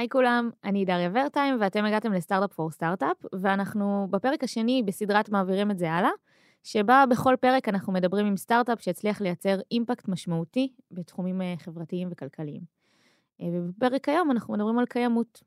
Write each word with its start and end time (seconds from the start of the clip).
היי 0.00 0.08
כולם, 0.08 0.50
אני 0.64 0.84
דריה 0.84 1.10
ורטיים, 1.14 1.56
ואתם 1.60 1.84
הגעתם 1.84 2.12
לסטארט-אפ 2.12 2.52
פור 2.52 2.70
סטארט-אפ, 2.70 3.16
ואנחנו 3.32 4.06
בפרק 4.10 4.44
השני 4.44 4.82
בסדרת 4.86 5.28
מעבירים 5.28 5.70
את 5.70 5.78
זה 5.78 5.92
הלאה, 5.92 6.10
שבה 6.62 7.04
בכל 7.10 7.34
פרק 7.40 7.68
אנחנו 7.68 7.92
מדברים 7.92 8.26
עם 8.26 8.36
סטארט-אפ 8.36 8.80
שהצליח 8.80 9.20
לייצר 9.20 9.60
אימפקט 9.72 10.08
משמעותי 10.08 10.72
בתחומים 10.90 11.42
אה, 11.42 11.54
חברתיים 11.58 12.08
וכלכליים. 12.10 12.60
אה, 13.40 13.46
ובפרק 13.52 14.08
היום 14.08 14.30
אנחנו 14.30 14.54
מדברים 14.54 14.78
על 14.78 14.86
קיימות. 14.86 15.42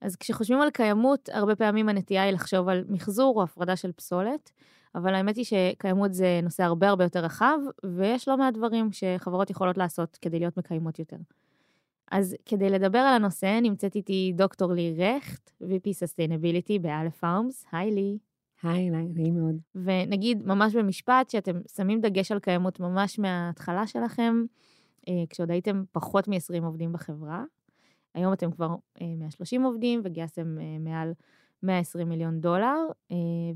אז 0.00 0.16
כשחושבים 0.16 0.60
על 0.60 0.70
קיימות, 0.70 1.28
הרבה 1.32 1.56
פעמים 1.56 1.88
הנטייה 1.88 2.22
היא 2.22 2.32
לחשוב 2.32 2.68
על 2.68 2.84
מחזור 2.88 3.36
או 3.36 3.42
הפרדה 3.42 3.76
של 3.76 3.92
פסולת, 3.92 4.52
אבל 4.94 5.14
האמת 5.14 5.36
היא 5.36 5.44
שקיימות 5.44 6.14
זה 6.14 6.40
נושא 6.42 6.62
הרבה 6.62 6.88
הרבה 6.88 7.04
יותר 7.04 7.24
רחב, 7.24 7.58
ויש 7.96 8.28
לא 8.28 8.36
מעט 8.36 8.54
דברים 8.54 8.88
שחברות 8.92 9.50
יכולות 9.50 9.78
לעשות 9.78 10.18
כדי 10.22 10.38
להיות 10.38 10.56
מקיימות 10.56 10.98
יותר. 10.98 11.16
אז 12.10 12.36
כדי 12.44 12.70
לדבר 12.70 12.98
על 12.98 13.14
הנושא, 13.14 13.58
נמצאת 13.62 13.96
איתי 13.96 14.32
דוקטור 14.36 14.72
לי 14.72 14.94
רכט, 14.98 15.50
VP 15.62 15.86
Sustainability 15.86 16.80
באלף 16.80 17.16
פארמס. 17.16 17.64
היי 17.72 17.90
לי. 17.90 18.18
היי, 18.62 18.90
נעים 18.90 19.34
מאוד. 19.34 19.56
ונגיד 19.74 20.46
ממש 20.46 20.74
במשפט, 20.76 21.30
שאתם 21.30 21.60
שמים 21.76 22.00
דגש 22.00 22.32
על 22.32 22.38
קיימות 22.38 22.80
ממש 22.80 23.18
מההתחלה 23.18 23.86
שלכם, 23.86 24.44
אה, 25.08 25.24
כשעוד 25.30 25.50
הייתם 25.50 25.84
פחות 25.92 26.28
מ-20 26.28 26.64
עובדים 26.64 26.92
בחברה. 26.92 27.44
היום 28.14 28.32
אתם 28.32 28.50
כבר 28.50 28.74
130 29.00 29.62
אה, 29.62 29.66
עובדים 29.66 30.00
וגייסתם 30.04 30.58
אה, 30.60 30.78
מעל 30.80 31.12
120 31.62 32.08
מיליון 32.08 32.40
דולר, 32.40 32.76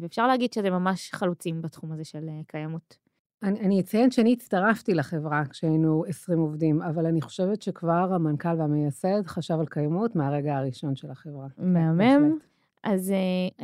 ואפשר 0.00 0.26
להגיד 0.26 0.52
שאתם 0.52 0.72
ממש 0.72 1.10
חלוצים 1.12 1.62
בתחום 1.62 1.92
הזה 1.92 2.04
של 2.04 2.28
קיימות. 2.46 2.98
אני, 3.42 3.60
אני 3.60 3.80
אציין 3.80 4.10
שאני 4.10 4.32
הצטרפתי 4.32 4.94
לחברה 4.94 5.42
כשהיינו 5.50 6.04
20 6.08 6.38
עובדים, 6.38 6.82
אבל 6.82 7.06
אני 7.06 7.20
חושבת 7.20 7.62
שכבר 7.62 8.12
המנכ"ל 8.14 8.58
והמייסד 8.58 9.26
חשב 9.26 9.60
על 9.60 9.66
קיימות 9.66 10.16
מהרגע 10.16 10.56
הראשון 10.56 10.96
של 10.96 11.10
החברה. 11.10 11.46
מהמם. 11.58 12.38
אז 12.84 13.10
uh, 13.10 13.14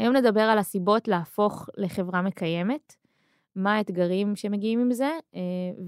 היום 0.00 0.16
נדבר 0.16 0.40
על 0.40 0.58
הסיבות 0.58 1.08
להפוך 1.08 1.68
לחברה 1.76 2.22
מקיימת, 2.22 2.96
מה 3.56 3.74
האתגרים 3.76 4.36
שמגיעים 4.36 4.80
עם 4.80 4.92
זה, 4.92 5.10
uh, 5.32 5.36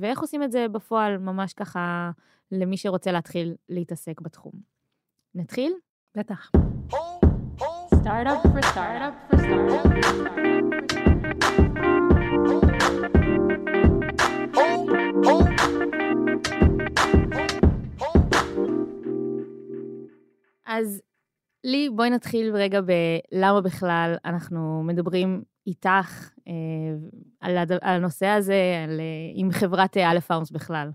ואיך 0.00 0.20
עושים 0.20 0.42
את 0.42 0.52
זה 0.52 0.66
בפועל, 0.72 1.18
ממש 1.18 1.52
ככה, 1.52 2.10
למי 2.52 2.76
שרוצה 2.76 3.12
להתחיל 3.12 3.54
להתעסק 3.68 4.20
בתחום. 4.20 4.52
נתחיל? 5.34 5.72
בטח. 6.16 6.50
Startup 8.02 8.42
for 8.52 8.62
startup 8.72 9.14
for 9.28 9.38
startup. 9.38 9.98
אז 20.66 21.02
לי, 21.64 21.90
בואי 21.96 22.10
נתחיל 22.10 22.56
רגע 22.56 22.80
בלמה 22.80 23.60
בכלל 23.60 24.16
אנחנו 24.24 24.82
מדברים 24.82 25.42
איתך 25.66 26.30
אה, 26.48 26.52
על, 27.40 27.56
הד... 27.56 27.72
על 27.72 27.78
הנושא 27.82 28.26
הזה, 28.26 28.84
על, 28.84 29.00
אה, 29.00 29.04
עם 29.34 29.50
חברת 29.50 29.96
אה, 29.96 30.10
א' 30.10 30.20
פארמס 30.20 30.50
בכלל. 30.50 30.90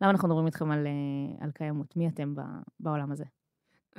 למה 0.00 0.10
אנחנו 0.10 0.28
מדברים 0.28 0.46
איתכם 0.46 0.70
על, 0.70 0.86
אה, 0.86 1.44
על 1.44 1.50
קיימות? 1.50 1.96
מי 1.96 2.08
אתם 2.08 2.34
בעולם 2.80 3.12
הזה? 3.12 3.24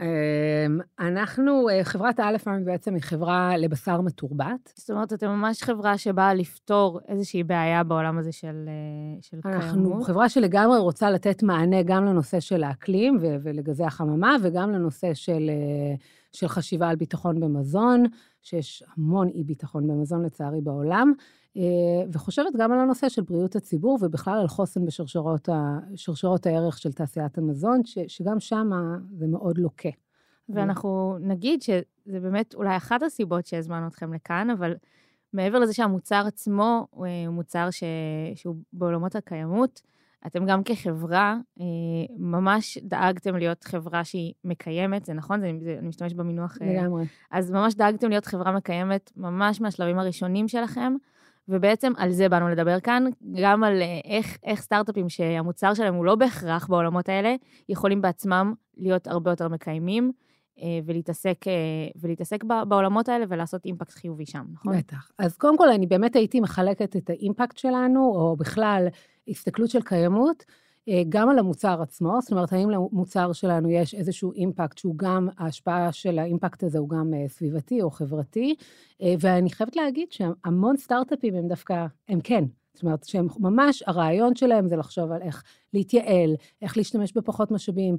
אמ, 0.02 0.80
אנחנו, 1.00 1.70
אה, 1.70 1.84
חברת 1.84 2.20
אלפארם 2.20 2.66
בעצם 2.66 2.94
היא 2.94 3.02
חברה 3.02 3.58
לבשר 3.58 4.02
מתורבת. 4.02 4.74
זאת 4.76 4.90
אומרת, 4.90 5.14
אתם 5.14 5.28
ממש 5.28 5.64
חברה 5.64 5.98
שבאה 5.98 6.34
לפתור 6.34 7.00
איזושהי 7.08 7.44
בעיה 7.44 7.84
בעולם 7.84 8.18
הזה 8.18 8.32
של, 8.32 8.66
אה, 8.68 9.22
של 9.22 9.42
קיימות. 9.42 9.64
אנחנו 9.64 10.04
חברה 10.04 10.30
שלגמרי 10.30 10.80
רוצה 10.80 11.12
לתת 11.12 11.44
מענה 11.44 11.84
גם 11.84 12.06
לנושא 12.06 12.40
של 12.40 12.64
האקלים 12.64 13.18
ולגזי 13.22 13.84
החממה, 13.84 14.36
וגם 14.42 14.72
לנושא 14.72 15.14
של, 15.14 15.50
אה, 15.50 15.96
של 16.36 16.48
חשיבה 16.48 16.90
על 16.90 16.96
ביטחון 16.96 17.40
במזון, 17.40 18.04
שיש 18.42 18.84
המון 18.98 19.28
אי-ביטחון 19.28 19.88
במזון 19.88 20.26
לצערי 20.26 20.62
בעולם. 20.62 21.14
וחושבת 22.12 22.54
גם 22.58 22.72
על 22.72 22.80
הנושא 22.80 23.10
של 23.10 23.22
בריאות 23.22 23.56
הציבור 23.56 24.00
ובכלל 24.02 24.40
על 24.40 24.48
חוסן 24.48 24.86
בשרשרות 24.86 26.46
הערך 26.46 26.78
של 26.78 26.92
תעשיית 26.92 27.38
המזון, 27.38 27.86
ש, 27.86 27.98
שגם 28.08 28.40
שם 28.40 28.70
זה 29.18 29.28
מאוד 29.28 29.58
לוקה. 29.58 29.90
ואנחנו 30.50 31.18
נגיד 31.20 31.62
שזה 31.62 32.20
באמת 32.20 32.56
אולי 32.56 32.78
אחת 32.78 33.04
הסיבות 33.04 33.46
שהזמנו 33.46 33.88
אתכם 33.88 34.14
לכאן, 34.14 34.50
אבל 34.50 34.74
מעבר 35.34 35.60
לזה 35.60 35.74
שהמוצר 35.74 36.24
עצמו 36.28 36.88
הוא 36.92 37.08
מוצר 37.30 37.70
ש... 37.72 37.84
שהוא 38.36 38.56
בעולמות 38.74 39.16
הקיימות, 39.16 39.82
אתם 40.28 40.46
גם 40.46 40.64
כחברה 40.64 41.38
אה, 41.60 41.66
ממש 42.18 42.78
דאגתם 42.78 43.36
להיות 43.36 43.64
חברה 43.64 44.04
שהיא 44.04 44.34
מקיימת, 44.44 45.06
זה 45.06 45.14
נכון? 45.14 45.40
זה, 45.40 45.52
זה, 45.64 45.76
אני 45.80 45.88
משתמשת 45.88 46.16
במינוח... 46.16 46.58
אה, 46.62 46.74
לגמרי. 46.74 47.06
אז 47.32 47.52
ממש 47.52 47.76
דאגתם 47.76 48.10
להיות 48.10 48.26
חברה 48.26 48.52
מקיימת 48.52 49.12
ממש 49.18 49.62
מהשלבים 49.62 50.00
הראשונים 50.00 50.48
שלכם. 50.48 50.94
ובעצם 51.50 51.94
על 51.98 52.12
זה 52.12 52.30
באנו 52.30 52.50
לדבר 52.50 52.80
כאן, 52.80 53.04
גם 53.42 53.64
על 53.64 53.82
אה, 53.82 54.00
איך, 54.06 54.38
איך 54.44 54.62
סטארט-אפים 54.62 55.10
שהמוצר 55.10 55.74
שלהם 55.74 55.96
הוא 55.96 56.06
לא 56.06 56.16
בהכרח 56.16 56.68
בעולמות 56.68 57.10
האלה, 57.10 57.36
יכולים 57.70 58.02
בעצמם 58.02 58.54
להיות 58.78 59.08
הרבה 59.08 59.32
יותר 59.32 59.48
מקיימים. 59.48 60.12
ולהתעסק, 60.86 61.46
ולהתעסק 62.02 62.44
בעולמות 62.44 63.10
האלה 63.10 63.26
ולעשות 63.30 63.66
אימפקט 63.66 63.92
חיובי 63.92 64.26
שם, 64.26 64.46
נכון? 64.54 64.78
בטח. 64.78 65.12
אז 65.20 65.38
קודם 65.38 65.58
כל, 65.58 65.70
אני 65.70 65.88
באמת 65.88 66.16
הייתי 66.16 66.40
מחלקת 66.40 66.96
את 66.96 67.10
האימפקט 67.10 67.58
שלנו, 67.58 68.00
או 68.16 68.36
בכלל 68.36 68.88
הסתכלות 69.28 69.70
של 69.70 69.82
קיימות, 69.82 70.46
אה, 70.90 71.04
גם 71.10 71.30
על 71.30 71.40
המוצר 71.40 71.82
עצמו, 71.82 72.18
זאת 72.22 72.32
אומרת, 72.32 72.54
האם 72.54 72.70
למוצר 72.70 73.34
שלנו 73.34 73.70
יש 73.70 73.94
איזשהו 73.94 74.34
אימפקט 74.34 74.78
שהוא 74.78 74.96
גם, 74.98 75.28
ההשפעה 75.38 75.92
של 75.92 76.20
האימפקט 76.20 76.64
הזה 76.64 76.80
הוא 76.80 76.90
גם 76.90 77.14
אה, 77.14 77.28
סביבתי 77.28 77.82
או 77.82 77.92
חברתי, 77.92 78.56
אה, 79.02 79.14
ואני 79.20 79.50
חייבת 79.50 79.76
להגיד 79.76 80.12
שהמון 80.12 80.78
סטארט-אפים 80.78 81.36
הם 81.36 81.48
דווקא, 81.48 81.86
הם 82.10 82.20
כן. 82.22 82.44
זאת 82.74 82.84
אומרת, 82.84 83.04
שהם 83.04 83.28
ממש, 83.40 83.84
הרעיון 83.88 84.36
שלהם 84.36 84.68
זה 84.68 84.76
לחשוב 84.76 85.12
על 85.12 85.22
איך 85.22 85.44
להתייעל, 85.74 86.36
איך 86.62 86.78
להשתמש 86.78 87.14
בפחות 87.14 87.52
משאבים. 87.52 87.98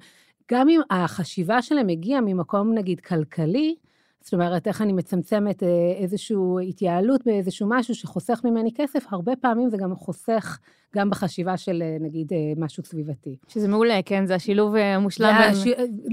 גם 0.52 0.68
אם 0.68 0.80
החשיבה 0.90 1.62
שלהם 1.62 1.88
הגיעה 1.88 2.20
ממקום, 2.20 2.74
נגיד, 2.74 3.00
כלכלי, 3.00 3.76
זאת 4.20 4.34
אומרת, 4.34 4.66
איך 4.66 4.82
אני 4.82 4.92
מצמצמת 4.92 5.62
איזושהי 6.00 6.36
התייעלות 6.68 7.26
באיזשהו 7.26 7.66
משהו 7.70 7.94
שחוסך 7.94 8.40
ממני 8.44 8.70
כסף, 8.74 9.04
הרבה 9.10 9.36
פעמים 9.36 9.68
זה 9.70 9.76
גם 9.76 9.94
חוסך 9.94 10.58
גם 10.96 11.10
בחשיבה 11.10 11.56
של 11.56 11.82
אה, 11.82 11.96
נגיד 12.00 12.32
אה, 12.32 12.38
משהו 12.56 12.84
סביבתי. 12.84 13.36
שזה 13.48 13.68
מעולה, 13.68 14.00
כן? 14.04 14.26
זה 14.26 14.34
השילוב 14.34 14.74
אה, 14.74 14.94
המושלם. 14.94 15.34
הש... 15.34 15.58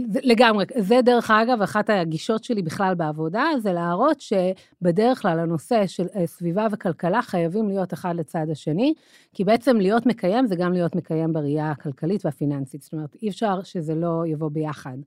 זה, 0.09 0.19
לגמרי. 0.23 0.65
זה 0.77 0.99
דרך 1.03 1.31
אגב, 1.31 1.61
אחת 1.61 1.89
הגישות 1.89 2.43
שלי 2.43 2.61
בכלל 2.61 2.95
בעבודה, 2.95 3.45
זה 3.59 3.73
להראות 3.73 4.21
שבדרך 4.21 5.21
כלל 5.21 5.39
הנושא 5.39 5.87
של 5.87 6.07
סביבה 6.25 6.67
וכלכלה 6.71 7.21
חייבים 7.21 7.67
להיות 7.67 7.93
אחד 7.93 8.15
לצד 8.15 8.45
השני, 8.51 8.93
כי 9.33 9.43
בעצם 9.43 9.77
להיות 9.77 10.05
מקיים 10.05 10.47
זה 10.47 10.55
גם 10.55 10.73
להיות 10.73 10.95
מקיים 10.95 11.33
בראייה 11.33 11.71
הכלכלית 11.71 12.25
והפיננסית. 12.25 12.81
זאת 12.81 12.93
אומרת, 12.93 13.15
אי 13.21 13.29
אפשר 13.29 13.63
שזה 13.63 13.95
לא 13.95 14.23
יבוא 14.27 14.49
ביחד. 14.49 14.97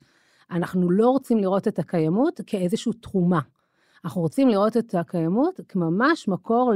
אנחנו 0.51 0.91
לא 0.91 1.11
רוצים 1.11 1.39
לראות 1.39 1.69
את 1.69 1.79
הקיימות 1.79 2.41
כאיזושהי 2.47 2.93
תרומה. 2.93 3.41
אנחנו 4.05 4.21
רוצים 4.21 4.49
לראות 4.49 4.77
את 4.77 4.95
הקיימות 4.95 5.61
כממש 5.69 6.29
מקור 6.29 6.73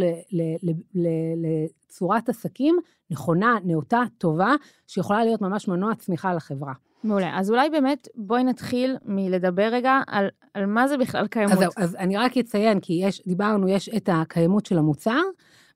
לצורת 1.34 2.28
עסקים 2.28 2.78
נכונה, 3.10 3.56
נאותה, 3.64 4.02
טובה, 4.18 4.54
שיכולה 4.86 5.24
להיות 5.24 5.40
ממש 5.40 5.68
מנוע 5.68 5.94
צמיחה 5.94 6.34
לחברה. 6.34 6.72
מעולה. 7.04 7.38
אז 7.38 7.50
אולי 7.50 7.70
באמת 7.70 8.08
בואי 8.14 8.44
נתחיל 8.44 8.96
מלדבר 9.04 9.68
רגע 9.72 10.00
על, 10.06 10.28
על 10.54 10.66
מה 10.66 10.88
זה 10.88 10.98
בכלל 10.98 11.26
קיימות. 11.26 11.52
אז 11.52 11.58
זהו, 11.58 11.70
אז 11.76 11.96
אני 11.96 12.16
רק 12.16 12.36
אציין, 12.36 12.80
כי 12.80 12.92
יש, 12.92 13.22
דיברנו, 13.26 13.68
יש 13.68 13.88
את 13.88 14.08
הקיימות 14.12 14.66
של 14.66 14.78
המוצר, 14.78 15.20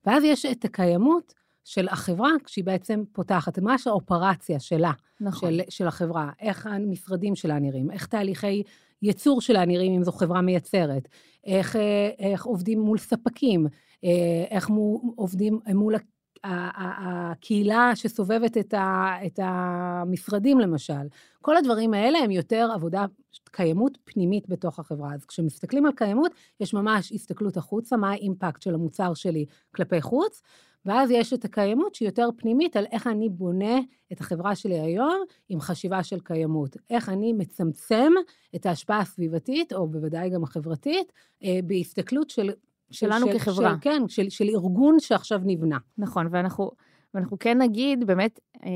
ואז 0.05 0.23
יש 0.23 0.45
את 0.45 0.65
הקיימות 0.65 1.33
של 1.65 1.87
החברה, 1.87 2.29
כשהיא 2.43 2.65
בעצם 2.65 3.03
פותחת, 3.11 3.59
ממש 3.59 3.87
האופרציה 3.87 4.59
שלה, 4.59 4.91
נכון. 5.21 5.51
של, 5.51 5.61
של 5.69 5.87
החברה, 5.87 6.31
איך 6.39 6.67
המשרדים 6.67 7.35
שלה 7.35 7.59
נראים, 7.59 7.91
איך 7.91 8.05
תהליכי 8.05 8.63
ייצור 9.01 9.41
שלה 9.41 9.65
נראים, 9.65 9.93
אם 9.93 10.03
זו 10.03 10.11
חברה 10.11 10.41
מייצרת, 10.41 11.07
איך, 11.43 11.75
אה, 11.75 12.09
איך 12.19 12.45
עובדים 12.45 12.79
מול 12.79 12.97
ספקים, 12.97 13.67
אה, 14.03 14.45
איך 14.49 14.69
מו, 14.69 15.13
עובדים 15.15 15.59
מול 15.73 15.95
הקהילה 16.43 17.91
שסובבת 17.95 18.57
את, 18.57 18.73
ה, 18.73 19.13
את 19.25 19.39
המשרדים, 19.43 20.59
למשל. 20.59 21.07
כל 21.41 21.57
הדברים 21.57 21.93
האלה 21.93 22.19
הם 22.19 22.31
יותר 22.31 22.69
עבודה, 22.73 23.05
קיימות 23.51 23.97
פנימית 24.03 24.49
בתוך 24.49 24.79
החברה. 24.79 25.13
אז 25.13 25.25
כשמסתכלים 25.25 25.85
על 25.85 25.91
קיימות, 25.91 26.31
יש 26.59 26.73
ממש 26.73 27.11
הסתכלות 27.11 27.57
החוצה, 27.57 27.97
מה 27.97 28.11
האימפקט 28.11 28.61
של 28.61 28.73
המוצר 28.73 29.13
שלי 29.13 29.45
כלפי 29.75 30.01
חוץ, 30.01 30.41
ואז 30.85 31.11
יש 31.11 31.33
את 31.33 31.45
הקיימות 31.45 31.95
שהיא 31.95 32.07
יותר 32.07 32.29
פנימית 32.37 32.75
על 32.75 32.85
איך 32.91 33.07
אני 33.07 33.29
בונה 33.29 33.79
את 34.11 34.21
החברה 34.21 34.55
שלי 34.55 34.79
היום 34.79 35.23
עם 35.49 35.59
חשיבה 35.59 36.03
של 36.03 36.19
קיימות. 36.19 36.77
איך 36.89 37.09
אני 37.09 37.33
מצמצם 37.33 38.11
את 38.55 38.65
ההשפעה 38.65 38.99
הסביבתית, 38.99 39.73
או 39.73 39.87
בוודאי 39.87 40.29
גם 40.29 40.43
החברתית, 40.43 41.11
אה, 41.43 41.59
בהסתכלות 41.63 42.29
של... 42.29 42.51
שלנו 42.91 43.27
של, 43.27 43.39
כחברה. 43.39 43.71
של, 43.71 43.77
כן, 43.81 44.01
של, 44.07 44.29
של 44.29 44.45
ארגון 44.49 44.99
שעכשיו 44.99 45.41
נבנה. 45.45 45.77
נכון, 45.97 46.27
ואנחנו... 46.31 46.71
ואנחנו 47.15 47.39
כן 47.39 47.61
נגיד, 47.61 48.07
באמת, 48.07 48.39
אה, 48.63 48.69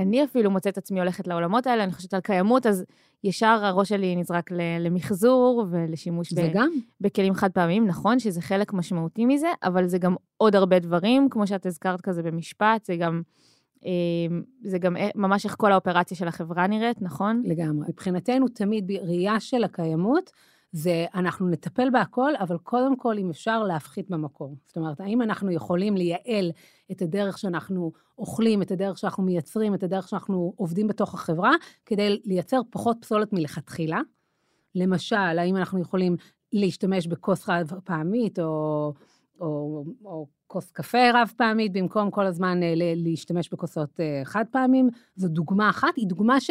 אני 0.00 0.24
אפילו 0.24 0.50
מוצאת 0.50 0.78
עצמי 0.78 1.00
הולכת 1.00 1.26
לעולמות 1.26 1.66
האלה, 1.66 1.84
אני 1.84 1.92
חושבת 1.92 2.14
על 2.14 2.20
קיימות, 2.20 2.66
אז 2.66 2.84
ישר 3.24 3.60
הראש 3.62 3.88
שלי 3.88 4.16
נזרק 4.16 4.50
למחזור 4.80 5.66
ולשימוש 5.70 6.32
ב- 6.32 6.52
גם. 6.54 6.68
בכלים 7.00 7.34
חד 7.34 7.50
פעמיים. 7.52 7.86
נכון 7.86 8.18
שזה 8.18 8.40
חלק 8.40 8.72
משמעותי 8.72 9.26
מזה, 9.26 9.48
אבל 9.62 9.86
זה 9.86 9.98
גם 9.98 10.14
עוד 10.36 10.56
הרבה 10.56 10.78
דברים, 10.78 11.28
כמו 11.30 11.46
שאת 11.46 11.66
הזכרת 11.66 12.00
כזה 12.00 12.22
במשפט, 12.22 12.84
זה 12.84 12.96
גם... 12.96 13.22
אה, 13.86 14.36
זה 14.64 14.78
גם 14.78 14.96
ממש 15.14 15.44
איך 15.44 15.54
כל 15.58 15.72
האופרציה 15.72 16.16
של 16.16 16.28
החברה 16.28 16.66
נראית, 16.66 17.02
נכון? 17.02 17.42
לגמרי. 17.44 17.86
מבחינתנו, 17.88 18.48
תמיד 18.48 18.86
בראייה 18.86 19.40
של 19.40 19.64
הקיימות, 19.64 20.30
זה 20.72 21.06
אנחנו 21.14 21.48
נטפל 21.48 21.90
בהכל, 21.90 22.36
אבל 22.36 22.58
קודם 22.58 22.96
כל, 22.96 23.18
אם 23.18 23.30
אפשר, 23.30 23.62
להפחית 23.62 24.10
במקור. 24.10 24.56
זאת 24.66 24.76
אומרת, 24.76 25.00
האם 25.00 25.22
אנחנו 25.22 25.50
יכולים 25.50 25.96
לייעל 25.96 26.52
את 26.92 27.02
הדרך 27.02 27.38
שאנחנו 27.38 27.92
אוכלים, 28.18 28.62
את 28.62 28.70
הדרך 28.70 28.98
שאנחנו 28.98 29.22
מייצרים, 29.22 29.74
את 29.74 29.82
הדרך 29.82 30.08
שאנחנו 30.08 30.52
עובדים 30.56 30.86
בתוך 30.86 31.14
החברה, 31.14 31.52
כדי 31.86 32.20
לייצר 32.24 32.60
פחות 32.70 32.96
פסולת 33.00 33.32
מלכתחילה? 33.32 34.00
למשל, 34.74 35.16
האם 35.16 35.56
אנחנו 35.56 35.80
יכולים 35.80 36.16
להשתמש 36.52 37.06
בכוס 37.06 37.44
חד 37.44 37.64
פעמית, 37.84 38.38
או, 38.38 38.92
או, 39.40 39.84
או 40.04 40.26
כוס 40.46 40.70
קפה 40.70 41.10
רב 41.14 41.32
פעמית, 41.36 41.72
במקום 41.72 42.10
כל 42.10 42.26
הזמן 42.26 42.62
אה, 42.62 42.72
להשתמש 42.76 43.48
בכוסות 43.52 44.00
אה, 44.00 44.22
חד 44.24 44.44
פעמים? 44.50 44.88
זו 45.16 45.28
דוגמה 45.28 45.70
אחת, 45.70 45.96
היא 45.96 46.06
דוגמה 46.06 46.40
ש... 46.40 46.50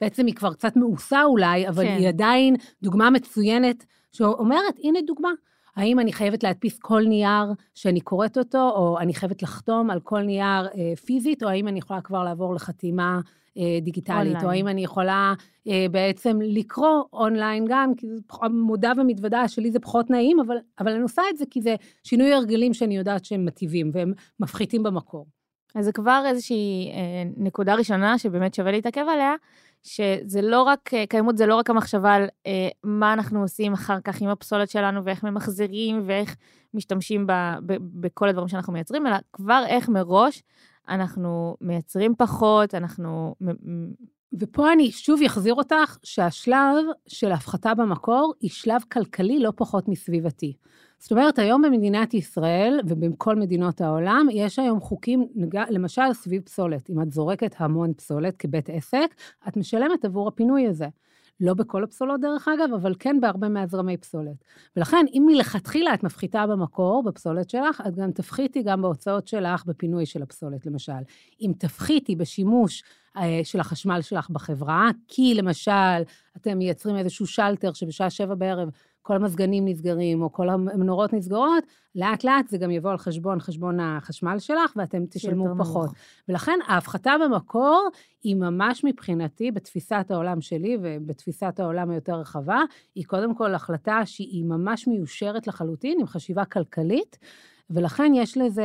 בעצם 0.00 0.26
היא 0.26 0.34
כבר 0.34 0.54
קצת 0.54 0.76
מאוסה 0.76 1.24
אולי, 1.24 1.68
אבל 1.68 1.84
כן. 1.84 1.96
היא 1.98 2.08
עדיין 2.08 2.56
דוגמה 2.82 3.10
מצוינת, 3.10 3.84
שאומרת, 4.12 4.78
הנה 4.82 4.98
דוגמה. 5.06 5.30
האם 5.76 6.00
אני 6.00 6.12
חייבת 6.12 6.42
להדפיס 6.42 6.78
כל 6.78 7.02
נייר 7.08 7.52
שאני 7.74 8.00
קוראת 8.00 8.38
אותו, 8.38 8.70
או 8.70 8.98
אני 8.98 9.14
חייבת 9.14 9.42
לחתום 9.42 9.90
על 9.90 10.00
כל 10.00 10.20
נייר 10.22 10.66
אה, 10.66 10.96
פיזית, 11.04 11.42
או 11.42 11.48
האם 11.48 11.68
אני 11.68 11.78
יכולה 11.78 12.00
כבר 12.00 12.24
לעבור 12.24 12.54
לחתימה 12.54 13.20
אה, 13.58 13.78
דיגיטלית, 13.82 14.18
אונליין. 14.18 14.44
או 14.44 14.50
האם 14.50 14.68
אני 14.68 14.84
יכולה 14.84 15.34
אה, 15.68 15.86
בעצם 15.90 16.38
לקרוא 16.42 17.04
אונליין 17.12 17.64
גם, 17.68 17.94
כי 17.94 18.06
זה 18.08 18.48
מודה 18.50 18.92
ומתוודה 18.96 19.48
שלי 19.48 19.70
זה 19.70 19.78
פחות 19.78 20.10
נעים, 20.10 20.40
אבל, 20.40 20.56
אבל 20.78 20.92
אני 20.92 21.02
עושה 21.02 21.22
את 21.30 21.36
זה 21.38 21.44
כי 21.50 21.62
זה 21.62 21.74
שינוי 22.04 22.32
הרגלים 22.32 22.74
שאני 22.74 22.96
יודעת 22.96 23.24
שהם 23.24 23.44
מטיבים, 23.44 23.90
והם 23.94 24.12
מפחיתים 24.40 24.82
במקור. 24.82 25.26
אז 25.74 25.84
זה 25.84 25.92
כבר 25.92 26.24
איזושהי 26.26 26.90
אה, 26.92 27.22
נקודה 27.36 27.74
ראשונה 27.74 28.18
שבאמת 28.18 28.54
שווה 28.54 28.72
להתעכב 28.72 29.04
עליה, 29.08 29.34
שזה 29.82 30.42
לא 30.42 30.62
רק, 30.62 30.94
אה, 30.94 31.06
קיימות 31.06 31.36
זה 31.36 31.46
לא 31.46 31.56
רק 31.56 31.70
המחשבה 31.70 32.14
על 32.14 32.26
אה, 32.46 32.68
מה 32.84 33.12
אנחנו 33.12 33.42
עושים 33.42 33.72
אחר 33.72 34.00
כך 34.04 34.20
עם 34.20 34.28
הפסולת 34.28 34.70
שלנו 34.70 35.04
ואיך 35.04 35.24
ממחזרים 35.24 36.02
ואיך 36.06 36.36
משתמשים 36.74 37.26
ב, 37.26 37.32
ב, 37.66 37.76
בכל 37.80 38.28
הדברים 38.28 38.48
שאנחנו 38.48 38.72
מייצרים, 38.72 39.06
אלא 39.06 39.16
כבר 39.32 39.62
איך 39.66 39.88
מראש 39.88 40.42
אנחנו 40.88 41.56
מייצרים 41.60 42.14
פחות, 42.18 42.74
אנחנו... 42.74 43.34
ופה 44.40 44.72
אני 44.72 44.90
שוב 44.90 45.20
אחזיר 45.26 45.54
אותך 45.54 45.98
שהשלב 46.02 46.84
של 47.06 47.32
ההפחתה 47.32 47.74
במקור 47.74 48.34
היא 48.40 48.50
שלב 48.50 48.80
כלכלי 48.92 49.38
לא 49.38 49.52
פחות 49.56 49.88
מסביבתי. 49.88 50.56
זאת 51.00 51.10
אומרת, 51.10 51.38
היום 51.38 51.62
במדינת 51.62 52.14
ישראל 52.14 52.80
ובכל 52.86 53.36
מדינות 53.36 53.80
העולם, 53.80 54.26
יש 54.32 54.58
היום 54.58 54.80
חוקים, 54.80 55.26
למשל 55.70 56.12
סביב 56.12 56.42
פסולת. 56.42 56.90
אם 56.90 57.02
את 57.02 57.12
זורקת 57.12 57.54
המון 57.58 57.94
פסולת 57.94 58.36
כבית 58.36 58.70
עסק, 58.70 59.14
את 59.48 59.56
משלמת 59.56 60.04
עבור 60.04 60.28
הפינוי 60.28 60.66
הזה. 60.66 60.86
לא 61.40 61.54
בכל 61.54 61.84
הפסולות 61.84 62.20
דרך 62.20 62.48
אגב, 62.48 62.74
אבל 62.74 62.94
כן 62.98 63.20
בהרבה 63.20 63.48
מהזרמי 63.48 63.96
פסולת. 63.96 64.44
ולכן, 64.76 65.06
אם 65.12 65.22
מלכתחילה 65.26 65.94
את 65.94 66.02
מפחיתה 66.02 66.46
במקור, 66.46 67.02
בפסולת 67.02 67.50
שלך, 67.50 67.82
את 67.88 67.96
גם 67.96 68.12
תפחיתי 68.12 68.62
גם 68.62 68.82
בהוצאות 68.82 69.28
שלך 69.28 69.66
בפינוי 69.66 70.06
של 70.06 70.22
הפסולת, 70.22 70.66
למשל. 70.66 70.92
אם 71.40 71.52
תפחיתי 71.58 72.16
בשימוש 72.16 72.82
אה, 73.16 73.40
של 73.44 73.60
החשמל 73.60 74.02
שלך 74.02 74.30
בחברה, 74.30 74.90
כי 75.08 75.34
למשל, 75.34 76.02
אתם 76.36 76.58
מייצרים 76.58 76.96
איזשהו 76.96 77.26
שלטר 77.26 77.72
שבשעה 77.72 78.10
שבע 78.10 78.34
בערב 78.34 78.70
כל 79.02 79.16
המזגנים 79.16 79.68
נסגרים, 79.68 80.22
או 80.22 80.32
כל 80.32 80.48
המנורות 80.48 81.12
נסגרות, 81.12 81.64
לאט 81.94 82.24
לאט 82.24 82.48
זה 82.48 82.58
גם 82.58 82.70
יבוא 82.70 82.90
על 82.90 82.98
חשבון 82.98 83.40
חשבון 83.40 83.80
החשמל 83.80 84.38
שלך, 84.38 84.72
ואתם 84.76 85.06
תשלמו 85.10 85.46
פחות. 85.58 85.84
נמוך. 85.84 85.94
ולכן 86.28 86.58
ההפחתה 86.66 87.12
במקור 87.24 87.88
היא 88.22 88.36
ממש 88.36 88.84
מבחינתי, 88.84 89.50
בתפיסת 89.50 90.06
העולם 90.10 90.40
שלי 90.40 90.78
ובתפיסת 90.82 91.60
העולם 91.60 91.90
היותר 91.90 92.14
רחבה, 92.14 92.62
היא 92.94 93.04
קודם 93.04 93.34
כל 93.34 93.54
החלטה 93.54 94.00
שהיא 94.04 94.44
ממש 94.44 94.88
מיושרת 94.88 95.46
לחלוטין, 95.46 96.00
עם 96.00 96.06
חשיבה 96.06 96.44
כלכלית. 96.44 97.18
ולכן 97.70 98.12
יש 98.14 98.36
לזה, 98.38 98.64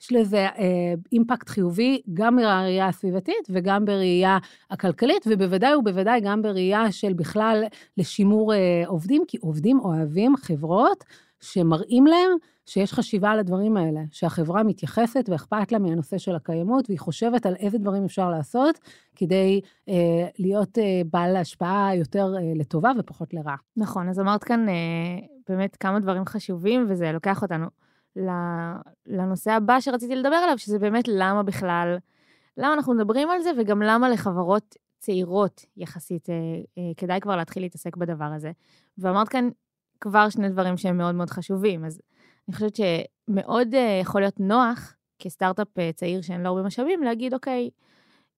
יש 0.00 0.12
לזה 0.12 0.46
אה, 0.46 0.94
אימפקט 1.12 1.48
חיובי 1.48 2.02
גם 2.14 2.36
בראייה 2.36 2.88
הסביבתית 2.88 3.48
וגם 3.50 3.84
בראייה 3.84 4.38
הכלכלית, 4.70 5.24
ובוודאי 5.26 5.74
ובוודאי 5.74 6.20
גם 6.20 6.42
בראייה 6.42 6.92
של 6.92 7.12
בכלל 7.12 7.64
לשימור 7.98 8.54
אה, 8.54 8.82
עובדים, 8.86 9.22
כי 9.28 9.38
עובדים 9.40 9.80
אוהבים 9.80 10.36
חברות 10.36 11.04
שמראים 11.40 12.06
להם 12.06 12.30
שיש 12.66 12.92
חשיבה 12.92 13.30
על 13.30 13.38
הדברים 13.38 13.76
האלה, 13.76 14.00
שהחברה 14.10 14.62
מתייחסת 14.62 15.28
ואכפת 15.28 15.72
לה 15.72 15.78
מהנושא 15.78 16.18
של 16.18 16.34
הקיימות, 16.34 16.84
והיא 16.88 16.98
חושבת 16.98 17.46
על 17.46 17.54
איזה 17.58 17.78
דברים 17.78 18.04
אפשר 18.04 18.30
לעשות 18.30 18.78
כדי 19.16 19.60
אה, 19.88 20.28
להיות 20.38 20.78
אה, 20.78 21.02
בעל 21.10 21.36
השפעה 21.36 21.96
יותר 21.96 22.34
אה, 22.36 22.52
לטובה 22.54 22.90
ופחות 22.98 23.34
לרע. 23.34 23.54
נכון, 23.76 24.08
אז 24.08 24.20
אמרת 24.20 24.44
כאן 24.44 24.68
אה, 24.68 24.74
באמת 25.48 25.76
כמה 25.76 26.00
דברים 26.00 26.24
חשובים, 26.24 26.86
וזה 26.88 27.12
לוקח 27.12 27.42
אותנו 27.42 27.66
לנושא 29.06 29.50
הבא 29.50 29.80
שרציתי 29.80 30.16
לדבר 30.16 30.36
עליו, 30.36 30.58
שזה 30.58 30.78
באמת 30.78 31.04
למה 31.08 31.42
בכלל, 31.42 31.96
למה 32.56 32.74
אנחנו 32.74 32.94
מדברים 32.94 33.30
על 33.30 33.40
זה, 33.40 33.50
וגם 33.58 33.82
למה 33.82 34.08
לחברות 34.08 34.76
צעירות 35.02 35.64
יחסית 35.76 36.30
אה, 36.30 36.34
אה, 36.78 36.92
כדאי 36.96 37.20
כבר 37.20 37.36
להתחיל 37.36 37.62
להתעסק 37.62 37.96
בדבר 37.96 38.24
הזה. 38.24 38.52
ואמרת 38.98 39.28
כאן 39.28 39.48
כבר 40.00 40.28
שני 40.28 40.48
דברים 40.48 40.76
שהם 40.76 40.98
מאוד 40.98 41.14
מאוד 41.14 41.30
חשובים, 41.30 41.84
אז 41.84 42.00
אני 42.48 42.54
חושבת 42.54 42.76
שמאוד 42.76 43.74
אה, 43.74 43.98
יכול 44.02 44.20
להיות 44.20 44.40
נוח 44.40 44.94
כסטארט-אפ 45.18 45.68
צעיר 45.94 46.22
שאין 46.22 46.42
לו 46.42 46.48
הרבה 46.48 46.62
משאבים, 46.62 47.02
להגיד, 47.02 47.34
אוקיי, 47.34 47.70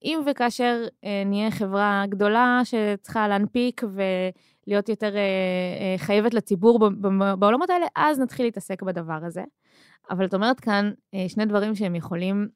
אם 0.04 0.20
וכאשר 0.26 0.84
נהיה 1.26 1.50
חברה 1.50 2.04
גדולה 2.08 2.60
שצריכה 2.64 3.28
להנפיק 3.28 3.84
ולהיות 4.66 4.88
יותר 4.88 5.16
אה, 5.16 5.20
אה, 5.20 5.94
חייבת 5.98 6.34
לציבור 6.34 6.90
בעולמות 7.38 7.70
האלה, 7.70 7.86
אז 7.96 8.20
נתחיל 8.20 8.46
להתעסק 8.46 8.82
בדבר 8.82 9.24
הזה. 9.24 9.42
אבל 10.10 10.24
את 10.24 10.34
אומרת 10.34 10.60
כאן 10.60 10.92
אה, 11.14 11.24
שני 11.28 11.44
דברים 11.44 11.74
שהם 11.74 11.94
יכולים 11.94 12.48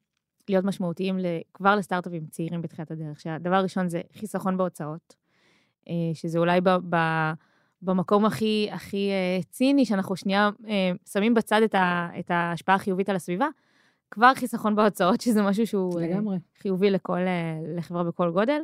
להיות 0.49 0.65
משמעותיים 0.65 1.17
כבר 1.53 1.75
לסטארט-אפים 1.75 2.25
צעירים 2.29 2.61
בתחילת 2.61 2.91
הדרך, 2.91 3.19
שהדבר 3.19 3.55
הראשון 3.55 3.89
זה 3.89 4.01
חיסכון 4.19 4.57
בהוצאות, 4.57 5.15
אה, 5.89 5.93
שזה 6.13 6.39
אולי 6.39 6.61
ב, 6.61 6.69
ב, 6.89 6.95
במקום 7.81 8.25
הכי, 8.25 8.69
הכי 8.71 9.09
אה, 9.09 9.43
ציני, 9.49 9.85
שאנחנו 9.85 10.15
שנייה 10.15 10.49
שמים 11.05 11.33
בצד 11.33 11.61
את, 11.61 11.75
ה, 11.75 12.09
את 12.19 12.31
ההשפעה 12.31 12.75
החיובית 12.75 13.09
על 13.09 13.15
הסביבה, 13.15 13.47
כבר 14.11 14.33
חיסכון 14.35 14.75
בהוצאות, 14.75 15.21
שזה 15.21 15.41
משהו 15.41 15.67
שהוא 15.67 16.01
לגמרי. 16.01 16.37
חיובי 16.61 16.89
לכל, 16.89 17.19
לחברה 17.77 18.03
בכל 18.03 18.31
גודל. 18.31 18.61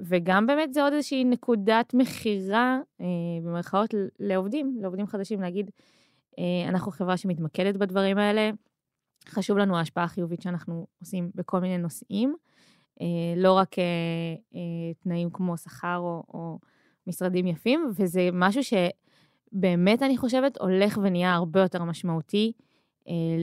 וגם 0.00 0.46
באמת 0.46 0.74
זה 0.74 0.82
עוד 0.82 0.92
איזושהי 0.92 1.24
נקודת 1.24 1.94
מכירה, 1.94 2.78
במרכאות, 3.42 3.94
לעובדים, 4.18 4.76
לעובדים 4.80 5.06
חדשים, 5.06 5.40
להגיד, 5.40 5.70
אה, 6.38 6.68
אנחנו 6.68 6.92
חברה 6.92 7.16
שמתמקדת 7.16 7.76
בדברים 7.76 8.18
האלה. 8.18 8.50
חשוב 9.28 9.58
לנו 9.58 9.76
ההשפעה 9.76 10.04
החיובית 10.04 10.42
שאנחנו 10.42 10.86
עושים 11.00 11.30
בכל 11.34 11.60
מיני 11.60 11.78
נושאים, 11.78 12.36
אה, 13.00 13.06
לא 13.36 13.52
רק 13.52 13.78
אה, 13.78 14.54
תנאים 15.02 15.30
כמו 15.30 15.56
שכר 15.56 15.96
או, 15.96 16.22
או 16.34 16.58
משרדים 17.06 17.46
יפים, 17.46 17.90
וזה 17.96 18.28
משהו 18.32 18.60
שבאמת, 18.64 20.02
אני 20.02 20.16
חושבת, 20.16 20.58
הולך 20.60 20.98
ונהיה 21.02 21.34
הרבה 21.34 21.60
יותר 21.60 21.84
משמעותי 21.84 22.52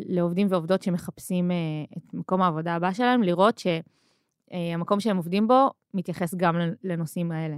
לעובדים 0.06 0.48
ועובדות 0.50 0.82
שמחפשים 0.82 1.52
את 1.98 2.14
מקום 2.14 2.42
העבודה 2.42 2.76
הבא 2.76 2.94
שלהם, 2.94 3.24
לראות 3.24 3.58
שהמקום 4.50 5.00
שהם 5.00 5.18
עובדים 5.18 5.48
בו 5.48 5.70
מתייחס 5.94 6.36
גם 6.36 6.56
לנושאים 6.84 7.32
האלה. 7.32 7.56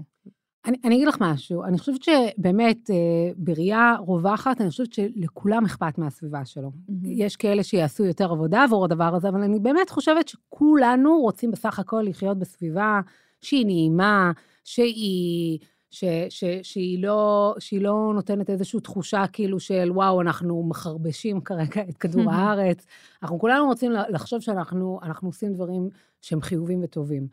אני, 0.65 0.77
אני 0.83 0.95
אגיד 0.95 1.07
לך 1.07 1.17
משהו, 1.19 1.63
אני 1.63 1.77
חושבת 1.77 2.03
שבאמת, 2.03 2.89
אה, 2.89 2.95
בראייה 3.37 3.95
רווחת, 3.99 4.61
אני 4.61 4.69
חושבת 4.69 4.93
שלכולם 4.93 5.65
אכפת 5.65 5.97
מהסביבה 5.97 6.45
שלו. 6.45 6.71
Mm-hmm. 6.71 6.93
יש 7.03 7.35
כאלה 7.35 7.63
שיעשו 7.63 8.05
יותר 8.05 8.31
עבודה 8.31 8.63
עבור 8.63 8.85
הדבר 8.85 9.15
הזה, 9.15 9.29
אבל 9.29 9.41
אני 9.41 9.59
באמת 9.59 9.89
חושבת 9.89 10.27
שכולנו 10.27 11.19
רוצים 11.19 11.51
בסך 11.51 11.79
הכל 11.79 12.03
לחיות 12.07 12.39
בסביבה 12.39 13.01
שהיא 13.41 13.65
נעימה, 13.65 14.31
שהיא... 14.63 15.59
ש, 15.91 16.03
ש, 16.29 16.43
שהיא, 16.63 17.03
לא, 17.03 17.55
שהיא 17.59 17.81
לא 17.81 18.11
נותנת 18.15 18.49
איזושהי 18.49 18.79
תחושה 18.79 19.27
כאילו 19.33 19.59
של 19.59 19.91
וואו, 19.91 20.21
אנחנו 20.21 20.63
מחרבשים 20.63 21.41
כרגע 21.41 21.81
את 21.89 21.97
כדור 21.97 22.31
הארץ. 22.33 22.85
אנחנו 23.23 23.39
כולנו 23.39 23.65
רוצים 23.65 23.91
לחשוב 23.91 24.39
שאנחנו 24.39 24.99
עושים 25.23 25.53
דברים 25.53 25.89
שהם 26.21 26.41
חיובים 26.41 26.79
וטובים. 26.83 27.27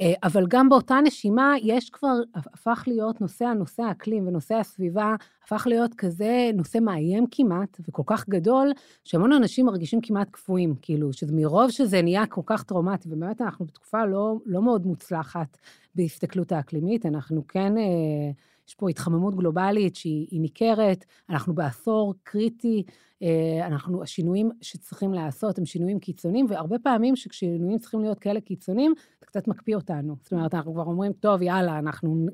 אה, 0.00 0.12
אבל 0.22 0.44
גם 0.48 0.68
באותה 0.68 0.98
נשימה, 1.04 1.54
יש 1.62 1.90
כבר, 1.90 2.14
הפך 2.34 2.84
להיות 2.86 3.20
נושא 3.20 3.44
הנושא 3.44 3.82
האקלים 3.82 4.28
ונושא 4.28 4.54
הסביבה, 4.54 5.14
הפך 5.44 5.66
להיות 5.66 5.94
כזה 5.94 6.50
נושא 6.54 6.78
מאיים 6.78 7.24
כמעט, 7.30 7.80
וכל 7.88 8.02
כך 8.06 8.28
גדול, 8.28 8.72
שהמון 9.04 9.32
אנשים 9.32 9.66
מרגישים 9.66 10.00
כמעט 10.00 10.30
קפואים, 10.30 10.74
כאילו, 10.82 11.12
שזה 11.12 11.32
מרוב 11.36 11.70
שזה 11.70 12.02
נהיה 12.02 12.26
כל 12.26 12.40
כך 12.46 12.62
טראומטי, 12.62 13.08
ובאמת 13.12 13.40
אנחנו 13.40 13.64
בתקופה 13.64 14.04
לא, 14.04 14.36
לא 14.46 14.62
מאוד 14.62 14.86
מוצלחת 14.86 15.58
בהסתכלות 15.94 16.52
האקלימית, 16.52 17.06
אנחנו 17.06 17.46
כן... 17.48 17.78
אה, 17.78 18.30
יש 18.70 18.74
פה 18.74 18.88
התחממות 18.88 19.34
גלובלית 19.34 19.96
שהיא 19.96 20.40
ניכרת, 20.40 21.04
אנחנו 21.30 21.54
בעשור 21.54 22.14
קריטי, 22.22 22.82
אה, 23.22 23.66
אנחנו, 23.66 24.02
השינויים 24.02 24.50
שצריכים 24.60 25.14
לעשות 25.14 25.58
הם 25.58 25.64
שינויים 25.64 25.98
קיצוניים, 25.98 26.46
והרבה 26.48 26.78
פעמים 26.78 27.16
שכשינויים 27.16 27.78
צריכים 27.78 28.00
להיות 28.00 28.18
כאלה 28.18 28.40
קיצוניים, 28.40 28.92
זה 29.20 29.26
קצת 29.26 29.48
מקפיא 29.48 29.76
אותנו. 29.76 30.16
זאת 30.22 30.32
אומרת, 30.32 30.54
אנחנו 30.54 30.72
כבר 30.72 30.84
אומרים, 30.84 31.12
טוב, 31.12 31.42
יאללה, 31.42 31.78
אנחנו 31.78 32.26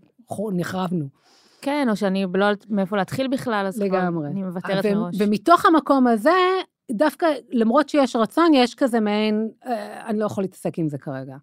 נחרבנו. 0.53 1.09
כן, 1.63 1.87
או 1.91 1.97
שאני 1.97 2.27
לא 2.35 2.45
יודעת 2.45 2.71
מאיפה 2.71 2.97
להתחיל 2.97 3.29
בכלל, 3.29 3.67
אז 3.67 3.81
לגמרי. 3.83 4.11
כבר 4.11 4.27
אני 4.27 4.43
מוותרת 4.43 4.85
ו- 4.85 4.95
מראש. 4.95 5.17
ומתוך 5.21 5.67
המקום 5.67 6.07
הזה, 6.07 6.31
דווקא, 6.93 7.27
למרות 7.51 7.89
שיש 7.89 8.17
רצון, 8.17 8.55
יש 8.55 8.75
כזה 8.75 9.01
מעין, 9.01 9.49
אה, 9.67 10.07
אני 10.07 10.19
לא 10.19 10.27
יכול 10.27 10.45
להתעסק 10.45 10.79
עם 10.79 10.89
זה 10.89 10.99
כרגע. 10.99 11.37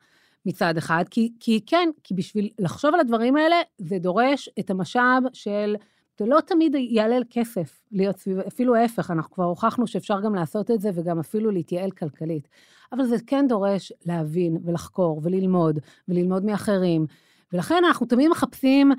מצד 0.46 0.78
אחד, 0.78 1.04
כי, 1.12 1.34
כי 1.40 1.60
כן, 1.66 1.90
כי 2.04 2.14
בשביל 2.14 2.50
לחשוב 2.60 2.94
על 2.94 3.00
הדברים 3.00 3.36
האלה, 3.36 3.56
זה 3.78 4.00
דורש 4.00 4.50
את 4.60 4.70
המשאב 4.70 5.24
של, 5.34 5.76
זה 6.20 6.26
לא 6.26 6.40
תמיד 6.42 6.76
יעלה 6.76 7.18
כסף 7.30 7.82
להיות 7.92 8.18
סביב, 8.18 8.40
אפילו 8.40 8.76
ההפך, 8.76 9.12
אנחנו 9.12 9.32
כבר 9.32 9.44
הוכחנו 9.44 9.88
שאפשר 9.88 10.22
גם 10.22 10.36
לעשות 10.36 10.72
את 10.72 10.82
זה 10.82 10.90
וגם 10.94 11.20
אפילו 11.20 11.52
להתייעל 11.52 11.92
כלכלית. 11.92 12.48
אבל 12.92 13.06
זה 13.06 13.16
כן 13.28 13.46
דורש 13.50 13.92
להבין 14.06 14.58
ולחקור 14.66 15.22
וללמוד, 15.24 15.80
וללמוד 16.08 16.46
מאחרים. 16.46 17.06
ולכן 17.54 17.84
אנחנו 17.88 18.06
תמיד 18.06 18.30
מחפשים 18.30 18.92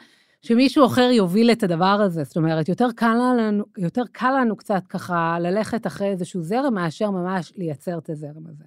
שמישהו 0.42 0.86
אחר 0.86 1.10
יוביל 1.12 1.52
את 1.52 1.62
הדבר 1.62 1.86
הזה. 1.86 2.24
זאת 2.24 2.36
אומרת, 2.36 2.68
יותר 2.68 2.88
קל 2.96 3.16
לנו, 3.38 3.64
יותר 3.78 4.02
קל 4.12 4.40
לנו 4.40 4.56
קצת 4.56 4.82
ככה 4.88 5.36
ללכת 5.40 5.86
אחרי 5.86 6.08
איזשהו 6.08 6.42
זרם, 6.42 6.74
מאשר 6.74 7.10
ממש 7.10 7.52
לייצר 7.56 7.98
את 7.98 8.10
הזרם 8.10 8.46
הזה. 8.46 8.64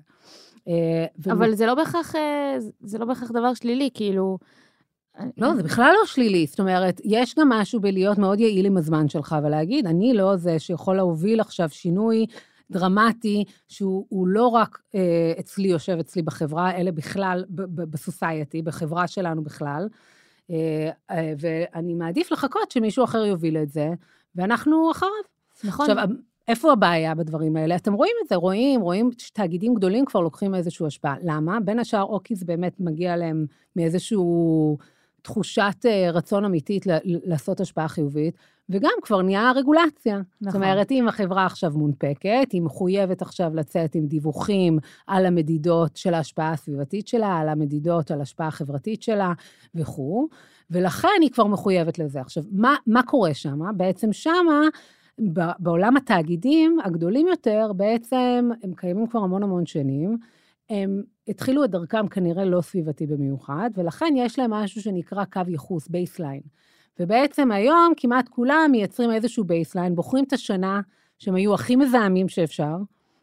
אה, 0.67 1.05
אבל 1.31 1.55
זה 1.55 1.65
לא 1.65 1.75
בהכרח, 1.75 2.15
אה, 2.15 2.57
זה 2.81 2.97
לא 2.97 3.05
בהכרח 3.05 3.31
דבר 3.31 3.53
שלילי, 3.53 3.89
כאילו... 3.93 4.37
לא, 5.37 5.55
זה 5.55 5.63
בכלל 5.63 5.93
לא 5.99 6.05
שלילי. 6.05 6.45
זאת 6.45 6.59
אומרת, 6.59 7.01
יש 7.03 7.35
גם 7.35 7.49
משהו 7.49 7.79
בלהיות 7.79 8.17
מאוד 8.17 8.39
יעיל 8.39 8.65
עם 8.65 8.77
הזמן 8.77 9.09
שלך, 9.09 9.35
ולהגיד, 9.43 9.87
אני 9.87 10.13
לא 10.13 10.35
זה 10.35 10.59
שיכול 10.59 10.95
להוביל 10.95 11.39
עכשיו 11.39 11.69
שינוי 11.69 12.25
דרמטי, 12.71 13.43
שהוא 13.67 14.27
לא 14.27 14.47
רק 14.47 14.79
אה, 14.95 15.33
אצלי, 15.39 15.67
יושב 15.67 15.97
אצלי 15.99 16.21
בחברה, 16.21 16.77
אלא 16.77 16.91
בכלל 16.91 17.45
בסוסייטי, 17.75 18.61
בחברה 18.61 19.07
שלנו 19.07 19.43
בכלל. 19.43 19.87
אה, 20.51 20.89
אה, 21.11 21.33
ואני 21.39 21.93
מעדיף 21.93 22.31
לחכות 22.31 22.71
שמישהו 22.71 23.03
אחר 23.03 23.25
יוביל 23.25 23.57
את 23.57 23.69
זה, 23.69 23.89
ואנחנו 24.35 24.91
אחריו. 24.91 25.11
נכון. 25.63 25.89
עכשיו, 25.89 26.07
איפה 26.47 26.71
הבעיה 26.71 27.15
בדברים 27.15 27.55
האלה? 27.55 27.75
אתם 27.75 27.93
רואים 27.93 28.15
את 28.23 28.29
זה, 28.29 28.35
רואים, 28.35 28.81
רואים 28.81 29.09
שתאגידים 29.17 29.73
גדולים 29.73 30.05
כבר 30.05 30.19
לוקחים 30.19 30.55
איזושהי 30.55 30.85
השפעה. 30.85 31.15
למה? 31.23 31.59
בין 31.59 31.79
השאר, 31.79 32.03
או 32.03 32.19
כי 32.23 32.35
זה 32.35 32.45
באמת 32.45 32.75
מגיע 32.79 33.15
להם 33.15 33.45
מאיזושהי 33.75 34.17
תחושת 35.21 35.85
אה, 35.85 36.11
רצון 36.11 36.45
אמיתית 36.45 36.85
לעשות 37.03 37.61
השפעה 37.61 37.87
חיובית, 37.87 38.37
וגם 38.69 38.91
כבר 39.01 39.21
נהיה 39.21 39.51
רגולציה. 39.55 40.15
נכון. 40.15 40.51
זאת 40.51 40.55
אומרת, 40.55 40.91
אם 40.91 41.07
החברה 41.07 41.45
עכשיו 41.45 41.71
מונפקת, 41.71 42.51
היא 42.51 42.61
מחויבת 42.61 43.21
עכשיו 43.21 43.55
לצאת 43.55 43.95
עם 43.95 44.05
דיווחים 44.05 44.79
על 45.07 45.25
המדידות 45.25 45.97
של 45.97 46.13
ההשפעה 46.13 46.51
הסביבתית 46.51 47.07
שלה, 47.07 47.37
על 47.37 47.49
המדידות, 47.49 48.11
על 48.11 48.19
ההשפעה 48.19 48.47
החברתית 48.47 49.03
שלה 49.03 49.33
וכו', 49.75 50.27
ולכן 50.71 51.07
היא 51.21 51.31
כבר 51.31 51.45
מחויבת 51.45 51.99
לזה. 51.99 52.21
עכשיו, 52.21 52.43
מה, 52.51 52.75
מה 52.87 53.03
קורה 53.03 53.33
שם? 53.33 53.59
בעצם 53.77 54.13
שמה 54.13 54.61
בעולם 55.59 55.97
התאגידים 55.97 56.77
הגדולים 56.83 57.27
יותר, 57.27 57.71
בעצם 57.75 58.49
הם 58.63 58.73
קיימים 58.75 59.07
כבר 59.07 59.19
המון 59.19 59.43
המון 59.43 59.65
שנים. 59.65 60.17
הם 60.69 61.03
התחילו 61.27 61.63
את 61.63 61.69
דרכם 61.69 62.07
כנראה 62.07 62.45
לא 62.45 62.61
סביבתי 62.61 63.07
במיוחד, 63.07 63.69
ולכן 63.75 64.13
יש 64.17 64.39
להם 64.39 64.51
משהו 64.51 64.81
שנקרא 64.81 65.25
קו 65.25 65.41
ייחוס, 65.47 65.87
baseline. 65.87 66.41
ובעצם 66.99 67.51
היום 67.51 67.93
כמעט 67.97 68.29
כולם 68.29 68.69
מייצרים 68.71 69.11
איזשהו 69.11 69.43
baseline, 69.43 69.95
בוחרים 69.95 70.23
את 70.23 70.33
השנה 70.33 70.81
שהם 71.19 71.35
היו 71.35 71.53
הכי 71.53 71.75
מזהמים 71.75 72.29
שאפשר, 72.29 72.75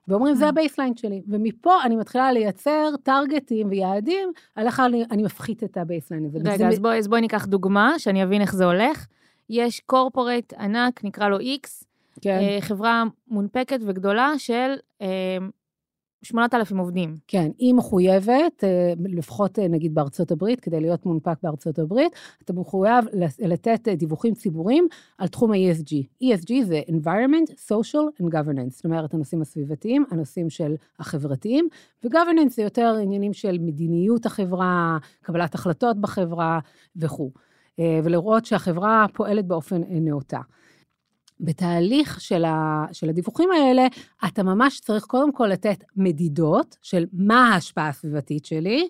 ואומרים, 0.08 0.34
זה. 0.34 0.48
ה 0.48 0.53
baseline 0.53 0.96
שלי. 0.96 1.22
ומפה 1.28 1.82
אני 1.84 1.96
מתחילה 1.96 2.32
לייצר 2.32 2.90
טרגטים 3.02 3.68
ויעדים, 3.70 4.32
על 4.54 4.66
איך 4.66 4.80
אני, 4.80 5.04
אני 5.10 5.22
מפחית 5.22 5.64
את 5.64 5.76
ה 5.76 5.81
baseline 5.81 6.24
הזה. 6.24 6.38
רגע, 6.44 6.68
אז 6.68 6.78
בואי 6.78 7.00
בוא 7.08 7.18
ניקח 7.18 7.46
דוגמה, 7.46 7.98
שאני 7.98 8.22
אבין 8.22 8.40
איך 8.40 8.54
זה 8.54 8.64
הולך. 8.64 9.06
יש 9.50 9.80
corporate 9.80 10.52
ענק, 10.52 11.04
נקרא 11.04 11.28
לו 11.28 11.38
X, 11.38 11.84
כן. 12.20 12.38
אה, 12.38 12.58
חברה 12.60 13.04
מונפקת 13.28 13.78
וגדולה 13.86 14.32
של 14.38 14.74
8,000 16.22 16.76
אה, 16.76 16.82
עובדים. 16.82 17.16
כן, 17.28 17.50
היא 17.58 17.74
מחויבת, 17.74 18.64
אה, 18.64 18.92
לפחות 19.04 19.58
נגיד 19.58 19.94
בארצות 19.94 20.30
הברית, 20.30 20.60
כדי 20.60 20.80
להיות 20.80 21.06
מונפק 21.06 21.36
בארצות 21.42 21.78
הברית, 21.78 22.12
אתה 22.44 22.52
מחויב 22.52 23.04
לתת 23.38 23.88
דיווחים 23.88 24.34
ציבוריים 24.34 24.88
על 25.18 25.28
תחום 25.28 25.52
ה-ESG. 25.52 26.24
ESG 26.24 26.64
זה 26.64 26.80
environment, 26.88 27.52
social 27.72 28.22
and 28.22 28.26
governance, 28.32 28.70
זאת 28.70 28.84
אומרת, 28.84 29.14
הנושאים 29.14 29.42
הסביבתיים, 29.42 30.04
הנושאים 30.10 30.50
של 30.50 30.74
החברתיים, 30.98 31.68
ו-governance 32.04 32.50
זה 32.50 32.62
יותר 32.62 32.96
עניינים 33.02 33.32
של 33.32 33.58
מדיניות 33.60 34.26
החברה, 34.26 34.98
קבלת 35.22 35.54
החלטות 35.54 36.00
בחברה 36.00 36.58
וכו'. 36.96 37.30
ולראות 37.80 38.44
שהחברה 38.46 39.06
פועלת 39.12 39.46
באופן 39.46 39.82
נאותה. 39.90 40.40
בתהליך 41.40 42.20
של, 42.20 42.44
ה, 42.44 42.84
של 42.92 43.08
הדיווחים 43.08 43.48
האלה, 43.50 43.86
אתה 44.26 44.42
ממש 44.42 44.80
צריך 44.80 45.04
קודם 45.04 45.32
כל 45.32 45.46
לתת 45.46 45.84
מדידות 45.96 46.76
של 46.82 47.06
מה 47.12 47.48
ההשפעה 47.48 47.88
הסביבתית 47.88 48.44
שלי, 48.44 48.88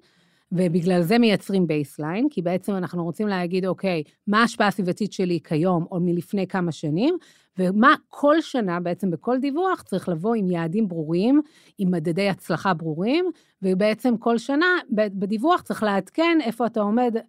ובגלל 0.52 1.02
זה 1.02 1.18
מייצרים 1.18 1.66
baseline, 1.66 2.28
כי 2.30 2.42
בעצם 2.42 2.72
אנחנו 2.72 3.04
רוצים 3.04 3.28
להגיד, 3.28 3.66
אוקיי, 3.66 4.02
מה 4.26 4.40
ההשפעה 4.40 4.68
הסביבתית 4.68 5.12
שלי 5.12 5.40
כיום 5.44 5.86
או 5.90 6.00
מלפני 6.00 6.46
כמה 6.46 6.72
שנים, 6.72 7.16
ומה 7.58 7.94
כל 8.08 8.40
שנה, 8.40 8.80
בעצם 8.80 9.10
בכל 9.10 9.38
דיווח, 9.38 9.82
צריך 9.82 10.08
לבוא 10.08 10.34
עם 10.34 10.50
יעדים 10.50 10.88
ברורים, 10.88 11.40
עם 11.78 11.90
מדדי 11.90 12.28
הצלחה 12.28 12.74
ברורים, 12.74 13.30
ובעצם 13.62 14.16
כל 14.16 14.38
שנה 14.38 14.66
בדיווח 14.90 15.60
צריך 15.62 15.82
לעדכן 15.82 16.38
איפה 16.44 16.66
אתה 16.66 16.80
עומד 16.80 17.16
אה, 17.16 17.22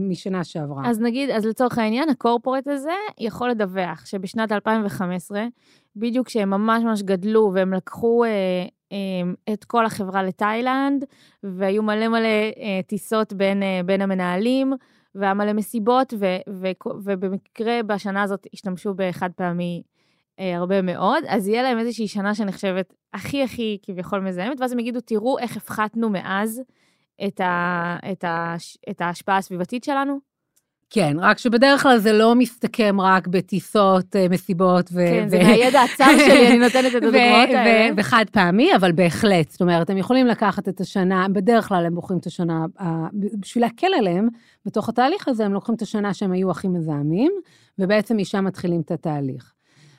משנה 0.00 0.44
שעברה. 0.44 0.90
אז 0.90 1.00
נגיד, 1.00 1.30
אז 1.30 1.46
לצורך 1.46 1.78
העניין, 1.78 2.08
הקורפורט 2.08 2.68
הזה 2.68 2.94
יכול 3.18 3.50
לדווח 3.50 4.06
שבשנת 4.06 4.52
2015, 4.52 5.46
בדיוק 5.96 6.26
כשהם 6.26 6.50
ממש 6.50 6.82
ממש 6.82 7.02
גדלו 7.02 7.50
והם 7.54 7.72
לקחו 7.72 8.24
אה, 8.24 8.30
אה, 8.92 9.52
את 9.52 9.64
כל 9.64 9.86
החברה 9.86 10.22
לתאילנד, 10.22 11.04
והיו 11.42 11.82
מלא 11.82 12.08
מלא 12.08 12.26
אה, 12.26 12.80
טיסות 12.86 13.32
בין, 13.32 13.62
אה, 13.62 13.80
בין 13.84 14.02
המנהלים, 14.02 14.72
והיה 15.14 15.34
מלא 15.34 15.52
מסיבות, 15.52 16.14
ו, 16.18 16.26
ו, 16.48 16.68
ובמקרה 17.04 17.82
בשנה 17.86 18.22
הזאת 18.22 18.46
השתמשו 18.54 18.94
בחד 18.96 19.30
פעמי 19.36 19.82
אה, 20.40 20.56
הרבה 20.56 20.82
מאוד, 20.82 21.24
אז 21.28 21.48
יהיה 21.48 21.62
להם 21.62 21.78
איזושהי 21.78 22.08
שנה 22.08 22.34
שנחשבת 22.34 22.94
הכי 23.14 23.42
הכי 23.42 23.78
כביכול 23.82 24.20
מזהמת, 24.20 24.60
ואז 24.60 24.72
הם 24.72 24.78
יגידו, 24.78 25.00
תראו 25.00 25.38
איך 25.38 25.56
הפחתנו 25.56 26.10
מאז. 26.10 26.62
את, 27.26 27.40
ה, 27.40 27.96
את, 28.12 28.24
ה, 28.24 28.54
את 28.90 29.00
ההשפעה 29.00 29.36
הסביבתית 29.36 29.84
שלנו? 29.84 30.18
כן, 30.90 31.16
רק 31.20 31.38
שבדרך 31.38 31.82
כלל 31.82 31.98
זה 31.98 32.12
לא 32.12 32.34
מסתכם 32.34 33.00
רק 33.00 33.26
בטיסות, 33.26 34.16
אה, 34.16 34.26
מסיבות 34.30 34.90
ו... 34.92 34.94
כן, 34.94 35.24
ו... 35.26 35.30
זה 35.30 35.38
מהידע 35.38 35.82
הצר 35.82 36.04
שלי, 36.18 36.48
אני 36.48 36.58
נותנת 36.64 36.90
את 36.90 36.94
הדוגמאות 36.94 37.48
האלה. 37.48 37.94
וחד 37.96 38.24
פעמי, 38.32 38.76
אבל 38.76 38.92
בהחלט. 38.92 39.50
זאת 39.50 39.60
אומרת, 39.60 39.90
הם 39.90 39.96
יכולים 39.96 40.26
לקחת 40.26 40.68
את 40.68 40.80
השנה, 40.80 41.26
בדרך 41.32 41.68
כלל 41.68 41.86
הם 41.86 41.94
בוחרים 41.94 42.18
את 42.20 42.26
השנה, 42.26 42.64
בשביל 43.12 43.64
להקל 43.64 43.94
עליהם, 43.98 44.28
בתוך 44.66 44.88
התהליך 44.88 45.28
הזה, 45.28 45.44
הם 45.44 45.52
לוקחים 45.52 45.74
את 45.74 45.82
השנה 45.82 46.14
שהם 46.14 46.32
היו 46.32 46.50
הכי 46.50 46.68
מזהמים, 46.68 47.32
ובעצם 47.78 48.16
משם 48.16 48.44
מתחילים 48.44 48.80
את 48.80 48.90
התהליך. 48.90 49.55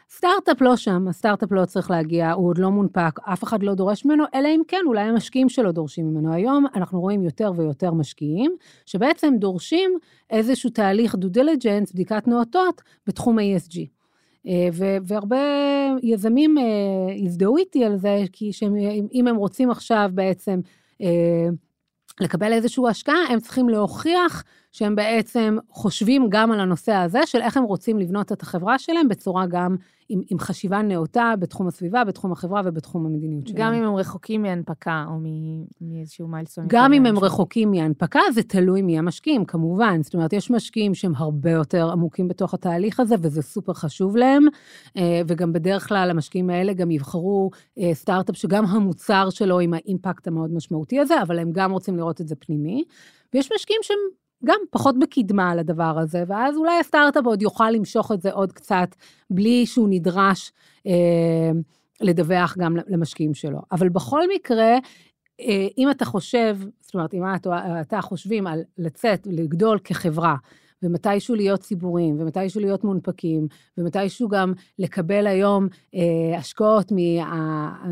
סטארט-אפ 0.09 0.61
לא 0.61 0.75
שם, 0.75 1.07
הסטארט-אפ 1.07 1.51
לא 1.51 1.65
צריך 1.65 1.91
להגיע, 1.91 2.31
הוא 2.31 2.49
עוד 2.49 2.57
לא 2.57 2.69
מונפק, 2.69 3.19
אף 3.33 3.43
אחד 3.43 3.63
לא 3.63 3.73
דורש 3.73 4.05
ממנו, 4.05 4.23
אלא 4.35 4.47
אם 4.47 4.61
כן, 4.67 4.81
אולי 4.85 5.01
המשקיעים 5.01 5.49
שלו 5.49 5.71
דורשים 5.71 6.07
ממנו. 6.07 6.33
היום 6.33 6.65
אנחנו 6.75 7.01
רואים 7.01 7.23
יותר 7.23 7.51
ויותר 7.55 7.93
משקיעים, 7.93 8.55
שבעצם 8.85 9.33
דורשים 9.39 9.97
איזשהו 10.29 10.69
תהליך 10.69 11.15
דו 11.15 11.29
דיליג'נס, 11.29 11.91
בדיקת 11.91 12.27
נאותות, 12.27 12.81
בתחום 13.07 13.39
ה-ESG. 13.39 13.97
אה, 14.47 14.69
והרבה 15.03 15.37
יזמים 16.03 16.55
הזדהו 17.25 17.55
אה, 17.55 17.61
איתי 17.61 17.85
על 17.85 17.97
זה, 17.97 18.23
כי 18.31 18.53
שהם, 18.53 18.75
אם 19.13 19.27
הם 19.27 19.35
רוצים 19.35 19.71
עכשיו 19.71 20.09
בעצם 20.13 20.59
אה, 21.01 21.47
לקבל 22.19 22.53
איזושהי 22.53 22.83
השקעה, 22.89 23.23
הם 23.29 23.39
צריכים 23.39 23.69
להוכיח 23.69 24.43
שהם 24.77 24.95
בעצם 24.95 25.57
חושבים 25.69 26.27
גם 26.29 26.51
על 26.51 26.59
הנושא 26.59 26.93
הזה 26.93 27.19
של 27.25 27.41
איך 27.41 27.57
הם 27.57 27.63
רוצים 27.63 27.99
לבנות 27.99 28.31
את 28.31 28.41
החברה 28.41 28.79
שלהם 28.79 29.07
בצורה 29.07 29.45
גם 29.45 29.75
עם, 30.09 30.21
עם 30.29 30.39
חשיבה 30.39 30.81
נאותה 30.81 31.33
בתחום 31.39 31.67
הסביבה, 31.67 32.03
בתחום 32.03 32.31
החברה 32.31 32.61
ובתחום 32.65 33.05
המדיניות 33.05 33.47
שלהם. 33.47 33.61
גם 33.61 33.73
אם 33.73 33.83
הם 33.83 33.95
רחוקים 33.95 34.41
מהנפקה 34.41 35.05
או 35.07 35.19
מאיזשהו 35.81 36.27
מיילסון. 36.27 36.65
גם 36.67 36.93
אם 36.93 37.05
הם 37.05 37.19
רחוקים 37.19 37.71
מהנפקה, 37.71 38.19
זה 38.33 38.43
תלוי 38.43 38.81
מי 38.81 38.99
המשקיעים, 38.99 39.45
כמובן. 39.45 40.03
זאת 40.03 40.13
אומרת, 40.13 40.33
יש 40.33 40.51
משקיעים 40.51 40.95
שהם 40.95 41.13
הרבה 41.15 41.51
יותר 41.51 41.91
עמוקים 41.91 42.27
בתוך 42.27 42.53
התהליך 42.53 42.99
הזה, 42.99 43.15
וזה 43.21 43.41
סופר 43.41 43.73
חשוב 43.73 44.17
להם, 44.17 44.45
אה, 44.97 45.21
וגם 45.27 45.53
בדרך 45.53 45.87
כלל 45.87 46.09
המשקיעים 46.09 46.49
האלה 46.49 46.73
גם 46.73 46.91
יבחרו 46.91 47.49
אה, 47.79 47.93
סטארט-אפ 47.93 48.37
שגם 48.37 48.65
המוצר 48.65 49.29
שלו 49.29 49.59
עם 49.59 49.73
האימפקט 49.73 50.27
המאוד 50.27 50.53
משמעותי 50.53 50.99
הזה, 50.99 51.21
אבל 51.21 51.39
הם 51.39 51.51
גם 51.51 51.71
רוצים 51.71 51.97
לראות 51.97 52.21
את 52.21 52.27
זה 52.27 52.35
פנימי. 52.35 52.83
ויש 53.33 53.49
משקיעים 53.55 53.79
שהם 53.83 53.97
גם 54.45 54.59
פחות 54.69 54.99
בקדמה 54.99 55.51
על 55.51 55.59
הדבר 55.59 55.99
הזה, 55.99 56.23
ואז 56.27 56.57
אולי 56.57 56.79
הסטארט-אפ 56.79 57.25
עוד 57.25 57.41
יוכל 57.41 57.69
למשוך 57.69 58.11
את 58.11 58.21
זה 58.21 58.31
עוד 58.31 58.51
קצת, 58.51 58.95
בלי 59.29 59.65
שהוא 59.65 59.87
נדרש 59.89 60.51
אה, 60.87 61.51
לדווח 62.01 62.57
גם 62.57 62.77
למשקיעים 62.87 63.33
שלו. 63.33 63.59
אבל 63.71 63.89
בכל 63.89 64.21
מקרה, 64.35 64.77
אה, 65.41 65.67
אם 65.77 65.91
אתה 65.91 66.05
חושב, 66.05 66.57
זאת 66.81 66.93
אומרת, 66.93 67.13
אם 67.13 67.23
אתה, 67.35 67.81
אתה 67.81 68.01
חושבים 68.01 68.47
על 68.47 68.61
לצאת, 68.77 69.27
לגדול 69.31 69.79
כחברה, 69.83 70.35
ומתישהו 70.83 71.35
להיות 71.35 71.59
ציבוריים, 71.59 72.15
ומתישהו 72.19 72.61
להיות 72.61 72.83
מונפקים, 72.83 73.47
ומתישהו 73.77 74.27
גם 74.27 74.53
לקבל 74.79 75.27
היום 75.27 75.67
אה, 75.95 76.37
השקעות 76.37 76.91
מה... 76.91 76.99
אה, 77.83 77.89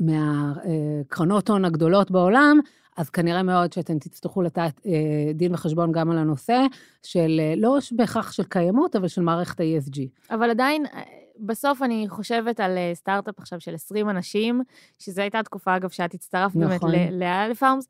מהקרנות 0.00 1.50
הון 1.50 1.64
הגדולות 1.64 2.10
בעולם, 2.10 2.60
אז 2.96 3.10
כנראה 3.10 3.42
מאוד 3.42 3.72
שאתם 3.72 3.98
תצטרכו 3.98 4.42
לתת 4.42 4.72
אה, 4.86 5.32
דין 5.34 5.54
וחשבון 5.54 5.92
גם 5.92 6.10
על 6.10 6.18
הנושא 6.18 6.60
של, 7.02 7.40
אה, 7.40 7.54
לא 7.56 7.78
בהכרח 7.92 8.32
של 8.32 8.44
קיימות, 8.44 8.96
אבל 8.96 9.08
של 9.08 9.22
מערכת 9.22 9.60
ה-ESG. 9.60 9.98
אבל 10.34 10.50
עדיין, 10.50 10.86
אה, 10.86 11.02
בסוף 11.40 11.82
אני 11.82 12.06
חושבת 12.08 12.60
על 12.60 12.78
סטארט-אפ 12.94 13.34
עכשיו 13.38 13.60
של 13.60 13.74
20 13.74 14.10
אנשים, 14.10 14.62
שזו 14.98 15.22
הייתה 15.22 15.42
תקופה, 15.42 15.76
אגב, 15.76 15.88
שאת 15.88 16.14
הצטרפת 16.14 16.56
נכון. 16.56 16.90
באמת 16.90 17.10
לאלף 17.12 17.58
פארמס. 17.58 17.88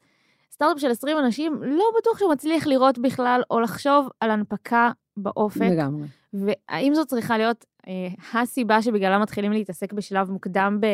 סטארט-אפ 0.52 0.80
של 0.80 0.90
20 0.90 1.18
אנשים, 1.18 1.62
לא 1.62 1.84
בטוח 1.98 2.18
שהוא 2.18 2.32
מצליח 2.32 2.66
לראות 2.66 2.98
בכלל, 2.98 3.42
או 3.50 3.60
לחשוב 3.60 4.08
על 4.20 4.30
הנפקה 4.30 4.90
באופק. 5.16 5.60
לגמרי. 5.70 6.06
והאם 6.32 6.94
זו 6.94 7.06
צריכה 7.06 7.38
להיות 7.38 7.64
הסיבה 8.34 8.82
שבגללה 8.82 9.18
מתחילים 9.18 9.52
להתעסק 9.52 9.92
בשלב 9.92 10.30
מוקדם 10.30 10.78
ב... 10.80 10.86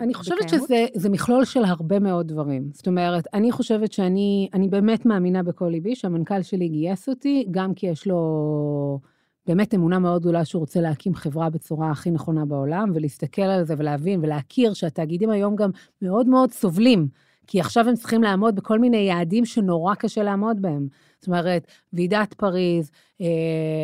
אני 0.00 0.14
חושבת 0.14 0.38
בקיימות? 0.44 0.68
שזה 0.94 1.08
מכלול 1.08 1.44
של 1.44 1.64
הרבה 1.64 1.98
מאוד 1.98 2.28
דברים. 2.28 2.70
זאת 2.72 2.86
אומרת, 2.86 3.26
אני 3.34 3.52
חושבת 3.52 3.92
שאני 3.92 4.48
אני 4.54 4.68
באמת 4.68 5.06
מאמינה 5.06 5.42
בכל 5.42 5.68
ליבי 5.68 5.94
שהמנכ"ל 5.94 6.42
שלי 6.42 6.68
גייס 6.68 7.08
אותי, 7.08 7.46
גם 7.50 7.74
כי 7.74 7.86
יש 7.86 8.06
לו 8.06 9.00
באמת 9.46 9.74
אמונה 9.74 9.98
מאוד 9.98 10.22
גדולה 10.22 10.44
שהוא 10.44 10.60
רוצה 10.60 10.80
להקים 10.80 11.14
חברה 11.14 11.50
בצורה 11.50 11.90
הכי 11.90 12.10
נכונה 12.10 12.44
בעולם, 12.44 12.90
ולהסתכל 12.94 13.42
על 13.42 13.64
זה 13.64 13.74
ולהבין 13.78 14.20
ולהכיר 14.22 14.72
שהתאגידים 14.72 15.30
היום 15.30 15.56
גם 15.56 15.70
מאוד 16.02 16.28
מאוד 16.28 16.50
סובלים. 16.50 17.08
כי 17.46 17.60
עכשיו 17.60 17.88
הם 17.88 17.94
צריכים 17.94 18.22
לעמוד 18.22 18.56
בכל 18.56 18.78
מיני 18.78 18.96
יעדים 18.96 19.44
שנורא 19.44 19.94
קשה 19.94 20.22
לעמוד 20.22 20.62
בהם. 20.62 20.88
זאת 21.20 21.26
אומרת, 21.26 21.66
ועידת 21.92 22.34
פריז, 22.34 22.90
אה, 23.20 23.26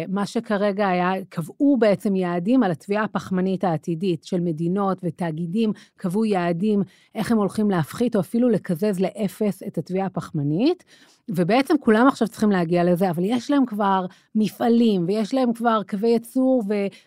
מה 0.09 0.27
שכרגע 0.27 0.89
היה, 0.89 1.13
קבעו 1.29 1.77
בעצם 1.77 2.17
יעדים 2.17 2.63
על 2.63 2.71
התביעה 2.71 3.05
הפחמנית 3.05 3.65
העתידית 3.65 4.25
של 4.25 4.41
מדינות 4.41 4.99
ותאגידים, 5.03 5.73
קבעו 5.97 6.25
יעדים 6.25 6.83
איך 7.15 7.33
הם 7.33 7.39
הולכים 7.39 7.71
להפחית 7.71 8.17
או 8.17 8.21
אפילו 8.21 8.49
לקזז 8.49 9.01
לאפס 9.01 9.63
את 9.63 9.79
התביעה 9.79 10.07
הפחמנית, 10.07 10.85
ובעצם 11.29 11.75
כולם 11.81 12.07
עכשיו 12.09 12.29
צריכים 12.29 12.51
להגיע 12.51 12.85
לזה, 12.85 13.11
אבל 13.11 13.25
יש 13.25 13.51
להם 13.51 13.67
כבר 13.67 14.07
מפעלים, 14.35 15.05
ויש 15.09 15.35
להם 15.35 15.53
כבר 15.53 15.81
קווי 15.89 16.09
ייצור 16.09 16.63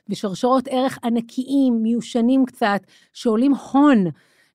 ושרשרות 0.09 0.67
ערך 0.67 0.99
ענקיים, 1.03 1.83
מיושנים 1.83 2.45
קצת, 2.45 2.81
שעולים 3.13 3.53
הון. 3.53 4.05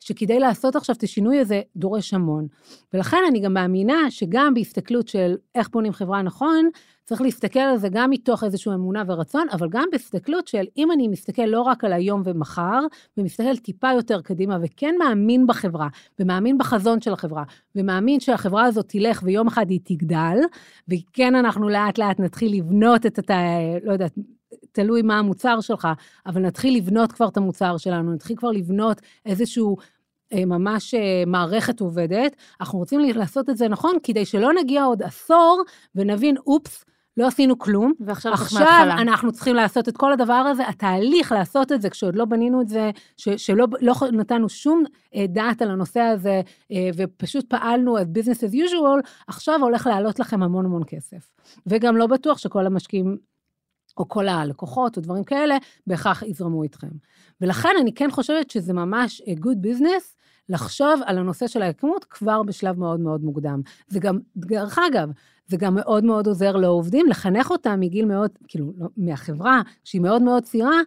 שכדי 0.01 0.39
לעשות 0.39 0.77
עכשיו 0.77 0.97
את 0.97 1.03
השינוי 1.03 1.39
הזה 1.39 1.61
דורש 1.77 2.15
המון. 2.15 2.47
ולכן 2.95 3.23
אני 3.29 3.41
גם 3.41 3.55
מאמינה 3.55 4.11
שגם 4.11 4.55
בהסתכלות 4.55 5.09
של 5.09 5.37
איך 5.55 5.69
בונים 5.69 5.93
חברה 5.93 6.23
נכון, 6.23 6.69
צריך 7.05 7.21
להסתכל 7.21 7.59
על 7.59 7.79
זה 7.79 7.89
גם 7.89 8.11
מתוך 8.11 8.45
איזושהי 8.45 8.75
אמונה 8.75 9.03
ורצון, 9.07 9.47
אבל 9.53 9.69
גם 9.69 9.85
בהסתכלות 9.93 10.49
של 10.49 10.65
אם 10.77 10.93
אני 10.93 11.09
מסתכל 11.09 11.43
לא 11.43 11.61
רק 11.61 11.85
על 11.85 11.93
היום 11.93 12.23
ומחר, 12.25 12.81
ומסתכל 13.17 13.57
טיפה 13.57 13.93
יותר 13.93 14.21
קדימה, 14.21 14.59
וכן 14.63 14.95
מאמין 14.99 15.47
בחברה, 15.47 15.89
ומאמין 16.19 16.59
בחזון 16.59 17.01
של 17.01 17.13
החברה, 17.13 17.45
ומאמין 17.77 18.21
שהחברה 18.21 18.65
הזאת 18.65 18.89
תלך 18.89 19.21
ויום 19.25 19.47
אחד 19.47 19.71
היא 19.71 19.81
תגדל, 19.85 20.39
וכן 20.89 21.35
אנחנו 21.35 21.69
לאט 21.69 21.99
לאט 21.99 22.21
נתחיל 22.21 22.57
לבנות 22.57 23.07
את, 23.07 23.31
ה... 23.31 23.35
לא 23.85 23.93
יודעת, 23.93 24.15
תלוי 24.73 25.03
מה 25.03 25.19
המוצר 25.19 25.61
שלך, 25.61 25.89
אבל 26.27 26.41
נתחיל 26.41 26.77
לבנות 26.77 27.13
כבר 27.13 27.29
את 27.29 27.37
המוצר 27.37 27.77
שלנו, 27.77 28.15
נתחיל 28.15 28.37
כבר 28.37 28.51
לבנות 28.51 29.01
איזשהו 29.27 29.77
אה, 30.33 30.45
ממש 30.45 30.95
אה, 30.95 31.23
מערכת 31.27 31.81
עובדת. 31.81 32.37
אנחנו 32.61 32.79
רוצים 32.79 33.01
לעשות 33.01 33.51
את 33.51 33.57
זה 33.57 33.69
נכון, 33.69 33.97
כדי 34.03 34.25
שלא 34.25 34.53
נגיע 34.53 34.85
עוד 34.85 35.03
עשור 35.03 35.63
ונבין, 35.95 36.37
אופס, 36.47 36.85
לא 37.17 37.27
עשינו 37.27 37.59
כלום. 37.59 37.93
ועכשיו 38.01 38.33
עכשיו 38.33 38.87
אנחנו 38.91 39.33
צריכים 39.33 39.55
לעשות 39.55 39.89
את 39.89 39.97
כל 39.97 40.13
הדבר 40.13 40.33
הזה, 40.33 40.69
התהליך 40.69 41.33
לעשות 41.33 41.73
את 41.73 41.83
זה, 41.83 41.91
כשעוד 41.91 42.17
לא 42.17 42.25
בנינו 42.25 42.61
את 42.61 42.69
זה, 42.69 42.91
ש, 43.17 43.29
שלא 43.29 43.67
לא 43.81 43.95
נתנו 44.13 44.49
שום 44.49 44.85
אה, 45.15 45.27
דעת 45.29 45.63
על 45.63 45.71
הנושא 45.71 46.01
הזה, 46.01 46.41
ופשוט 46.97 47.45
פעלנו 47.49 47.99
as 47.99 48.03
business 48.03 48.51
as 48.51 48.55
usual, 48.55 49.11
עכשיו 49.27 49.61
הולך 49.63 49.87
לעלות 49.87 50.19
לכם 50.19 50.43
המון 50.43 50.65
המון 50.65 50.83
כסף. 50.87 51.31
וגם 51.67 51.97
לא 51.97 52.07
בטוח 52.07 52.39
שכל 52.39 52.67
המשקיעים 52.67 53.17
או 53.99 54.09
כל 54.09 54.29
הלקוחות 54.29 54.97
או 54.97 55.03
דברים 55.03 55.25
כאלה, 55.25 55.57
בהכרח 55.87 56.23
יזרמו 56.23 56.63
איתכם. 56.63 56.89
ולכן 57.41 57.73
אני 57.81 57.95
כן 57.95 58.11
חושבת 58.11 58.51
שזה 58.51 58.73
ממש 58.73 59.23
a 59.27 59.41
good 59.41 59.67
business 59.67 60.21
לחשוב 60.49 61.01
על 61.05 61.19
הנושא 61.19 61.47
של 61.47 61.63
ההקמות 61.63 62.05
כבר 62.05 62.43
בשלב 62.43 62.79
מאוד 62.79 63.01
מאוד 63.01 63.25
מוקדם. 63.25 63.61
זה 63.89 64.01
גם, 64.01 64.19
דרך 64.37 64.79
אגב, 64.79 65.11
זה 65.47 65.57
גם 65.57 65.75
מאוד 65.75 66.05
מאוד 66.05 66.27
עוזר 66.27 66.57
לעובדים 66.57 67.07
לחנך 67.07 67.51
אותם 67.51 67.81
מגיל 67.81 68.05
מאוד, 68.05 68.31
כאילו, 68.49 68.73
לא, 68.79 68.87
מהחברה, 68.97 69.63
שהיא 69.85 70.01
מאוד 70.01 70.23
מאוד 70.23 70.43
צעירה, 70.43 70.81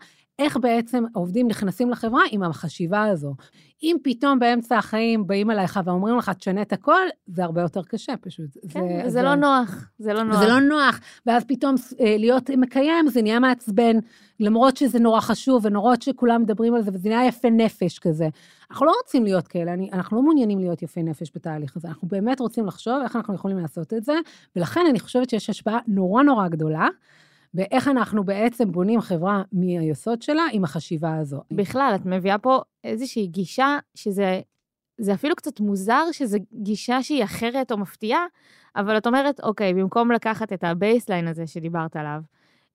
איך 0.43 0.57
בעצם 0.57 1.03
העובדים 1.15 1.47
נכנסים 1.47 1.89
לחברה 1.89 2.21
עם 2.31 2.43
החשיבה 2.43 3.03
הזו. 3.03 3.35
אם 3.83 3.97
פתאום 4.03 4.39
באמצע 4.39 4.77
החיים 4.77 5.27
באים 5.27 5.51
אליך 5.51 5.79
ואומרים 5.85 6.17
לך, 6.17 6.29
תשנה 6.29 6.61
את 6.61 6.73
הכל, 6.73 7.01
זה 7.27 7.43
הרבה 7.43 7.61
יותר 7.61 7.83
קשה 7.83 8.17
פשוט. 8.21 8.49
כן, 8.69 8.87
זה, 8.87 9.01
זה, 9.03 9.09
זה 9.09 9.21
לא 9.21 9.35
נוח, 9.35 9.91
זה 9.99 10.13
לא 10.13 10.23
נוח. 10.23 10.39
זה 10.39 10.47
לא 10.47 10.59
נוח, 10.59 10.99
ואז 11.25 11.43
פתאום 11.47 11.75
אה, 11.99 12.15
להיות 12.19 12.49
מקיים, 12.49 13.07
זה 13.07 13.21
נהיה 13.21 13.39
מעצבן, 13.39 13.95
למרות 14.39 14.77
שזה 14.77 14.99
נורא 14.99 15.19
חשוב, 15.19 15.65
ולמרות 15.65 16.01
שכולם 16.01 16.41
מדברים 16.41 16.75
על 16.75 16.81
זה, 16.81 16.91
וזה 16.93 17.09
נהיה 17.09 17.27
יפה 17.27 17.49
נפש 17.49 17.99
כזה. 17.99 18.29
אנחנו 18.71 18.85
לא 18.85 18.93
רוצים 19.03 19.23
להיות 19.23 19.47
כאלה, 19.47 19.73
אני, 19.73 19.89
אנחנו 19.93 20.17
לא 20.17 20.23
מעוניינים 20.23 20.59
להיות 20.59 20.81
יפי 20.81 21.03
נפש 21.03 21.31
בתהליך 21.35 21.77
הזה, 21.77 21.87
אנחנו 21.87 22.07
באמת 22.07 22.39
רוצים 22.39 22.65
לחשוב 22.65 23.01
איך 23.03 23.15
אנחנו 23.15 23.35
יכולים 23.35 23.57
לעשות 23.59 23.93
את 23.93 24.05
זה, 24.05 24.13
ולכן 24.55 24.81
אני 24.89 24.99
חושבת 24.99 25.29
שיש 25.29 25.49
השפעה 25.49 25.79
נורא 25.87 26.23
נורא 26.23 26.47
גדולה. 26.47 26.87
ואיך 27.53 27.87
אנחנו 27.87 28.23
בעצם 28.23 28.71
בונים 28.71 29.01
חברה 29.01 29.43
מהיסוד 29.51 30.21
שלה 30.21 30.43
עם 30.51 30.63
החשיבה 30.63 31.17
הזו. 31.17 31.41
בכלל, 31.51 31.91
את 31.95 32.05
מביאה 32.05 32.37
פה 32.37 32.61
איזושהי 32.83 33.27
גישה 33.27 33.77
שזה 33.95 34.41
זה 34.97 35.13
אפילו 35.13 35.35
קצת 35.35 35.59
מוזר 35.59 36.03
שזו 36.11 36.37
גישה 36.53 37.03
שהיא 37.03 37.23
אחרת 37.23 37.71
או 37.71 37.77
מפתיעה, 37.77 38.25
אבל 38.75 38.97
את 38.97 39.07
אומרת, 39.07 39.39
אוקיי, 39.39 39.73
במקום 39.73 40.11
לקחת 40.11 40.53
את 40.53 40.63
ה 40.63 40.70
baseline 40.70 41.27
הזה 41.27 41.47
שדיברת 41.47 41.95
עליו, 41.95 42.21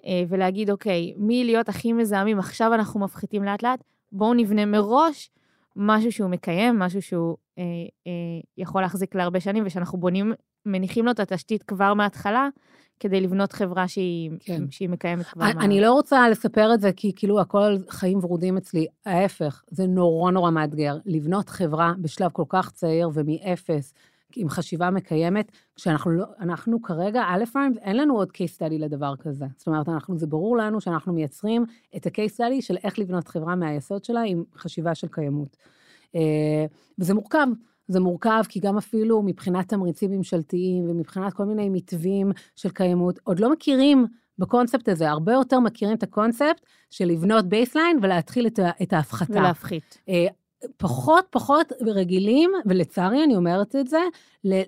אה, 0.06 0.22
ולהגיד, 0.28 0.70
אוקיי, 0.70 1.14
מי 1.16 1.44
להיות 1.44 1.68
הכי 1.68 1.92
מזהמים, 1.92 2.38
עכשיו 2.38 2.74
אנחנו 2.74 3.00
מפחיתים 3.00 3.44
לאט-לאט, 3.44 3.84
בואו 4.12 4.34
נבנה 4.34 4.66
מראש 4.66 5.30
משהו 5.76 6.12
שהוא 6.12 6.30
מקיים, 6.30 6.78
משהו 6.78 7.02
שהוא 7.02 7.36
אה, 7.58 7.62
אה, 8.06 8.12
יכול 8.58 8.82
להחזיק 8.82 9.14
להרבה 9.14 9.40
שנים, 9.40 9.66
ושאנחנו 9.66 9.98
בונים, 9.98 10.32
מניחים 10.66 11.04
לו 11.04 11.10
את 11.10 11.20
התשתית 11.20 11.62
כבר 11.62 11.94
מההתחלה, 11.94 12.48
כדי 13.00 13.20
לבנות 13.20 13.52
חברה 13.52 13.88
שהיא, 13.88 14.30
כן. 14.40 14.62
שהיא 14.70 14.88
מקיימת 14.88 15.26
כבר. 15.26 15.44
אני, 15.44 15.54
מה... 15.54 15.64
אני 15.64 15.80
לא 15.80 15.92
רוצה 15.92 16.28
לספר 16.28 16.74
את 16.74 16.80
זה 16.80 16.92
כי 16.92 17.12
כאילו 17.16 17.40
הכל 17.40 17.76
חיים 17.88 18.18
ורודים 18.22 18.56
אצלי, 18.56 18.86
ההפך, 19.06 19.62
זה 19.70 19.86
נורא 19.86 20.30
נורא 20.30 20.50
מאתגר. 20.50 20.96
לבנות 21.06 21.48
חברה 21.48 21.92
בשלב 21.98 22.30
כל 22.32 22.44
כך 22.48 22.70
צעיר 22.70 23.10
ומאפס, 23.14 23.94
עם 24.36 24.48
חשיבה 24.48 24.90
מקיימת, 24.90 25.52
כשאנחנו 25.76 26.10
לא, 26.10 26.24
אנחנו 26.40 26.82
כרגע, 26.82 27.22
Aleph 27.28 27.44
Farms, 27.52 27.76
אין 27.76 27.96
לנו 27.96 28.16
עוד 28.16 28.28
case 28.28 28.56
study 28.56 28.78
לדבר 28.78 29.16
כזה. 29.16 29.44
זאת 29.56 29.66
אומרת, 29.66 29.88
אנחנו, 29.88 30.18
זה 30.18 30.26
ברור 30.26 30.56
לנו 30.56 30.80
שאנחנו 30.80 31.12
מייצרים 31.12 31.64
את 31.96 32.06
ה-case 32.06 32.34
study 32.34 32.60
של 32.62 32.76
איך 32.84 32.98
לבנות 32.98 33.28
חברה 33.28 33.56
מהיסוד 33.56 34.04
שלה 34.04 34.20
עם 34.26 34.44
חשיבה 34.56 34.94
של 34.94 35.08
קיימות. 35.10 35.56
אה, 36.14 36.66
וזה 36.98 37.14
מורכב. 37.14 37.46
זה 37.88 38.00
מורכב, 38.00 38.42
כי 38.48 38.60
גם 38.60 38.78
אפילו 38.78 39.22
מבחינת 39.22 39.68
תמריצים 39.68 40.10
ממשלתיים 40.10 40.90
ומבחינת 40.90 41.32
כל 41.32 41.44
מיני 41.44 41.68
מתווים 41.68 42.32
של 42.56 42.70
קיימות, 42.70 43.18
עוד 43.24 43.40
לא 43.40 43.52
מכירים 43.52 44.06
בקונספט 44.38 44.88
הזה, 44.88 45.10
הרבה 45.10 45.32
יותר 45.32 45.60
מכירים 45.60 45.94
את 45.94 46.02
הקונספט 46.02 46.60
של 46.90 47.04
לבנות 47.04 47.48
baseline 47.48 47.98
ולהתחיל 48.02 48.46
את, 48.46 48.58
את 48.82 48.92
ההפחתה. 48.92 49.32
ולהפחית. 49.32 49.98
אה, 50.08 50.26
פחות 50.76 51.26
פחות 51.30 51.72
רגילים, 51.80 52.50
ולצערי 52.66 53.24
אני 53.24 53.36
אומרת 53.36 53.76
את 53.76 53.88
זה, 53.88 54.00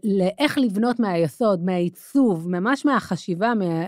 לאיך 0.04 0.58
לבנות 0.58 1.00
מהיסוד, 1.00 1.64
מהעיצוב, 1.64 2.48
ממש 2.50 2.86
מהחשיבה, 2.86 3.54
מה, 3.54 3.84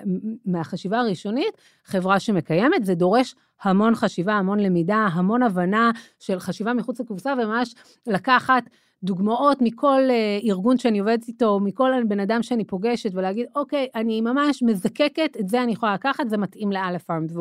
מהחשיבה 0.46 1.00
הראשונית, 1.00 1.56
חברה 1.84 2.20
שמקיימת. 2.20 2.84
זה 2.84 2.94
דורש 2.94 3.34
המון 3.62 3.94
חשיבה, 3.94 4.34
המון 4.34 4.60
למידה, 4.60 5.08
המון 5.12 5.42
הבנה 5.42 5.90
של 6.18 6.38
חשיבה 6.38 6.74
מחוץ 6.74 7.00
לקופסה, 7.00 7.34
וממש 7.42 7.74
לקחת 8.06 8.62
דוגמאות 9.04 9.58
מכל 9.60 10.02
uh, 10.08 10.46
ארגון 10.46 10.78
שאני 10.78 10.98
עובדת 10.98 11.28
איתו, 11.28 11.60
מכל 11.60 11.92
בן 12.08 12.20
אדם 12.20 12.42
שאני 12.42 12.64
פוגשת, 12.64 13.10
ולהגיד, 13.14 13.46
אוקיי, 13.56 13.88
אני 13.94 14.20
ממש 14.20 14.62
מזקקת, 14.62 15.36
את 15.40 15.48
זה 15.48 15.62
אני 15.62 15.72
יכולה 15.72 15.94
לקחת, 15.94 16.28
זה 16.28 16.36
מתאים 16.36 16.72
לאלף 16.72 17.02
פארמס, 17.02 17.32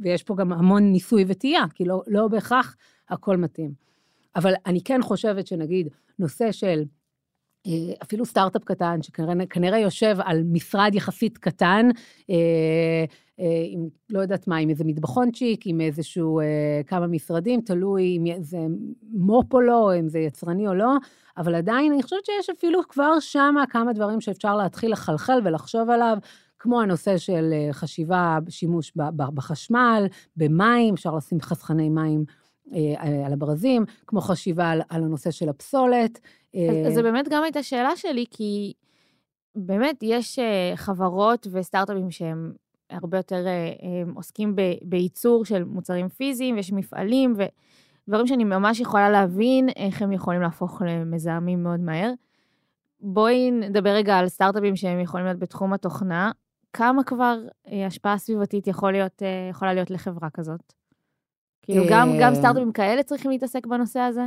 ויש 0.00 0.22
פה 0.22 0.36
גם 0.36 0.52
המון 0.52 0.82
ניסוי 0.82 1.24
וטעייה, 1.26 1.64
כי 1.74 1.84
לא, 1.84 2.02
לא 2.06 2.28
בהכרח 2.28 2.76
הכל 3.08 3.36
מתאים. 3.36 3.72
אבל 4.36 4.52
אני 4.66 4.80
כן 4.84 5.02
חושבת 5.02 5.46
שנגיד, 5.46 5.88
נושא 6.18 6.52
של 6.52 6.78
אה, 6.78 6.84
אפילו 8.02 8.24
סטארט-אפ 8.24 8.64
קטן, 8.64 9.02
שכנראה 9.02 9.78
יושב 9.78 10.16
על 10.20 10.42
משרד 10.52 10.94
יחסית 10.94 11.38
קטן, 11.38 11.88
אה, 12.30 13.04
אה, 13.40 13.64
עם, 13.68 13.88
לא 14.10 14.20
יודעת 14.20 14.48
מה, 14.48 14.56
עם 14.56 14.70
איזה 14.70 14.84
מטבחונצ'יק, 14.84 15.60
עם 15.66 15.80
איזשהו, 15.80 16.40
כמה 16.86 17.06
משרדים, 17.06 17.60
תלוי 17.60 18.18
אם 18.18 18.42
זה 18.42 18.58
מו"פ 19.12 19.54
או 19.54 19.60
לא, 19.60 19.92
אם 19.98 20.08
זה 20.08 20.18
יצרני 20.18 20.68
או 20.68 20.74
לא, 20.74 20.92
אבל 21.36 21.54
עדיין 21.54 21.92
אני 21.92 22.02
חושבת 22.02 22.24
שיש 22.24 22.50
אפילו 22.50 22.80
כבר 22.88 23.20
שם 23.20 23.54
כמה 23.70 23.92
דברים 23.92 24.20
שאפשר 24.20 24.56
להתחיל 24.56 24.92
לחלחל 24.92 25.40
ולחשוב 25.44 25.90
עליו. 25.90 26.18
כמו 26.58 26.80
הנושא 26.80 27.18
של 27.18 27.54
חשיבה, 27.72 28.38
שימוש 28.48 28.92
בחשמל, 29.16 30.06
במים, 30.36 30.94
אפשר 30.94 31.14
לשים 31.16 31.40
חסכני 31.40 31.88
מים 31.88 32.24
אה, 32.74 33.26
על 33.26 33.32
הברזים, 33.32 33.84
כמו 34.06 34.20
חשיבה 34.20 34.70
על 34.70 35.04
הנושא 35.04 35.30
של 35.30 35.48
הפסולת. 35.48 36.20
אז, 36.56 36.86
אז 36.86 36.94
זה 36.94 37.02
באמת 37.02 37.28
גם 37.28 37.42
הייתה 37.42 37.62
שאלה 37.62 37.96
שלי, 37.96 38.24
כי 38.30 38.72
באמת 39.56 39.98
יש 40.02 40.38
אה, 40.38 40.72
חברות 40.76 41.46
וסטארט-אפים 41.52 42.10
שהם 42.10 42.52
הרבה 42.90 43.16
יותר 43.16 43.46
אה, 43.46 44.02
עוסקים 44.14 44.56
ב, 44.56 44.62
בייצור 44.82 45.44
של 45.44 45.64
מוצרים 45.64 46.08
פיזיים, 46.08 46.56
ויש 46.56 46.72
מפעלים 46.72 47.34
ודברים 47.36 48.26
שאני 48.26 48.44
ממש 48.44 48.80
יכולה 48.80 49.10
להבין 49.10 49.68
איך 49.76 50.02
הם 50.02 50.12
יכולים 50.12 50.42
להפוך 50.42 50.82
למזהמים 50.86 51.62
מאוד 51.62 51.80
מהר. 51.80 52.12
בואי 53.00 53.50
נדבר 53.50 53.90
רגע 53.90 54.16
על 54.18 54.28
סטארט-אפים 54.28 54.76
שהם 54.76 55.00
יכולים 55.00 55.26
להיות 55.26 55.38
בתחום 55.38 55.72
התוכנה. 55.72 56.30
כמה 56.72 57.04
כבר 57.04 57.38
השפעה 57.86 58.18
סביבתית 58.18 58.66
יכול 58.66 58.92
להיות, 58.92 59.22
יכולה 59.50 59.74
להיות 59.74 59.90
לחברה 59.90 60.30
כזאת? 60.30 60.72
כאילו, 61.62 61.84
גם, 61.90 62.08
גם 62.20 62.32
אה, 62.32 62.38
סטארט-אפים 62.38 62.72
כאלה 62.72 63.02
צריכים 63.02 63.30
להתעסק 63.30 63.66
בנושא 63.66 64.00
הזה? 64.00 64.26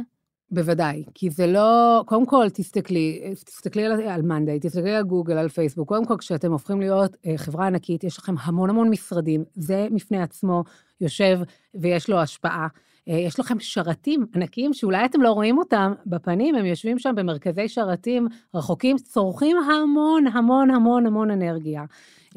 בוודאי, 0.52 1.04
כי 1.14 1.30
זה 1.30 1.48
לא, 1.48 2.04
קודם 2.06 2.26
כל 2.26 2.48
תסתכלי, 2.54 3.34
תסתכלי 3.46 3.86
על, 3.86 4.02
על 4.02 4.22
מאנדיי, 4.22 4.60
תסתכלי 4.60 4.96
על 4.96 5.04
גוגל, 5.04 5.38
על 5.38 5.50
פייסבוק, 5.50 5.88
קודם 5.88 6.06
כל 6.06 6.16
כשאתם 6.18 6.52
הופכים 6.52 6.80
להיות 6.80 7.18
אה, 7.26 7.38
חברה 7.38 7.68
ענקית, 7.68 8.04
יש 8.04 8.18
לכם 8.18 8.36
המון 8.42 8.70
המון 8.70 8.90
משרדים, 8.90 9.44
זה 9.54 9.88
מפני 9.92 10.22
עצמו 10.22 10.64
יושב 11.02 11.40
ויש 11.76 12.10
לו 12.10 12.18
השפעה. 12.18 12.68
אה, 13.10 13.14
יש 13.14 13.40
לכם 13.40 13.60
שרתים 13.60 14.26
ענקיים 14.36 14.74
שאולי 14.74 15.06
אתם 15.06 15.22
לא 15.22 15.32
רואים 15.32 15.58
אותם 15.58 15.94
בפנים, 16.06 16.56
הם 16.56 16.66
יושבים 16.66 17.00
שם 17.00 17.16
במרכזי 17.16 17.68
שרתים 17.68 18.28
רחוקים, 18.56 18.98
צורכים 18.98 19.58
המון 19.58 20.28
המון 20.28 20.72
המון 20.72 21.06
המון 21.06 21.32
אנרגיה. 21.32 21.86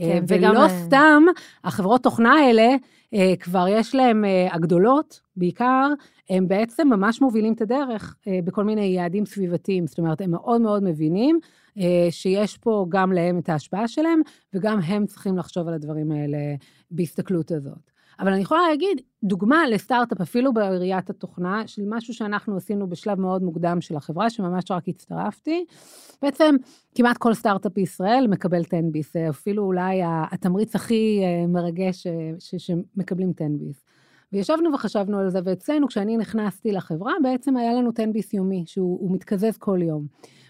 כן, 0.01 0.25
ולא 0.29 0.49
וגם... 0.49 0.69
סתם, 0.69 1.23
החברות 1.65 2.03
תוכנה 2.03 2.33
האלה, 2.33 2.77
אה, 3.15 3.35
כבר 3.41 3.67
יש 3.69 3.95
להם, 3.95 4.25
אה, 4.25 4.49
הגדולות 4.55 5.21
בעיקר, 5.37 5.93
הם 6.31 6.49
בעצם 6.49 6.89
ממש 6.89 7.23
מובילים 7.23 7.53
את 7.53 7.61
הדרך 7.61 8.17
אה, 8.29 8.39
בכל 8.45 8.65
מיני 8.65 8.85
יעדים 8.85 9.27
סביבתיים. 9.27 9.87
זאת 9.87 9.99
אומרת, 9.99 10.21
הם 10.21 10.31
מאוד 10.31 10.61
מאוד 10.61 10.83
מבינים 10.83 11.39
שיש 12.11 12.59
פה 12.59 12.87
גם 12.89 13.13
להם 13.13 13.39
את 13.39 13.49
ההשפעה 13.49 13.89
שלהם, 13.89 14.21
וגם 14.55 14.81
הם 14.81 15.07
צריכים 15.07 15.39
לחשוב 15.39 15.69
על 15.69 15.75
הדברים 15.75 16.13
האלה 16.13 16.39
בהסתכלות 16.91 17.51
הזאת. 17.51 17.91
אבל 18.21 18.33
אני 18.33 18.43
יכולה 18.43 18.69
להגיד, 18.69 19.01
דוגמה 19.25 19.69
לסטארט-אפ, 19.69 20.21
אפילו 20.21 20.53
בראיית 20.53 21.11
התוכנה, 21.11 21.63
של 21.67 21.83
משהו 21.87 22.15
שאנחנו 22.15 22.57
עשינו 22.57 22.89
בשלב 22.89 23.21
מאוד 23.21 23.43
מוקדם 23.43 23.81
של 23.81 23.97
החברה, 23.97 24.31
שממש 24.31 24.71
רק 24.71 24.89
הצטרפתי. 24.89 25.65
בעצם 26.23 26.55
כמעט 26.95 27.17
כל 27.19 27.35
סטארט-אפ 27.35 27.73
בישראל 27.73 28.27
מקבל 28.29 28.61
10 28.61 28.77
ביס, 28.93 29.17
אפילו 29.17 29.63
אולי 29.63 30.01
התמריץ 30.05 30.75
הכי 30.75 31.21
אה, 31.23 31.47
מרגש 31.47 32.07
אה, 32.07 32.59
שמקבלים 32.59 33.33
10 33.37 33.45
ביס. 33.51 33.85
וישבנו 34.33 34.73
וחשבנו 34.75 35.19
על 35.19 35.31
זה, 35.31 35.39
ואצלנו, 35.45 35.89
כשאני 35.89 36.17
נכנסתי 36.17 36.73
לחברה, 36.73 37.13
בעצם 37.23 37.57
היה 37.57 37.73
לנו 37.73 37.91
10 37.95 38.05
ביס 38.13 38.35
יומי, 38.35 38.65
שהוא 38.67 39.13
מתקזז 39.15 39.57
כל 39.59 39.79
יום. 39.83 40.07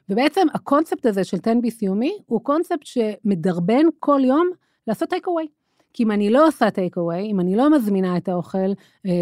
ובעצם 0.09 0.47
הקונספט 0.55 1.07
הזה 1.07 1.25
של 1.25 1.37
10 1.43 1.53
ביס 1.63 1.83
יומי, 1.83 2.19
הוא 2.27 2.41
קונספט 2.41 2.85
שמדרבן 2.85 3.87
כל 3.99 4.21
יום 4.25 4.49
לעשות 4.87 5.09
טייק 5.09 5.27
אווי. 5.27 5.58
כי 5.93 6.03
אם 6.03 6.11
אני 6.11 6.31
לא 6.31 6.47
עושה 6.47 6.71
טייק 6.71 6.97
אווי, 6.97 7.31
אם 7.31 7.41
אני 7.41 7.57
לא 7.57 7.71
מזמינה 7.71 8.17
את 8.17 8.29
האוכל 8.29 8.73
אה, 9.07 9.13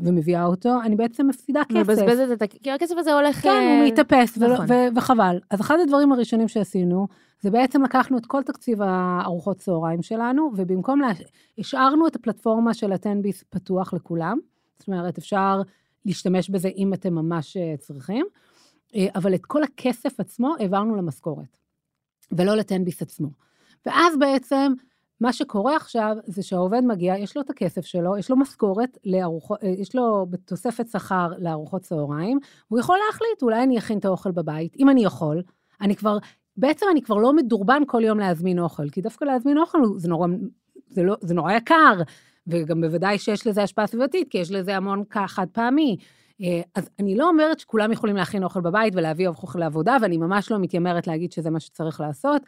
ומביאה 0.00 0.44
אותו, 0.44 0.70
אני 0.84 0.96
בעצם 0.96 1.26
מפסידה 1.26 1.62
כסף. 1.64 1.76
מבזבזת 1.76 2.32
את 2.32 2.42
ה... 2.42 2.46
כי 2.46 2.70
הכסף 2.70 2.94
הזה 2.98 3.14
הולך... 3.14 3.42
כן, 3.42 3.48
אה... 3.48 3.78
הוא 3.78 3.88
מתאפס, 3.88 4.38
נכון. 4.38 4.66
ו- 4.68 4.96
וחבל. 4.96 5.38
אז 5.50 5.60
אחד 5.60 5.76
הדברים 5.82 6.12
הראשונים 6.12 6.48
שעשינו, 6.48 7.06
זה 7.40 7.50
בעצם 7.50 7.82
לקחנו 7.82 8.18
את 8.18 8.26
כל 8.26 8.42
תקציב 8.42 8.82
הארוחות 8.82 9.58
צהריים 9.58 10.02
שלנו, 10.02 10.50
ובמקום, 10.56 11.00
לה... 11.00 11.08
השארנו 11.58 12.06
את 12.06 12.16
הפלטפורמה 12.16 12.74
של 12.74 12.92
הטנביס 12.92 13.44
פתוח 13.50 13.94
לכולם. 13.94 14.38
זאת 14.78 14.88
אומרת, 14.88 15.18
אפשר 15.18 15.62
להשתמש 16.06 16.50
בזה 16.50 16.68
אם 16.76 16.94
אתם 16.94 17.14
ממש 17.14 17.56
אה, 17.56 17.74
צריכים, 17.78 18.26
אה, 18.94 19.06
אבל 19.14 19.34
את 19.34 19.46
כל 19.46 19.62
הכסף 19.62 20.20
עצמו 20.20 20.54
העברנו 20.60 20.96
למשכורת, 20.96 21.56
ולא 22.32 22.56
לטנביס 22.56 23.02
עצמו. 23.02 23.28
ואז 23.86 24.18
בעצם 24.18 24.72
מה 25.22 25.32
שקורה 25.32 25.76
עכשיו 25.76 26.16
זה 26.26 26.42
שהעובד 26.42 26.80
מגיע, 26.84 27.16
יש 27.16 27.36
לו 27.36 27.42
את 27.42 27.50
הכסף 27.50 27.84
שלו, 27.84 28.18
יש 28.18 28.30
לו 28.30 28.36
משכורת, 28.36 28.98
אה, 29.06 29.68
יש 29.68 29.94
לו 29.94 30.26
תוספת 30.44 30.88
שכר 30.88 31.28
לארוחות 31.38 31.82
צהריים, 31.82 32.38
הוא 32.68 32.78
יכול 32.78 32.98
להחליט, 33.06 33.42
אולי 33.42 33.62
אני 33.62 33.78
אכין 33.78 33.98
את 33.98 34.04
האוכל 34.04 34.30
בבית, 34.30 34.76
אם 34.78 34.88
אני 34.88 35.04
יכול, 35.04 35.42
אני 35.80 35.96
כבר, 35.96 36.18
בעצם 36.56 36.86
אני 36.92 37.02
כבר 37.02 37.16
לא 37.16 37.32
מדורבן 37.32 37.82
כל 37.86 38.04
יום 38.04 38.18
להזמין 38.18 38.58
אוכל, 38.58 38.88
כי 38.90 39.00
דווקא 39.00 39.24
להזמין 39.24 39.58
אוכל 39.58 39.78
זה 39.96 40.08
נורא, 40.08 40.28
זה 40.88 41.02
לא, 41.02 41.16
זה 41.20 41.34
נורא 41.34 41.52
יקר, 41.52 42.02
וגם 42.46 42.80
בוודאי 42.80 43.18
שיש 43.18 43.46
לזה 43.46 43.62
השפעה 43.62 43.86
סביבתית, 43.86 44.28
כי 44.30 44.38
יש 44.38 44.50
לזה 44.50 44.76
המון 44.76 45.04
חד 45.26 45.46
פעמי. 45.52 45.96
אה, 46.42 46.60
אז 46.74 46.88
אני 47.00 47.16
לא 47.16 47.28
אומרת 47.28 47.60
שכולם 47.60 47.92
יכולים 47.92 48.16
להכין 48.16 48.44
אוכל 48.44 48.60
בבית 48.60 48.94
ולהביא 48.96 49.28
אוכל 49.28 49.58
לעבודה, 49.58 49.96
ואני 50.02 50.16
ממש 50.16 50.50
לא 50.50 50.58
מתיימרת 50.58 51.06
להגיד 51.06 51.32
שזה 51.32 51.50
מה 51.50 51.60
שצריך 51.60 52.00
לעשות. 52.00 52.42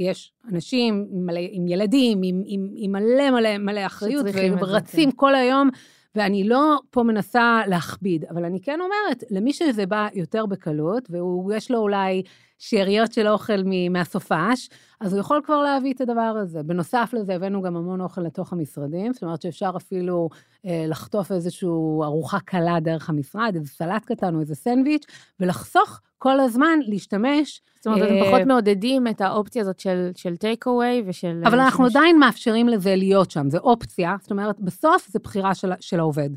יש 0.00 0.32
אנשים 0.52 1.06
מלא, 1.12 1.40
עם 1.50 1.68
ילדים, 1.68 2.20
עם, 2.22 2.42
עם, 2.46 2.68
עם 2.74 2.92
מלא 2.92 3.30
מלא 3.30 3.58
מלא 3.58 3.86
אחריות, 3.86 4.26
ורצים 4.60 5.10
כן. 5.10 5.16
כל 5.16 5.34
היום, 5.34 5.70
ואני 6.14 6.44
לא 6.44 6.78
פה 6.90 7.02
מנסה 7.02 7.62
להכביד, 7.66 8.24
אבל 8.24 8.44
אני 8.44 8.60
כן 8.60 8.78
אומרת, 8.80 9.24
למי 9.30 9.52
שזה 9.52 9.86
בא 9.86 10.08
יותר 10.14 10.46
בקלות, 10.46 11.08
ויש 11.48 11.70
לו 11.70 11.78
אולי 11.78 12.22
שאריות 12.58 13.12
של 13.12 13.28
אוכל 13.28 13.62
מהסופש, 13.90 14.68
אז 15.00 15.12
הוא 15.12 15.20
יכול 15.20 15.40
כבר 15.44 15.62
להביא 15.62 15.92
את 15.92 16.00
הדבר 16.00 16.36
הזה. 16.42 16.62
בנוסף 16.62 17.10
לזה, 17.12 17.34
הבאנו 17.34 17.62
גם 17.62 17.76
המון 17.76 18.00
אוכל 18.00 18.20
לתוך 18.20 18.52
המשרדים, 18.52 19.12
זאת 19.12 19.22
אומרת 19.22 19.42
שאפשר 19.42 19.72
אפילו 19.76 20.28
אה, 20.66 20.84
לחטוף 20.88 21.32
איזושהי 21.32 21.68
ארוחה 22.02 22.40
קלה 22.40 22.80
דרך 22.80 23.08
המשרד, 23.08 23.52
איזה 23.54 23.68
סלט 23.68 24.04
קטן 24.04 24.34
או 24.34 24.40
איזה 24.40 24.54
סנדוויץ', 24.54 25.06
ולחסוך 25.40 26.00
כל 26.22 26.40
הזמן 26.40 26.78
להשתמש. 26.86 27.60
זאת 27.76 27.86
אומרת, 27.86 28.02
אתם 28.02 28.30
פחות 28.30 28.46
מעודדים 28.46 29.06
את 29.06 29.20
האופציה 29.20 29.62
הזאת 29.62 29.80
של, 30.16 30.36
טייק 30.38 30.66
אווי 30.66 31.02
ושל... 31.06 31.42
אבל 31.46 31.60
אנחנו. 31.60 31.86
עדיין 31.86 32.18
מאפשרים 32.18 32.68
לזה 32.68 32.96
להיות 32.96 33.30
שם, 33.30 33.50
זו 33.50 33.58
אופציה, 33.58 34.16
זאת 34.20 34.30
אומרת, 34.30 34.60
בסוף 34.60 35.08
זו 35.08 35.18
בחירה 35.22 35.54
של, 35.80 36.00
העובד. 36.00 36.30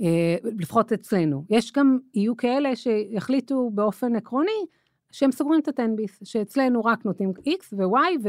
אה, 0.00 0.36
לפחות 0.58 0.92
אצלנו. 0.92 1.44
יש 1.50 1.72
גם, 1.72 1.98
יהיו 2.14 2.36
כאלה 2.36 2.76
שיחליטו 2.76 3.70
באופן 3.74 4.16
עקרוני, 4.16 4.66
שהם 5.12 5.32
סוגרים 5.32 5.60
את 5.60 5.68
התן 5.68 5.89
ביס, 5.89 6.18
שאצלנו 6.24 6.84
רק 6.84 7.04
נותנים 7.04 7.32
X 7.48 7.64
ו-Y 7.72 8.28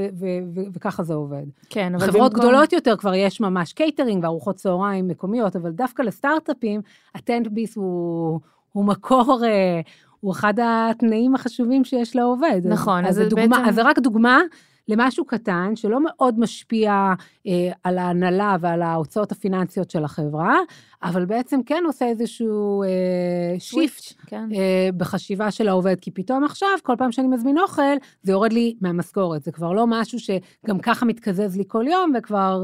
וככה 0.74 1.04
זה 1.04 1.14
עובד. 1.14 1.46
כן, 1.70 1.96
אבל 1.96 2.08
חברות 2.08 2.34
במקום... 2.34 2.50
גדולות 2.50 2.74
יותר 2.74 2.98
כבר 2.98 3.14
יש 3.14 3.42
ממש 3.42 3.74
קייטרינג 3.74 4.24
וארוחות 4.24 4.56
צהריים 4.56 5.08
מקומיות, 5.08 5.56
אבל 5.56 5.72
דווקא 5.72 6.02
לסטארט-אפים, 6.02 6.82
התן 7.16 7.46
ביס 7.46 7.76
הוא, 7.76 8.40
הוא 8.72 8.86
מקור, 8.86 9.42
אה, 9.46 9.82
הוא 10.24 10.32
אחד 10.32 10.54
התנאים 10.64 11.36
החשובים 11.36 11.84
שיש 11.84 12.16
לעובד. 12.16 12.62
נכון, 12.64 13.06
אז, 13.06 13.10
אז, 13.10 13.16
זה 13.16 13.30
דוגמה, 13.30 13.48
בעצם... 13.48 13.70
אז 13.70 13.76
זה 13.76 13.84
רק 13.84 14.00
דוגמה 14.00 14.42
למשהו 14.88 15.26
קטן 15.26 15.76
שלא 15.76 16.00
מאוד 16.04 16.40
משפיע 16.40 17.14
אה, 17.48 17.72
על 17.84 17.98
ההנהלה 17.98 18.56
ועל 18.60 18.82
ההוצאות 18.82 19.32
הפיננסיות 19.32 19.92
של 19.92 20.04
החברה, 20.04 20.58
אבל 21.04 21.26
בעצם 21.26 21.64
כן 21.66 21.84
עושה 21.86 22.06
איזשהו 22.06 22.84
אה, 22.84 23.60
shift 23.60 24.14
כן. 24.28 24.50
אה, 24.54 24.90
בחשיבה 24.98 25.52
של 25.52 25.68
העובד, 25.68 25.96
כי 26.02 26.12
פתאום 26.12 26.44
עכשיו, 26.44 26.70
כל 26.84 26.94
פעם 26.98 27.12
שאני 27.12 27.28
מזמין 27.28 27.58
אוכל, 27.58 27.96
זה 28.24 28.32
יורד 28.32 28.54
לי 28.54 28.76
מהמשכורת, 28.82 29.44
זה 29.44 29.52
כבר 29.52 29.74
לא 29.74 29.86
משהו 29.88 30.20
שגם 30.20 30.80
ככה 30.82 31.06
מתקזז 31.06 31.58
לי 31.58 31.64
כל 31.68 31.86
יום, 31.88 32.14
וכבר 32.18 32.64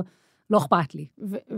לא 0.49 0.57
אכפת 0.57 0.95
לי. 0.95 1.07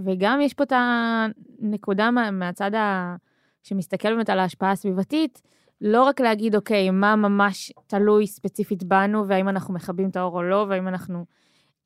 וגם 0.05 0.41
יש 0.41 0.53
פה 0.53 0.63
את 0.63 0.73
הנקודה 0.75 2.11
מהצד 2.11 2.75
ה... 2.75 3.15
שמסתכל 3.63 4.15
באמת 4.15 4.29
על 4.29 4.39
ההשפעה 4.39 4.71
הסביבתית, 4.71 5.41
לא 5.81 6.03
רק 6.03 6.21
להגיד, 6.21 6.55
אוקיי, 6.55 6.89
מה 6.89 7.15
ממש 7.15 7.71
תלוי 7.87 8.27
ספציפית 8.27 8.83
בנו, 8.83 9.27
והאם 9.27 9.49
אנחנו 9.49 9.73
מכבים 9.73 10.09
את 10.09 10.15
האור 10.15 10.37
או 10.37 10.43
לא, 10.43 10.65
והאם 10.69 10.87
אנחנו... 10.87 11.25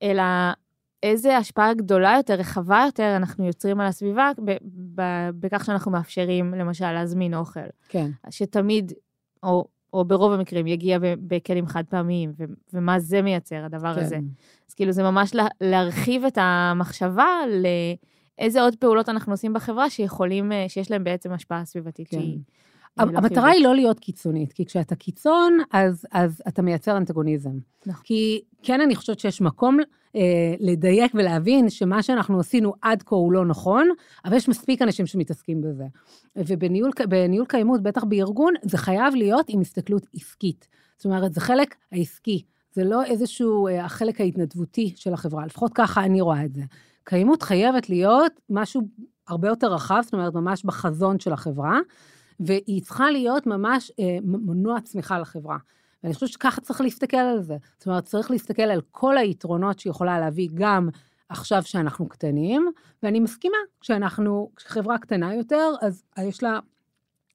אלא 0.04 0.24
איזה 1.04 1.38
השפעה 1.38 1.74
גדולה 1.74 2.14
יותר, 2.18 2.34
רחבה 2.34 2.84
יותר, 2.86 3.14
אנחנו 3.16 3.46
יוצרים 3.46 3.80
על 3.80 3.88
הסביבה, 3.88 4.32
בכך 5.40 5.66
שאנחנו 5.66 5.92
מאפשרים, 5.92 6.54
למשל, 6.54 6.92
להזמין 6.92 7.34
אוכל. 7.34 7.60
כן. 7.90 8.12
שתמיד, 8.30 8.94
או, 9.44 9.66
או 9.94 10.06
ברוב 10.06 10.32
המקרים, 10.32 10.68
יגיע 10.68 10.98
בכלים 11.02 11.68
חד 11.68 11.84
פעמיים, 11.90 12.34
ו, 12.38 12.44
ומה 12.74 13.00
זה 13.00 13.22
מייצר, 13.22 13.66
הדבר 13.66 13.96
כן. 13.96 14.02
הזה. 14.02 14.20
אז 14.70 14.74
כאילו, 14.74 14.92
זה 14.92 15.04
ממש 15.04 15.36
לה, 15.36 15.48
להרחיב 15.62 16.26
את 16.26 16.38
המחשבה 16.42 17.28
לאיזה 18.40 18.62
עוד 18.62 18.76
פעולות 18.76 19.10
אנחנו 19.10 19.34
עושים 19.34 19.54
בחברה 19.54 19.90
שיכולים, 19.90 20.52
שיש 20.68 20.92
להם 20.92 21.04
בעצם 21.04 21.32
השפעה 21.32 21.66
סביבתית 21.66 22.08
כן. 22.08 22.18
שהיא... 22.18 22.40
המטרה 22.98 23.50
היא 23.50 23.64
לא 23.64 23.76
להיות 23.76 24.00
קיצונית, 24.00 24.54
כי 24.54 24.66
כשאתה 24.66 24.96
קיצון, 24.96 25.58
אז, 25.72 26.06
אז 26.12 26.42
אתה 26.48 26.62
מייצר 26.62 26.98
אנטגוניזם. 26.98 27.58
נכון. 27.86 28.04
כי 28.04 28.42
כן, 28.64 28.82
אני 28.82 28.96
חושבת 28.96 29.20
שיש 29.20 29.42
מקום 29.42 29.78
אה, 30.16 30.56
לדייק 30.60 31.12
ולהבין 31.16 31.70
שמה 31.70 32.04
שאנחנו 32.04 32.40
עשינו 32.40 32.74
עד 32.82 33.04
כה 33.04 33.16
הוא 33.16 33.34
לא 33.34 33.46
נכון, 33.46 33.88
אבל 34.26 34.36
יש 34.36 34.50
מספיק 34.50 34.82
אנשים 34.82 35.06
שמתעסקים 35.06 35.62
בזה. 35.62 35.86
ובניהול 36.36 37.46
קיימות, 37.48 37.82
בטח 37.84 38.04
בארגון, 38.04 38.54
זה 38.62 38.78
חייב 38.78 39.16
להיות 39.16 39.46
עם 39.50 39.62
הסתכלות 39.62 40.06
עסקית. 40.16 40.68
זאת 40.98 41.06
אומרת, 41.06 41.34
זה 41.34 41.42
חלק 41.42 41.76
העסקי, 41.92 42.44
זה 42.72 42.84
לא 42.84 43.04
איזשהו, 43.04 43.68
אה, 43.68 43.86
החלק 43.86 44.22
ההתנדבותי 44.22 44.94
של 44.96 45.14
החברה, 45.14 45.46
לפחות 45.46 45.72
ככה 45.74 46.04
אני 46.04 46.22
רואה 46.22 46.46
את 46.46 46.54
זה. 46.54 46.62
קיימות 47.04 47.42
חייבת 47.42 47.90
להיות 47.90 48.32
משהו 48.50 48.82
הרבה 49.28 49.48
יותר 49.48 49.74
רחב, 49.74 50.02
זאת 50.04 50.14
אומרת, 50.14 50.34
ממש 50.34 50.66
בחזון 50.66 51.20
של 51.20 51.34
החברה. 51.34 51.80
והיא 52.40 52.82
צריכה 52.82 53.12
להיות 53.12 53.48
ממש 53.48 53.92
אה, 54.00 54.18
מנוע 54.24 54.82
צמיחה 54.82 55.20
לחברה. 55.20 55.58
ואני 56.04 56.14
חושבת 56.14 56.30
שככה 56.30 56.62
צריך 56.62 56.82
להסתכל 56.82 57.18
על 57.18 57.42
זה. 57.42 57.58
זאת 57.78 57.88
אומרת, 57.88 58.06
צריך 58.06 58.32
להסתכל 58.32 58.62
על 58.62 58.82
כל 58.92 59.18
היתרונות 59.18 59.80
שהיא 59.80 59.92
יכולה 59.92 60.20
להביא 60.20 60.50
גם 60.54 60.90
עכשיו 61.30 61.64
שאנחנו 61.64 62.10
קטנים, 62.10 62.72
ואני 63.04 63.20
מסכימה, 63.20 63.58
כשאנחנו, 63.82 64.52
כשחברה 64.56 64.98
קטנה 64.98 65.36
יותר, 65.36 65.74
אז 65.82 66.04
יש 66.18 66.44
לה 66.44 66.60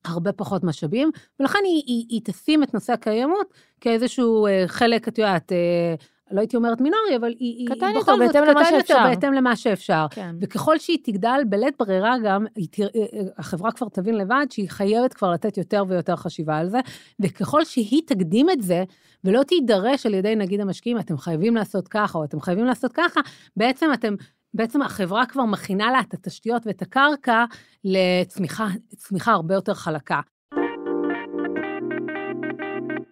הרבה 0.05 0.33
פחות 0.33 0.65
משאבים, 0.65 1.11
ולכן 1.41 1.59
היא, 1.65 1.83
היא, 1.87 2.07
היא 2.09 2.21
תשים 2.25 2.63
את 2.63 2.75
נושא 2.75 2.93
הקיימות 2.93 3.55
כאיזשהו 3.81 4.47
אה, 4.47 4.65
חלק, 4.67 5.09
את 5.09 5.19
יודעת, 5.19 5.53
אה, 5.53 5.95
לא 6.31 6.41
הייתי 6.41 6.57
אומרת 6.57 6.81
מינורי, 6.81 7.17
אבל 7.17 7.35
היא, 7.39 7.67
קטן 7.67 7.87
היא 7.87 7.97
בכל 8.01 8.17
זאת 8.17 8.31
קטן 8.31 8.39
יותר 8.39 8.45
יותר 8.77 8.95
בהתאם 9.05 9.33
למה 9.33 9.57
שאפשר. 9.57 10.07
כן. 10.11 10.37
וככל 10.41 10.79
שהיא 10.79 10.99
תגדל, 11.05 11.41
בלית 11.49 11.75
ברירה 11.79 12.15
גם, 12.25 12.47
תרא, 12.71 12.87
אה, 12.97 13.01
אה, 13.01 13.21
החברה 13.39 13.73
כבר 13.73 13.89
תבין 13.89 14.15
לבד 14.15 14.47
שהיא 14.51 14.71
חייבת 14.71 15.15
כבר 15.15 15.31
לתת 15.31 15.59
יותר 15.59 15.85
ויותר 15.89 16.17
חשיבה 16.17 16.57
על 16.57 16.69
זה, 16.69 16.79
וככל 17.21 17.65
שהיא 17.65 18.03
תקדים 18.07 18.51
את 18.51 18.63
זה, 18.63 18.85
ולא 19.25 19.43
תידרש 19.43 20.07
על 20.07 20.15
ידי 20.15 20.37
נגיד 20.37 20.61
המשקיעים, 20.61 20.99
אתם 20.99 21.19
חייבים 21.19 21.57
לעשות 21.57 21.89
ככה, 21.89 22.19
או 22.19 22.25
אתם 22.25 22.41
חייבים 22.41 22.65
לעשות 22.65 22.93
ככה, 22.93 23.21
בעצם 23.57 23.91
אתם... 23.95 24.15
בעצם 24.55 24.83
החברה 24.83 25.27
כבר 25.27 25.45
מכינה 25.45 25.91
לה 25.91 26.01
את 26.01 26.15
התשתיות 26.15 26.67
ואת 26.67 26.83
הקרקע 26.83 27.45
לצמיחה 27.85 29.33
הרבה 29.33 29.55
יותר 29.55 29.75
חלקה. 29.75 30.21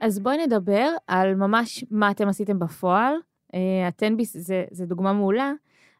אז 0.00 0.18
בואי 0.18 0.46
נדבר 0.46 0.88
על 1.06 1.34
ממש 1.34 1.84
מה 1.90 2.10
אתם 2.10 2.28
עשיתם 2.28 2.58
בפועל. 2.58 3.14
אה, 3.54 3.88
הטנביס 3.88 4.36
זה, 4.36 4.64
זה 4.70 4.86
דוגמה 4.86 5.12
מעולה, 5.12 5.52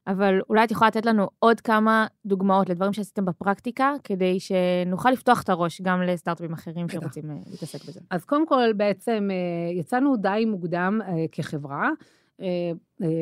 אבל 0.07 0.41
אולי 0.51 0.65
את 0.65 0.71
יכולה 0.71 0.89
לתת 0.89 1.07
לנו 1.07 1.29
עוד 1.39 1.61
כמה 1.61 2.07
דוגמאות 2.27 2.69
לדברים 2.69 2.93
שעשיתם 2.93 3.25
בפרקטיקה, 3.25 3.93
כדי 4.05 4.39
שנוכל 4.41 5.11
לפתוח 5.11 5.43
את 5.43 5.49
הראש 5.49 5.81
גם 5.81 6.03
לסטארט-אפים 6.03 6.53
אחרים 6.53 6.89
שרוצים 6.89 7.31
אה, 7.31 7.37
להתעסק 7.51 7.89
בזה. 7.89 8.01
אז 8.11 8.25
קודם 8.25 8.47
כל, 8.47 8.73
בעצם 8.73 9.29
אה, 9.31 9.73
יצאנו 9.81 10.17
די 10.17 10.45
מוקדם 10.47 11.01
כחברה, 11.33 11.91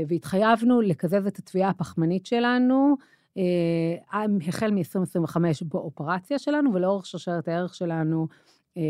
והתחייבנו 0.08 0.80
לקזז 0.80 1.26
את 1.26 1.38
התביעה 1.38 1.70
הפחמנית 1.70 2.26
שלנו. 2.26 2.96
החל 4.48 4.70
מ-2025 4.70 5.36
באופרציה 5.62 6.38
שלנו, 6.38 6.74
ולאורך 6.74 7.06
שרשרת 7.06 7.48
הערך 7.48 7.74
שלנו 7.74 8.26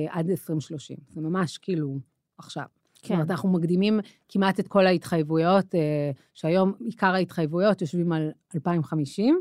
עד 0.09 0.31
2030. 0.31 0.97
זה 1.09 1.21
ממש 1.21 1.59
כאילו 1.59 1.99
עכשיו. 2.39 2.65
כן. 3.03 3.09
זאת 3.09 3.11
אומרת, 3.11 3.31
אנחנו 3.31 3.49
מקדימים 3.49 4.01
כמעט 4.29 4.61
את 4.61 4.69
כל 4.69 4.87
ההתחייבויות, 4.87 5.75
אה, 5.75 6.11
שהיום 6.35 6.73
עיקר 6.85 7.15
ההתחייבויות 7.15 7.81
יושבים 7.81 8.13
על 8.13 8.31
2050. 8.55 9.41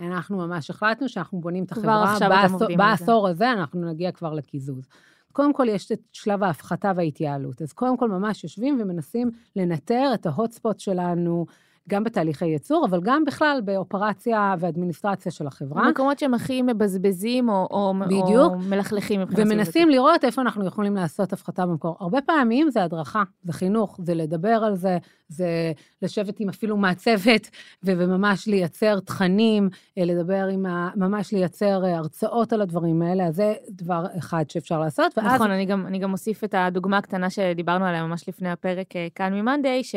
אנחנו 0.00 0.36
ממש 0.36 0.70
החלטנו 0.70 1.08
שאנחנו 1.08 1.40
בונים 1.40 1.64
את 1.64 1.72
החברה. 1.72 1.84
כבר 1.84 2.12
עכשיו 2.12 2.44
אתם 2.44 2.52
עובדים 2.52 2.80
על 2.80 2.96
זה. 2.96 3.04
בעשור 3.04 3.28
הזה 3.28 3.52
אנחנו 3.52 3.90
נגיע 3.90 4.12
כבר 4.12 4.34
לקיזוז. 4.34 4.88
קודם 5.32 5.52
כל, 5.52 5.66
יש 5.68 5.92
את 5.92 6.00
שלב 6.12 6.42
ההפחתה 6.42 6.92
וההתייעלות. 6.96 7.62
אז 7.62 7.72
קודם 7.72 7.96
כל, 7.96 8.08
ממש 8.08 8.44
יושבים 8.44 8.78
ומנסים 8.80 9.30
לנטר 9.56 10.10
את 10.14 10.26
ההוט 10.26 10.52
ספוט 10.52 10.80
שלנו, 10.80 11.46
גם 11.88 12.04
בתהליכי 12.04 12.46
ייצור, 12.46 12.86
אבל 12.90 13.00
גם 13.02 13.24
בכלל 13.24 13.60
באופרציה 13.64 14.54
ואדמיניסטרציה 14.58 15.32
של 15.32 15.46
החברה. 15.46 15.86
במקומות 15.86 16.18
שהם 16.18 16.34
הכי 16.34 16.62
מבזבזים 16.62 17.48
או, 17.48 17.68
או, 17.70 17.94
בדיוק, 18.06 18.52
או 18.52 18.58
מלכלכים 18.58 19.20
מבחינת 19.20 19.46
ומנסים 19.46 19.88
לראות 19.88 20.24
איפה 20.24 20.42
אנחנו 20.42 20.66
יכולים 20.66 20.96
לעשות 20.96 21.32
הפחתה 21.32 21.66
במקור. 21.66 21.96
הרבה 22.00 22.20
פעמים 22.20 22.70
זה 22.70 22.84
הדרכה, 22.84 23.22
זה 23.42 23.52
חינוך, 23.52 24.00
זה 24.02 24.14
לדבר 24.14 24.48
על 24.48 24.74
זה, 24.74 24.98
זה 25.28 25.72
לשבת 26.02 26.40
עם 26.40 26.48
אפילו 26.48 26.76
מעצבת 26.76 27.50
וממש 27.82 28.46
לייצר 28.46 29.00
תכנים, 29.00 29.68
אה, 29.98 30.04
לדבר 30.04 30.46
עם 30.52 30.66
ה... 30.66 30.90
ממש 30.96 31.32
לייצר 31.32 31.84
אה, 31.84 31.96
הרצאות 31.96 32.52
על 32.52 32.62
הדברים 32.62 33.02
האלה, 33.02 33.26
אז 33.26 33.36
זה 33.36 33.54
דבר 33.70 34.06
אחד 34.18 34.44
שאפשר 34.50 34.80
לעשות. 34.80 35.18
ואז... 35.18 35.34
נכון, 35.34 35.50
אני 35.50 35.64
גם, 35.64 35.86
אני 35.86 35.98
גם 35.98 36.12
אוסיף 36.12 36.44
את 36.44 36.54
הדוגמה 36.58 36.98
הקטנה 36.98 37.30
שדיברנו 37.30 37.84
עליה 37.84 38.06
ממש 38.06 38.28
לפני 38.28 38.50
הפרק 38.50 38.96
אה, 38.96 39.06
כאן 39.14 39.34
ממאנדיי, 39.34 39.84
ש... 39.84 39.94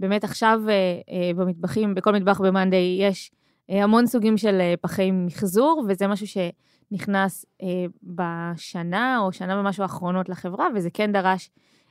באמת 0.00 0.24
עכשיו 0.24 0.60
אה, 0.68 0.72
אה, 1.10 1.30
במטבחים, 1.34 1.94
בכל 1.94 2.12
מטבח 2.12 2.40
במאנדיי 2.40 2.98
יש 3.00 3.30
אה, 3.70 3.84
המון 3.84 4.06
סוגים 4.06 4.36
של 4.36 4.74
פחי 4.80 5.10
מחזור, 5.10 5.84
וזה 5.88 6.06
משהו 6.06 6.26
שנכנס 6.26 7.44
בשנה 8.02 9.18
או 9.18 9.32
שנה 9.32 9.60
ומשהו 9.60 9.82
האחרונות 9.82 10.28
לחברה, 10.28 10.66
וזה 10.74 10.90
כן 10.90 11.12
דרש 11.12 11.50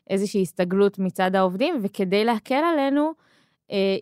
איזושהי 0.10 0.42
הסתגלות 0.42 1.00
מצד 1.00 1.36
העובדים, 1.36 1.80
וכדי 1.84 2.26
להקל 2.26 2.62
עלינו, 2.74 3.12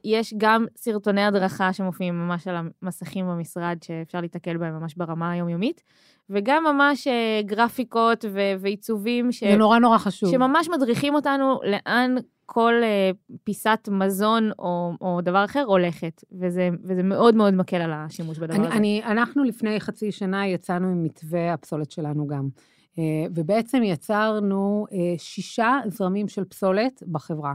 יש 0.04 0.34
גם 0.38 0.66
סרטוני 0.78 1.24
הדרכה 1.24 1.74
שמופיעים 1.74 2.20
ממש 2.20 2.48
על 2.48 2.56
המסכים 2.82 3.28
במשרד, 3.28 3.78
שאפשר 3.84 4.22
להתקל 4.22 4.58
בהם 4.58 4.80
ממש 4.80 4.96
ברמה 4.96 5.32
היומיומית, 5.32 5.84
וגם 6.30 6.64
ממש 6.64 7.08
גרפיקות 7.46 8.26
ועיצובים. 8.60 9.32
ש... 9.32 9.44
זה 9.44 9.56
נורא 9.56 9.80
נורא 9.80 9.98
חשוב. 9.98 10.32
שממש 10.32 10.70
מדריכים 10.70 11.16
אותנו 11.16 11.60
לאן 11.64 12.16
כל 12.46 12.74
uh, 12.82 13.36
פיסת 13.44 13.90
מזון 13.92 14.52
או, 14.60 14.94
או 15.02 15.22
דבר 15.22 15.46
אחר 15.46 15.64
הולכת, 15.68 16.24
וזה, 16.32 16.70
וזה 16.84 17.04
מאוד 17.04 17.36
מאוד 17.36 17.54
מקל 17.54 17.76
על 17.76 17.92
השימוש 17.94 18.38
בדבר 18.38 18.56
אני, 18.56 18.68
הזה. 18.68 18.76
אני, 18.76 19.02
אנחנו 19.06 19.44
לפני 19.44 19.80
חצי 19.80 20.12
שנה 20.12 20.48
יצאנו 20.48 20.88
עם 20.88 21.04
מתווה 21.04 21.54
הפסולת 21.54 21.92
שלנו 21.92 22.28
גם, 22.28 22.48
uh, 22.94 22.98
ובעצם 23.36 23.84
יצרנו 23.84 24.86
uh, 24.90 24.94
שישה 25.18 25.80
זרמים 25.88 26.28
של 26.28 26.44
פסולת 26.44 27.04
בחברה. 27.12 27.54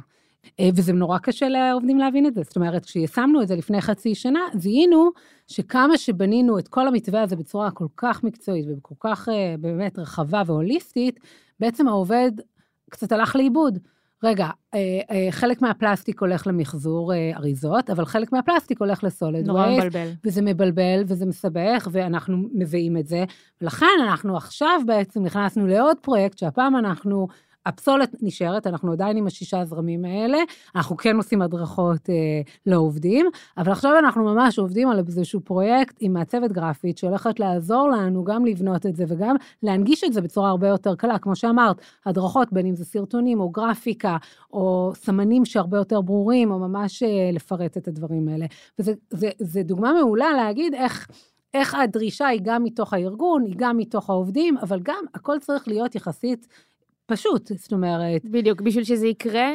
וזה 0.75 0.93
נורא 0.93 1.19
קשה 1.19 1.49
לעובדים 1.49 1.99
להבין 1.99 2.27
את 2.27 2.35
זה. 2.35 2.43
זאת 2.43 2.57
אומרת, 2.57 2.85
כשיישמנו 2.85 3.43
את 3.43 3.49
זה 3.49 3.57
לפני 3.57 3.81
חצי 3.81 4.15
שנה, 4.15 4.41
זיהינו 4.55 5.11
שכמה 5.47 5.99
שבנינו 5.99 6.59
את 6.59 6.69
כל 6.69 6.89
המתווה 6.89 7.23
הזה 7.23 7.37
בצורה 7.37 7.71
כל 7.71 7.87
כך 7.97 8.25
מקצועית 8.25 8.67
וכל 8.79 8.95
כך 9.01 9.29
באמת 9.59 9.99
רחבה 9.99 10.43
והוליסטית, 10.47 11.21
בעצם 11.61 11.89
העובד 11.89 12.33
קצת 12.91 13.13
הלך 13.13 13.37
לאיבוד. 13.37 13.79
רגע, 14.23 14.49
אה, 14.75 15.01
אה, 15.11 15.29
חלק 15.31 15.63
מהפלסטיק 15.63 16.21
הולך 16.21 16.47
למחזור 16.47 17.15
אה, 17.15 17.33
אריזות, 17.37 17.91
אבל 17.91 18.05
חלק 18.05 18.33
מהפלסטיק 18.33 18.81
הולך 18.81 19.05
לסולד 19.05 19.47
נורא 19.47 19.61
ווייסט. 19.61 19.87
מבלבל. 19.87 20.13
וזה 20.25 20.43
מבלבל 20.43 21.03
וזה 21.07 21.27
מסבך, 21.27 21.89
ואנחנו 21.93 22.49
מביאים 22.53 22.97
את 22.97 23.07
זה. 23.07 23.25
ולכן 23.61 23.87
אנחנו 24.03 24.37
עכשיו 24.37 24.81
בעצם 24.87 25.23
נכנסנו 25.23 25.67
לעוד 25.67 25.97
פרויקט, 26.03 26.39
שהפעם 26.39 26.77
אנחנו 26.77 27.29
הפסולת 27.67 28.15
נשארת, 28.23 28.67
אנחנו 28.67 28.93
עדיין 28.93 29.17
עם 29.17 29.27
השישה 29.27 29.65
זרמים 29.65 30.05
האלה, 30.05 30.39
אנחנו 30.75 30.97
כן 30.97 31.17
עושים 31.17 31.43
הדרכות 31.43 32.11
אה, 32.11 32.15
לעובדים, 32.67 33.27
אבל 33.59 33.73
עכשיו 33.73 33.99
אנחנו 33.99 34.25
ממש 34.25 34.59
עובדים 34.59 34.89
על 34.89 34.99
איזשהו 34.99 35.41
פרויקט 35.41 35.97
עם 36.01 36.13
מעצבת 36.13 36.53
גרפית 36.53 36.99
שהולכת 36.99 37.41
לעזור 37.41 37.89
לנו 37.89 38.25
גם 38.25 38.47
לבנות 38.47 38.87
את 38.87 38.97
זה 38.97 39.05
וגם 39.09 39.37
להנגיש 39.63 40.05
את 40.05 40.13
זה 40.13 40.21
בצורה 40.21 40.51
הרבה 40.51 40.69
יותר 40.69 40.95
קלה. 40.95 41.19
כמו 41.19 41.37
שאמרת, 41.37 41.81
הדרכות, 42.07 42.53
בין 42.53 42.67
אם 42.67 42.77
זה 42.77 42.85
סרטונים 42.85 43.41
או 43.41 43.49
גרפיקה, 43.49 44.17
או 44.53 44.93
סמנים 44.95 45.45
שהרבה 45.45 45.79
יותר 45.79 46.01
ברורים, 46.01 46.51
או 46.51 46.59
ממש 46.59 47.03
אה, 47.03 47.31
לפרט 47.33 47.77
את 47.77 47.89
הדברים 47.89 48.29
האלה. 48.29 48.47
וזו 48.79 49.61
דוגמה 49.65 49.93
מעולה 49.93 50.33
להגיד 50.33 50.75
איך... 50.75 51.07
איך 51.55 51.75
הדרישה 51.75 52.27
היא 52.27 52.41
גם 52.45 52.65
מתוך 52.65 52.93
הארגון, 52.93 53.45
היא 53.45 53.55
גם 53.57 53.77
מתוך 53.77 54.11
העובדים, 54.11 54.59
אבל 54.59 54.81
גם 54.83 55.05
הכל 55.15 55.39
צריך 55.41 55.69
להיות 55.69 55.95
יחסית 55.95 56.47
פשוט, 57.11 57.53
זאת 57.57 57.73
אומרת... 57.73 58.25
בדיוק, 58.25 58.61
בשביל 58.61 58.85
שזה 58.85 59.07
יקרה, 59.07 59.51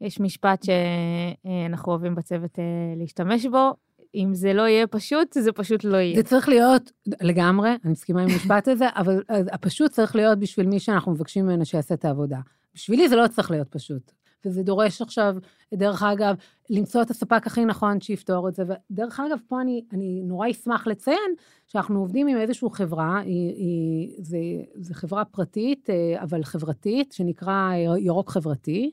יש 0.00 0.20
משפט 0.20 0.64
שאנחנו 0.64 1.92
אוהבים 1.92 2.14
בצוות 2.14 2.58
אה, 2.58 2.64
להשתמש 2.96 3.46
בו, 3.46 3.74
אם 4.14 4.34
זה 4.34 4.52
לא 4.52 4.62
יהיה 4.62 4.86
פשוט, 4.86 5.32
זה 5.32 5.52
פשוט 5.52 5.84
לא 5.84 5.96
יהיה. 5.96 6.16
זה 6.16 6.22
צריך 6.22 6.48
להיות, 6.48 6.92
לגמרי, 7.20 7.70
אני 7.84 7.92
מסכימה 7.92 8.22
עם 8.22 8.28
המשפט 8.30 8.68
הזה, 8.68 8.86
אבל 9.00 9.22
הפשוט 9.28 9.90
צריך 9.90 10.16
להיות 10.16 10.38
בשביל 10.38 10.66
מי 10.66 10.80
שאנחנו 10.80 11.12
מבקשים 11.12 11.46
ממנו 11.46 11.64
שיעשה 11.66 11.94
את 11.94 12.04
העבודה. 12.04 12.38
בשבילי 12.74 13.08
זה 13.08 13.16
לא 13.16 13.28
צריך 13.28 13.50
להיות 13.50 13.68
פשוט. 13.68 14.12
וזה 14.46 14.62
דורש 14.62 15.02
עכשיו, 15.02 15.36
דרך 15.74 16.02
אגב, 16.02 16.34
למצוא 16.70 17.02
את 17.02 17.10
הספק 17.10 17.46
הכי 17.46 17.64
נכון 17.64 18.00
שיפתור 18.00 18.48
את 18.48 18.54
זה. 18.54 18.62
ודרך 18.62 19.20
אגב, 19.20 19.38
פה 19.48 19.60
אני, 19.60 19.84
אני 19.92 20.22
נורא 20.24 20.50
אשמח 20.50 20.86
לציין 20.86 21.34
שאנחנו 21.68 22.00
עובדים 22.00 22.26
עם 22.26 22.36
איזושהי 22.36 22.68
חברה, 22.72 23.18
היא, 23.18 23.54
היא, 23.54 24.10
זה, 24.18 24.38
זה 24.74 24.94
חברה 24.94 25.24
פרטית, 25.24 25.90
אה, 25.90 26.22
אבל 26.22 26.44
חברתית, 26.44 27.12
שנקרא 27.12 27.72
ירוק 27.98 28.30
חברתי. 28.30 28.90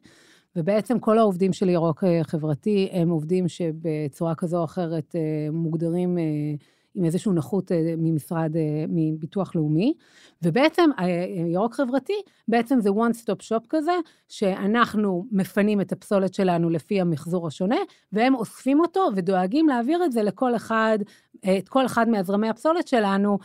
ובעצם 0.56 1.00
כל 1.00 1.18
העובדים 1.18 1.54
של 1.54 1.70
ירוק 1.70 2.04
אה, 2.04 2.24
חברתי 2.24 2.90
הם 2.92 3.10
עובדים 3.10 3.48
שבצורה 3.48 4.36
כזו 4.36 4.58
או 4.60 4.64
אחרת 4.64 5.16
אה, 5.16 5.52
מוגדרים 5.52 6.18
עם 7.00 7.06
איזושהי 7.06 7.32
נכות 7.32 7.72
אה, 7.72 7.94
ממשרד, 7.98 8.56
אה, 8.56 8.86
מביטוח 8.90 9.56
לאומי, 9.56 9.94
ובעצם 10.44 10.90
אה, 11.00 11.06
ירוק 11.48 11.74
חברתי, 11.74 12.22
בעצם 12.48 12.80
זה 12.82 12.90
one 12.90 13.14
stop 13.24 13.44
shop 13.44 13.66
כזה, 13.70 13.92
שאנחנו 14.30 15.26
מפנים 15.32 15.82
את 15.82 15.92
הפסולת 15.92 16.34
שלנו 16.34 16.70
לפי 16.70 17.02
המחזור 17.02 17.48
השונה, 17.48 17.78
והם 18.14 18.36
אוספים 18.36 18.80
אותו 18.80 19.08
ודואגים 19.16 19.68
להעביר 19.68 20.06
את 20.06 20.12
זה 20.12 20.24
לכל 20.24 20.56
אחד, 20.56 21.00
את 21.58 21.70
כל 21.70 21.86
אחד 21.86 22.10
מהזרמי 22.10 22.50
הפסולת 22.50 22.88
שלנו 22.88 23.40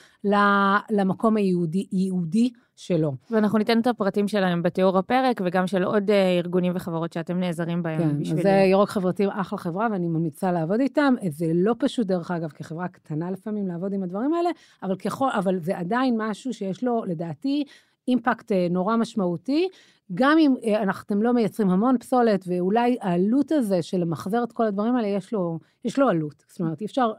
למקום 0.90 1.36
הייעודי, 1.36 1.86
ייעודי 1.92 2.50
שלו. 2.76 3.12
ואנחנו 3.30 3.58
ניתן 3.58 3.80
את 3.80 3.86
הפרטים 3.86 4.28
שלהם 4.28 4.62
בתיאור 4.62 4.98
הפרק, 4.98 5.40
וגם 5.44 5.66
של 5.66 5.82
עוד 5.82 6.10
אה, 6.10 6.38
ארגונים 6.38 6.72
וחברות 6.76 7.12
שאתם 7.12 7.40
נעזרים 7.40 7.82
בהם 7.82 7.98
כן, 7.98 8.18
בשביל... 8.18 8.36
כן, 8.36 8.42
זה 8.42 8.50
ירוק 8.50 8.90
חברתי 8.90 9.24
אחלה 9.28 9.58
חברה, 9.58 9.88
ואני 9.92 10.08
ממליצה 10.08 10.52
לעבוד 10.52 10.80
איתם. 10.80 11.14
זה 11.30 11.46
לא 11.54 11.74
פשוט, 11.78 12.06
דרך 12.06 12.30
אגב, 12.30 12.48
כחברה 12.48 12.88
קטנה 12.88 13.30
לפעמים 13.30 13.68
לעבוד 13.68 13.92
עם 13.92 14.02
הדברים 14.02 14.34
האלה, 14.34 14.50
אבל, 14.82 14.96
ככל, 14.96 15.28
אבל 15.38 15.58
זה 15.58 15.78
עדיין 15.78 16.14
משהו 16.18 16.54
שיש 16.54 16.84
לו, 16.84 17.04
לדעתי, 17.04 17.64
אימפקט 18.08 18.52
אה, 18.52 18.66
נורא 18.70 18.96
משמעותי. 18.96 19.68
גם 20.14 20.38
אם 20.38 20.54
אה, 20.64 20.90
אתם 21.00 21.22
לא 21.22 21.32
מייצרים 21.32 21.70
המון 21.70 21.98
פסולת, 21.98 22.44
ואולי 22.46 22.96
העלות 23.00 23.52
הזה 23.52 23.82
של 23.82 23.98
למחזר 23.98 24.44
את 24.44 24.52
כל 24.52 24.66
הדברים 24.66 24.96
האלה, 24.96 25.08
יש 25.08 25.32
לו, 25.32 25.58
יש 25.84 25.98
לו 25.98 26.08
עלות. 26.08 26.44
זאת 26.48 26.60
אומרת, 26.60 26.80
אי 26.80 26.86
אפשר 26.86 27.12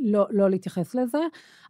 לא, 0.00 0.26
לא 0.30 0.50
להתייחס 0.50 0.94
לזה, 0.94 1.18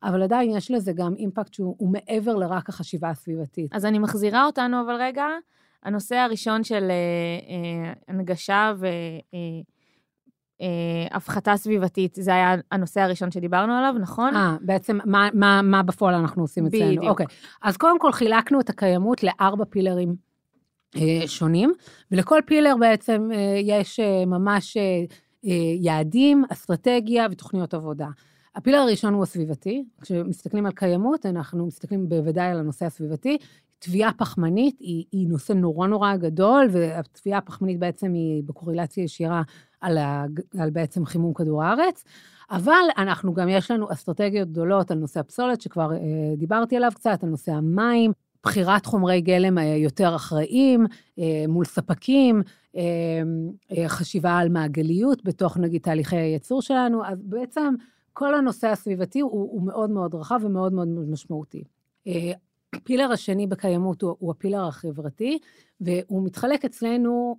אבל 0.02 0.22
עדיין 0.22 0.50
יש 0.50 0.70
לזה 0.70 0.92
גם 0.92 1.14
אימפקט 1.14 1.54
שהוא 1.54 1.92
מעבר 1.92 2.36
לרק 2.36 2.68
החשיבה 2.68 3.10
הסביבתית. 3.10 3.74
אז 3.74 3.84
אני 3.84 3.98
מחזירה 3.98 4.46
אותנו, 4.46 4.80
אבל 4.80 4.94
רגע, 5.00 5.26
הנושא 5.82 6.16
הראשון 6.16 6.64
של 6.64 6.90
אה, 6.90 6.94
אה, 7.48 7.92
הנגשה 8.08 8.72
והפחתה 10.60 11.50
אה, 11.50 11.52
אה, 11.52 11.58
סביבתית, 11.58 12.14
זה 12.20 12.34
היה 12.34 12.54
הנושא 12.72 13.00
הראשון 13.00 13.30
שדיברנו 13.30 13.72
עליו, 13.72 13.94
נכון? 14.00 14.36
אה, 14.36 14.56
בעצם 14.60 14.98
מה, 15.04 15.28
מה, 15.34 15.62
מה 15.62 15.82
בפועל 15.82 16.14
אנחנו 16.14 16.42
עושים 16.42 16.66
אצלנו? 16.66 16.86
בדיוק. 16.86 17.04
אוקיי. 17.04 17.26
אז 17.62 17.76
קודם 17.76 17.98
כל 17.98 18.12
חילקנו 18.12 18.60
את 18.60 18.70
הקיימות 18.70 19.22
לארבע 19.22 19.64
פילרים 19.64 20.14
אה, 20.96 21.22
שונים, 21.26 21.72
ולכל 22.12 22.40
פילר 22.46 22.74
בעצם 22.80 23.30
אה, 23.34 23.60
יש 23.62 24.00
אה, 24.00 24.26
ממש... 24.26 24.76
אה, 24.76 25.04
יעדים, 25.80 26.44
אסטרטגיה 26.52 27.26
ותוכניות 27.30 27.74
עבודה. 27.74 28.08
הפילר 28.54 28.78
הראשון 28.78 29.14
הוא 29.14 29.22
הסביבתי. 29.22 29.84
כשמסתכלים 30.00 30.66
על 30.66 30.72
קיימות, 30.72 31.26
אנחנו 31.26 31.66
מסתכלים 31.66 32.08
בוודאי 32.08 32.50
על 32.50 32.58
הנושא 32.58 32.86
הסביבתי. 32.86 33.38
תביעה 33.78 34.12
פחמנית 34.12 34.80
היא, 34.80 35.04
היא 35.12 35.28
נושא 35.28 35.52
נורא 35.52 35.86
נורא 35.86 36.16
גדול, 36.16 36.68
והתביעה 36.72 37.38
הפחמנית 37.38 37.78
בעצם 37.78 38.12
היא 38.12 38.42
בקורלציה 38.46 39.04
ישירה 39.04 39.42
על, 39.80 39.98
ה, 39.98 40.24
על 40.58 40.70
בעצם 40.70 41.04
חימום 41.04 41.34
כדור 41.34 41.64
הארץ. 41.64 42.04
אבל 42.50 42.84
אנחנו 42.98 43.34
גם, 43.34 43.48
יש 43.48 43.70
לנו 43.70 43.92
אסטרטגיות 43.92 44.48
גדולות 44.48 44.90
על 44.90 44.98
נושא 44.98 45.20
הפסולת, 45.20 45.60
שכבר 45.60 45.92
אה, 45.92 45.98
דיברתי 46.36 46.76
עליו 46.76 46.90
קצת, 46.94 47.24
על 47.24 47.28
נושא 47.28 47.52
המים, 47.52 48.12
בחירת 48.44 48.86
חומרי 48.86 49.20
גלם 49.20 49.58
אה, 49.58 49.64
יותר 49.64 50.16
אחראיים 50.16 50.86
אה, 51.18 51.44
מול 51.48 51.64
ספקים, 51.64 52.42
אה, 52.76 53.22
חשיבה 53.88 54.36
על 54.38 54.48
מעגליות 54.48 55.24
בתוך 55.24 55.56
נגיד 55.56 55.82
תהליכי 55.82 56.16
הייצור 56.16 56.62
שלנו, 56.62 57.04
אז 57.06 57.22
בעצם 57.22 57.74
כל 58.12 58.34
הנושא 58.34 58.68
הסביבתי 58.68 59.20
הוא, 59.20 59.30
הוא 59.30 59.62
מאוד 59.62 59.90
מאוד 59.90 60.14
רחב 60.14 60.40
ומאוד 60.42 60.72
מאוד 60.72 60.88
משמעותי. 60.88 61.64
הפילר 62.74 63.12
השני 63.12 63.46
בקיימות 63.46 64.02
הוא, 64.02 64.16
הוא 64.18 64.30
הפילר 64.30 64.64
החברתי, 64.66 65.38
והוא 65.80 66.24
מתחלק 66.24 66.64
אצלנו, 66.64 67.36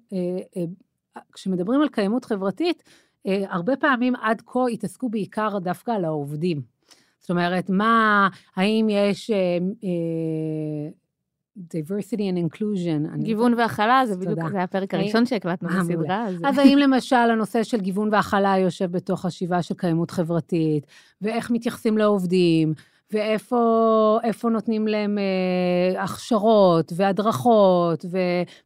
כשמדברים 1.34 1.82
על 1.82 1.90
קיימות 1.90 2.26
חברתית, 2.26 2.84
הרבה 3.26 3.76
פעמים 3.76 4.16
עד 4.16 4.42
כה 4.46 4.68
התעסקו 4.74 5.10
בעיקר 5.10 5.60
דווקא 5.60 5.92
על 5.92 6.06
העובדים. 6.06 6.62
זאת 7.20 7.30
אומרת, 7.30 7.70
מה, 7.70 8.30
האם 8.56 8.88
יש 8.90 9.32
uh, 9.32 9.84
diversity 11.74 12.22
and 12.22 12.38
inclusion. 12.38 13.18
גיוון 13.18 13.54
והכלה, 13.54 14.02
זה 14.06 14.18
בדיוק, 14.18 14.50
זה 14.52 14.64
הפרק 14.64 14.94
הראשון 14.94 15.26
שהקלטנו 15.26 15.70
אה, 15.70 15.80
בסדרה. 15.80 16.28
אז 16.46 16.58
האם 16.58 16.78
למשל 16.78 17.16
הנושא 17.16 17.64
של 17.64 17.80
גיוון 17.80 18.10
והכלה 18.12 18.58
יושב 18.58 18.92
בתוך 18.92 19.26
חשיבה 19.26 19.62
של 19.62 19.74
קיימות 19.74 20.12
חברתית, 20.12 20.88
ואיך 21.22 21.52
מתייחסים 21.52 21.98
לעובדים, 21.98 22.74
ואיפה 23.14 24.50
נותנים 24.52 24.88
להם 24.88 25.18
אה, 25.18 26.04
הכשרות 26.04 26.94
והדרכות 26.96 28.06
ו, 28.12 28.18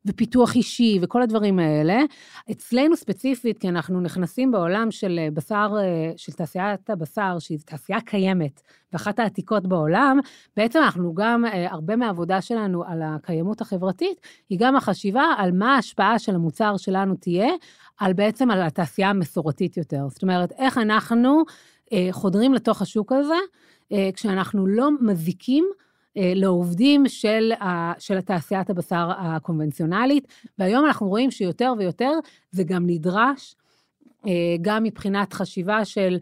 ופיתוח 0.06 0.56
אישי 0.56 1.00
וכל 1.02 1.22
הדברים 1.22 1.60
האלה. 1.60 2.02
אצלנו 2.52 2.96
ספציפית, 2.96 3.58
כי 3.58 3.70
אנחנו 3.70 4.02
נכנסים 4.02 4.52
בעולם 4.52 4.92
של 4.92 5.20
בשר, 5.34 5.74
אה, 5.80 6.12
של 6.18 6.32
תעשיית 6.32 6.90
הבשר, 6.90 7.40
שהיא 7.40 7.60
תעשייה 7.66 8.02
קיימת, 8.02 8.62
ואחת 8.94 9.20
העתיקות 9.20 9.68
בעולם, 9.68 10.20
בעצם 10.58 10.80
אנחנו 10.80 11.14
גם, 11.14 11.46
אה, 11.46 11.72
הרבה 11.72 11.96
מהעבודה 11.96 12.42
שלנו 12.42 12.84
על 12.84 13.02
הקיימות 13.02 13.62
החברתית, 13.62 14.22
היא 14.50 14.60
גם 14.62 14.76
החשיבה 14.76 15.24
על 15.38 15.52
מה 15.52 15.76
ההשפעה 15.76 16.20
של 16.20 16.36
המוצר 16.36 16.78
שלנו 16.78 17.16
תהיה, 17.16 17.50
על 18.00 18.14
בעצם 18.14 18.52
על 18.52 18.62
התעשייה 18.62 19.10
המסורתית 19.10 19.78
יותר. 19.78 20.06
זאת 20.10 20.22
אומרת, 20.22 20.52
איך 20.52 20.78
אנחנו 20.78 21.44
אה, 21.94 22.08
חודרים 22.12 22.54
לתוך 22.54 22.82
השוק 22.82 23.12
הזה, 23.12 23.34
אה, 23.34 23.40
כשאנחנו 24.16 24.68
לא 24.68 24.90
מזיקים 25.02 25.66
אה, 26.18 26.34
לעובדים 26.36 27.08
של, 27.08 27.52
של 28.00 28.18
התעשיית 28.18 28.70
הבשר 28.70 29.10
הקונבנציונלית, 29.18 30.28
והיום 30.58 30.86
אנחנו 30.86 31.08
רואים 31.08 31.32
שיותר 31.32 31.74
ויותר 31.78 32.12
זה 32.52 32.64
גם 32.64 32.84
נדרש, 32.88 33.56
אה, 34.28 34.32
גם 34.62 34.84
מבחינת 34.84 35.34
חשיבה 35.34 35.86
של, 35.86 36.18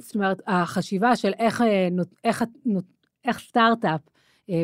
זאת 0.00 0.14
אומרת, 0.14 0.42
החשיבה 0.46 1.16
של 1.16 1.32
איך, 1.38 1.64
איך, 2.24 2.44
איך 3.24 3.38
סטארט-אפ 3.38 4.00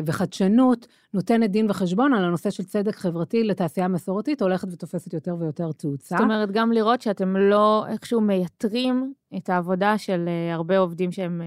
וחדשנות 0.05 0.87
נותנת 1.13 1.51
דין 1.51 1.69
וחשבון 1.69 2.13
על 2.13 2.23
הנושא 2.23 2.49
של 2.49 2.63
צדק 2.63 2.95
חברתי 2.95 3.43
לתעשייה 3.43 3.87
מסורתית, 3.87 4.41
הולכת 4.41 4.67
ותופסת 4.71 5.13
יותר 5.13 5.35
ויותר 5.39 5.71
תאוצה. 5.71 6.15
זאת 6.15 6.23
אומרת, 6.23 6.51
גם 6.51 6.71
לראות 6.71 7.01
שאתם 7.01 7.37
לא 7.37 7.85
איכשהו 7.87 8.21
מייתרים 8.21 9.13
את 9.37 9.49
העבודה 9.49 9.97
של 9.97 10.29
הרבה 10.53 10.77
עובדים 10.77 11.11
שהם 11.11 11.41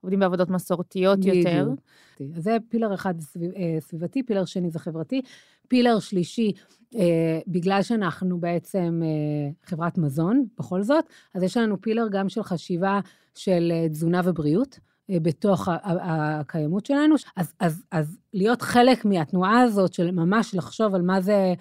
עובדים 0.00 0.20
בעבודות 0.20 0.50
מסורתיות 0.50 1.24
יותר. 1.24 1.68
אז 2.36 2.42
זה 2.42 2.56
פילר 2.68 2.94
אחד 2.94 3.14
אה, 3.56 3.80
סביבתי, 3.80 4.22
פילר 4.22 4.44
שני 4.44 4.70
זה 4.70 4.78
חברתי. 4.78 5.22
פילר 5.68 5.98
שלישי, 5.98 6.52
אה, 6.94 7.40
בגלל 7.46 7.82
שאנחנו 7.82 8.40
בעצם 8.40 9.00
אה, 9.04 9.50
חברת 9.64 9.98
מזון, 9.98 10.44
בכל 10.58 10.82
זאת, 10.82 11.04
אז 11.34 11.42
יש 11.42 11.56
לנו 11.56 11.80
פילר 11.80 12.06
גם 12.10 12.28
של 12.28 12.42
חשיבה 12.42 13.00
של 13.34 13.72
אה, 13.74 13.88
תזונה 13.88 14.20
ובריאות. 14.24 14.78
אה, 15.10 15.20
בתוך 15.22 15.68
הקיימות 15.84 16.86
שלנו. 16.86 17.14
אז, 17.36 17.52
אז, 17.60 17.82
אז 17.90 18.18
להיות 18.34 18.62
חלק 18.62 19.04
מהתנועה 19.04 19.60
הזאת 19.60 19.92
של 19.92 20.10
ממש 20.10 20.54
לחשוב 20.54 20.94
על 20.94 21.02
מה 21.02 21.20
זה 21.20 21.54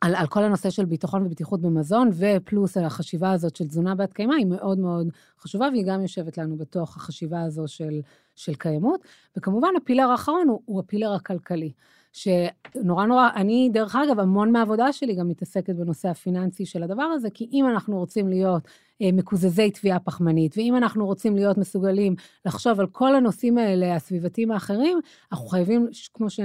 על, 0.00 0.14
על 0.14 0.26
כל 0.26 0.44
הנושא 0.44 0.70
של 0.70 0.84
ביטחון 0.84 1.26
ובטיחות 1.26 1.60
במזון, 1.60 2.10
ופלוס 2.12 2.76
על 2.76 2.84
החשיבה 2.84 3.32
הזאת 3.32 3.56
של 3.56 3.66
תזונה 3.66 3.94
בת 3.94 4.12
קיימא, 4.12 4.34
היא 4.34 4.46
מאוד 4.46 4.78
מאוד 4.78 5.08
חשובה, 5.38 5.68
והיא 5.72 5.84
גם 5.86 6.02
יושבת 6.02 6.38
לנו 6.38 6.56
בתוך 6.56 6.96
החשיבה 6.96 7.42
הזו 7.42 7.68
של, 7.68 8.00
של 8.36 8.54
קיימות. 8.54 9.00
וכמובן, 9.36 9.68
הפילר 9.76 10.04
האחרון 10.10 10.48
הוא, 10.48 10.60
הוא 10.64 10.80
הפילר 10.80 11.12
הכלכלי. 11.12 11.72
שנורא 12.12 13.06
נורא, 13.06 13.28
אני, 13.36 13.70
דרך 13.72 13.96
אגב, 13.96 14.20
המון 14.20 14.52
מהעבודה 14.52 14.92
שלי 14.92 15.14
גם 15.14 15.28
מתעסקת 15.28 15.74
בנושא 15.74 16.08
הפיננסי 16.08 16.66
של 16.66 16.82
הדבר 16.82 17.02
הזה, 17.02 17.30
כי 17.30 17.48
אם 17.52 17.66
אנחנו 17.68 17.98
רוצים 17.98 18.28
להיות 18.28 18.68
אה, 19.02 19.12
מקוזזי 19.12 19.70
תביעה 19.70 19.98
פחמנית, 19.98 20.54
ואם 20.56 20.76
אנחנו 20.76 21.06
רוצים 21.06 21.36
להיות 21.36 21.58
מסוגלים 21.58 22.14
לחשוב 22.46 22.80
על 22.80 22.86
כל 22.86 23.14
הנושאים 23.14 23.58
האלה, 23.58 23.94
הסביבתיים 23.94 24.50
האחרים, 24.50 25.00
אנחנו 25.32 25.46
חייבים, 25.46 25.88
כמו 26.14 26.30
ש... 26.30 26.40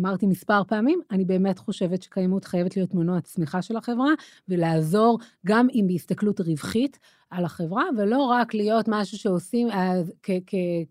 אמרתי 0.00 0.26
מספר 0.26 0.64
פעמים, 0.64 1.00
אני 1.10 1.24
באמת 1.24 1.58
חושבת 1.58 2.02
שקיימות 2.02 2.44
חייבת 2.44 2.76
להיות 2.76 2.94
מנוע 2.94 3.20
צמיחה 3.20 3.62
של 3.62 3.76
החברה, 3.76 4.10
ולעזור 4.48 5.18
גם 5.46 5.66
אם 5.74 5.84
בהסתכלות 5.88 6.40
רווחית 6.40 6.98
על 7.30 7.44
החברה, 7.44 7.84
ולא 7.96 8.22
רק 8.22 8.54
להיות 8.54 8.84
משהו 8.88 9.18
שעושים 9.18 9.70
אה, 9.70 10.02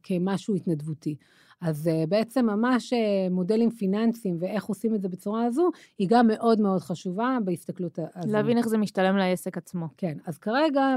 כמשהו 0.04 0.56
התנדבותי. 0.56 1.16
אז 1.62 1.88
uh, 1.88 2.10
בעצם 2.10 2.46
ממש 2.46 2.94
uh, 2.94 2.98
מודלים 3.32 3.72
פיננסיים 3.72 4.38
ואיך 4.40 4.66
עושים 4.66 4.96
את 4.96 5.02
זה 5.02 5.10
בצורה 5.10 5.46
הזו, 5.46 5.70
היא 5.98 6.08
גם 6.10 6.28
מאוד 6.28 6.62
מאוד 6.62 6.82
חשובה 6.82 7.38
בהסתכלות 7.44 8.00
הזו. 8.16 8.32
להבין 8.32 8.58
איך 8.58 8.68
זה 8.68 8.78
משתלם 8.78 9.18
לעסק 9.18 9.58
עצמו. 9.58 9.88
כן, 9.98 10.18
אז 10.26 10.38
כרגע 10.38 10.96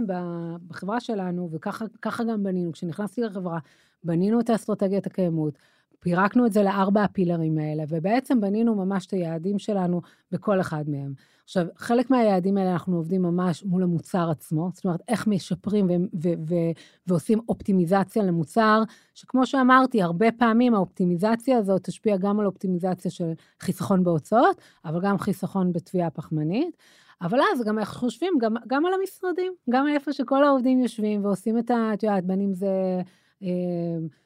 בחברה 0.69 1.01
שלנו, 1.01 1.49
וככה 1.53 2.25
גם 2.25 2.43
בנינו, 2.43 2.73
כשנכנסתי 2.73 3.21
לחברה, 3.21 3.59
בנינו 4.05 4.41
את 4.41 4.51
האסטרטגיית 4.51 5.07
הקיימות, 5.07 5.59
פירקנו 6.01 6.47
את 6.47 6.53
זה 6.53 6.63
לארבע 6.63 7.03
הפילרים 7.03 7.59
האלה, 7.59 7.85
ובעצם 7.89 8.41
בנינו 8.41 8.75
ממש 8.75 9.07
את 9.07 9.11
היעדים 9.11 9.59
שלנו 9.59 10.01
בכל 10.33 10.61
אחד 10.61 10.85
מהם. 10.89 11.13
עכשיו, 11.45 11.67
חלק 11.77 12.11
מהיעדים 12.11 12.57
האלה 12.57 12.73
אנחנו 12.73 12.97
עובדים 12.97 13.23
ממש 13.23 13.65
מול 13.65 13.83
המוצר 13.83 14.31
עצמו, 14.31 14.71
זאת 14.75 14.85
אומרת, 14.85 15.01
איך 15.09 15.27
משפרים 15.27 15.87
ו- 15.87 16.19
ו- 16.23 16.43
ו- 16.49 16.73
ועושים 17.07 17.41
אופטימיזציה 17.49 18.23
למוצר, 18.23 18.83
שכמו 19.15 19.47
שאמרתי, 19.47 20.03
הרבה 20.03 20.33
פעמים 20.33 20.75
האופטימיזציה 20.75 21.59
הזאת 21.59 21.83
תשפיע 21.83 22.17
גם 22.17 22.41
על 22.41 22.47
אופטימיזציה 22.47 23.11
של 23.11 23.33
חיסכון 23.61 24.05
בהוצאות, 24.05 24.61
אבל 24.85 25.01
גם 25.01 25.19
חיסכון 25.19 25.73
בטביעה 25.73 26.11
פחמנית. 26.11 26.77
אבל 27.23 27.39
אז 27.53 27.65
גם 27.65 27.79
איך 27.79 27.89
חושבים, 27.89 28.33
גם, 28.41 28.55
גם 28.67 28.87
על 28.87 28.93
המשרדים, 29.01 29.53
גם 29.71 29.89
איפה 29.89 30.13
שכל 30.13 30.45
העובדים 30.45 30.81
יושבים 30.81 31.25
ועושים 31.25 31.59
את 31.59 31.71
ה... 31.71 31.91
את 31.95 32.03
יודעת, 32.03 32.25
בין 32.25 32.41
אם 32.41 32.55
זה... 32.55 33.01
אה, 33.43 33.49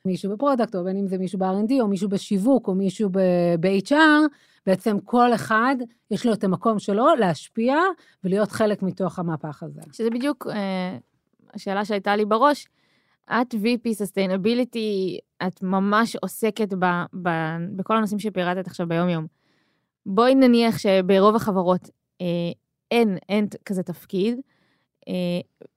מישהו 0.04 0.32
ב 0.32 0.37
product, 0.37 0.74
או 0.74 0.84
בין 0.84 0.96
אם 0.96 1.06
זה 1.06 1.18
מישהו 1.18 1.38
ב-R&D, 1.38 1.72
או 1.80 1.88
מישהו 1.88 2.08
בשיווק, 2.08 2.68
או 2.68 2.74
מישהו 2.74 3.10
ב-HR, 3.60 3.94
בעצם 4.66 5.00
כל 5.04 5.34
אחד, 5.34 5.76
יש 6.10 6.26
לו 6.26 6.32
את 6.32 6.44
המקום 6.44 6.78
שלו 6.78 7.06
להשפיע 7.18 7.76
ולהיות 8.24 8.52
חלק 8.52 8.82
מתוך 8.82 9.18
המהפך 9.18 9.62
הזה. 9.62 9.80
שזה 9.92 10.10
בדיוק 10.10 10.46
אה, 10.46 10.98
השאלה 11.54 11.84
שהייתה 11.84 12.16
לי 12.16 12.24
בראש. 12.24 12.68
את 13.30 13.54
VP 13.54 13.88
Sustainability, 13.88 15.18
את 15.46 15.62
ממש 15.62 16.16
עוסקת 16.16 16.74
ב, 16.78 16.84
ב, 17.22 17.28
בכל 17.76 17.96
הנושאים 17.96 18.18
שפירטת 18.18 18.66
עכשיו 18.66 18.88
ביום-יום. 18.88 19.26
בואי 20.06 20.34
נניח 20.34 20.78
שברוב 20.78 21.36
החברות 21.36 21.90
אה, 22.20 22.26
אין, 22.90 23.18
אין 23.28 23.46
כזה 23.64 23.82
תפקיד, 23.82 24.40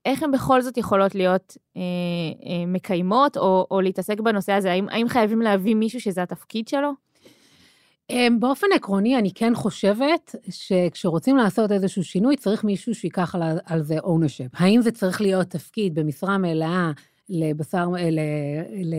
איך 0.05 0.23
הן 0.23 0.31
בכל 0.31 0.61
זאת 0.61 0.77
יכולות 0.77 1.15
להיות 1.15 1.57
אה, 1.77 1.81
אה, 1.81 2.65
מקיימות 2.67 3.37
או, 3.37 3.67
או 3.71 3.81
להתעסק 3.81 4.19
בנושא 4.19 4.53
הזה? 4.53 4.71
האם, 4.71 4.89
האם 4.89 5.09
חייבים 5.09 5.41
להביא 5.41 5.75
מישהו 5.75 6.01
שזה 6.01 6.23
התפקיד 6.23 6.67
שלו? 6.67 6.91
אמ, 8.09 8.39
באופן 8.39 8.67
עקרוני, 8.75 9.17
אני 9.17 9.31
כן 9.35 9.55
חושבת 9.55 10.35
שכשרוצים 10.49 11.37
לעשות 11.37 11.71
איזשהו 11.71 12.03
שינוי, 12.03 12.37
צריך 12.37 12.63
מישהו 12.63 12.95
שיקח 12.95 13.35
על, 13.35 13.41
על 13.65 13.81
זה 13.83 13.97
ownership. 13.99 14.49
האם 14.53 14.81
זה 14.81 14.91
צריך 14.91 15.21
להיות 15.21 15.47
תפקיד 15.47 15.95
במשרה 15.95 16.37
מלאה 16.37 16.91
לבשר, 17.29 17.87
ל, 17.89 18.19
ל, 18.83 18.95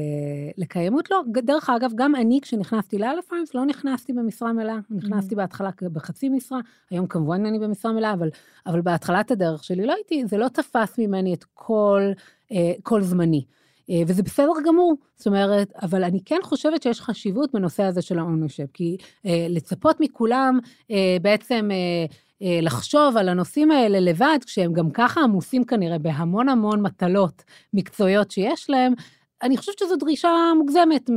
לקיימות? 0.59 1.11
לא. 1.11 1.23
דרך 1.43 1.71
אגב, 1.71 1.91
גם 1.95 2.15
אני, 2.15 2.41
כשנכנסתי 2.43 2.99
לאלפיימס, 2.99 3.55
לא 3.55 3.67
נכנסתי 3.67 4.13
במשרה 4.13 4.53
מלאה. 4.53 4.79
נכנסתי 4.91 5.35
mm-hmm. 5.35 5.39
בהתחלה 5.39 5.71
בחצי 5.93 6.29
משרה, 6.29 6.59
היום 6.91 7.07
כמובן 7.07 7.47
אני 7.47 7.59
במשרה 7.59 7.93
מלאה, 7.93 8.13
אבל, 8.13 8.29
אבל 8.67 8.81
בהתחלת 8.81 9.31
הדרך 9.31 9.65
שלי 9.65 9.87
לא 9.87 9.93
הייתי, 9.93 10.27
זה 10.27 10.37
לא 10.37 10.49
תפס 10.49 10.99
ממני 10.99 11.35
את 11.35 11.45
כל, 11.55 12.03
אה, 12.53 12.73
כל 12.83 13.03
זמני. 13.03 13.45
אה, 13.91 14.03
וזה 14.07 14.23
בסדר 14.23 14.53
גמור, 14.67 14.95
זאת 15.17 15.27
אומרת, 15.27 15.73
אבל 15.83 16.05
אני 16.05 16.21
כן 16.25 16.39
חושבת 16.43 16.83
שיש 16.83 17.01
חשיבות 17.01 17.53
בנושא 17.53 17.83
הזה 17.83 18.03
של 18.03 18.19
ה-ownership, 18.19 18.71
כי 18.73 18.97
אה, 19.27 19.47
לצפות 19.49 20.01
מכולם 20.01 20.59
אה, 20.91 21.17
בעצם 21.23 21.69
אה, 21.73 22.07
לחשוב 22.41 23.17
על 23.17 23.29
הנושאים 23.29 23.71
האלה 23.71 24.01
לבד, 24.01 24.39
כשהם 24.47 24.73
גם 24.73 24.91
ככה 24.91 25.21
עמוסים 25.21 25.65
כנראה 25.65 25.99
בהמון 25.99 26.49
המון 26.49 26.83
מטלות 26.83 27.45
מקצועיות 27.75 28.31
שיש 28.31 28.71
להם, 28.71 28.95
אני 29.43 29.57
חושבת 29.57 29.79
שזו 29.79 29.97
דרישה 29.97 30.29
מוגזמת 30.59 31.11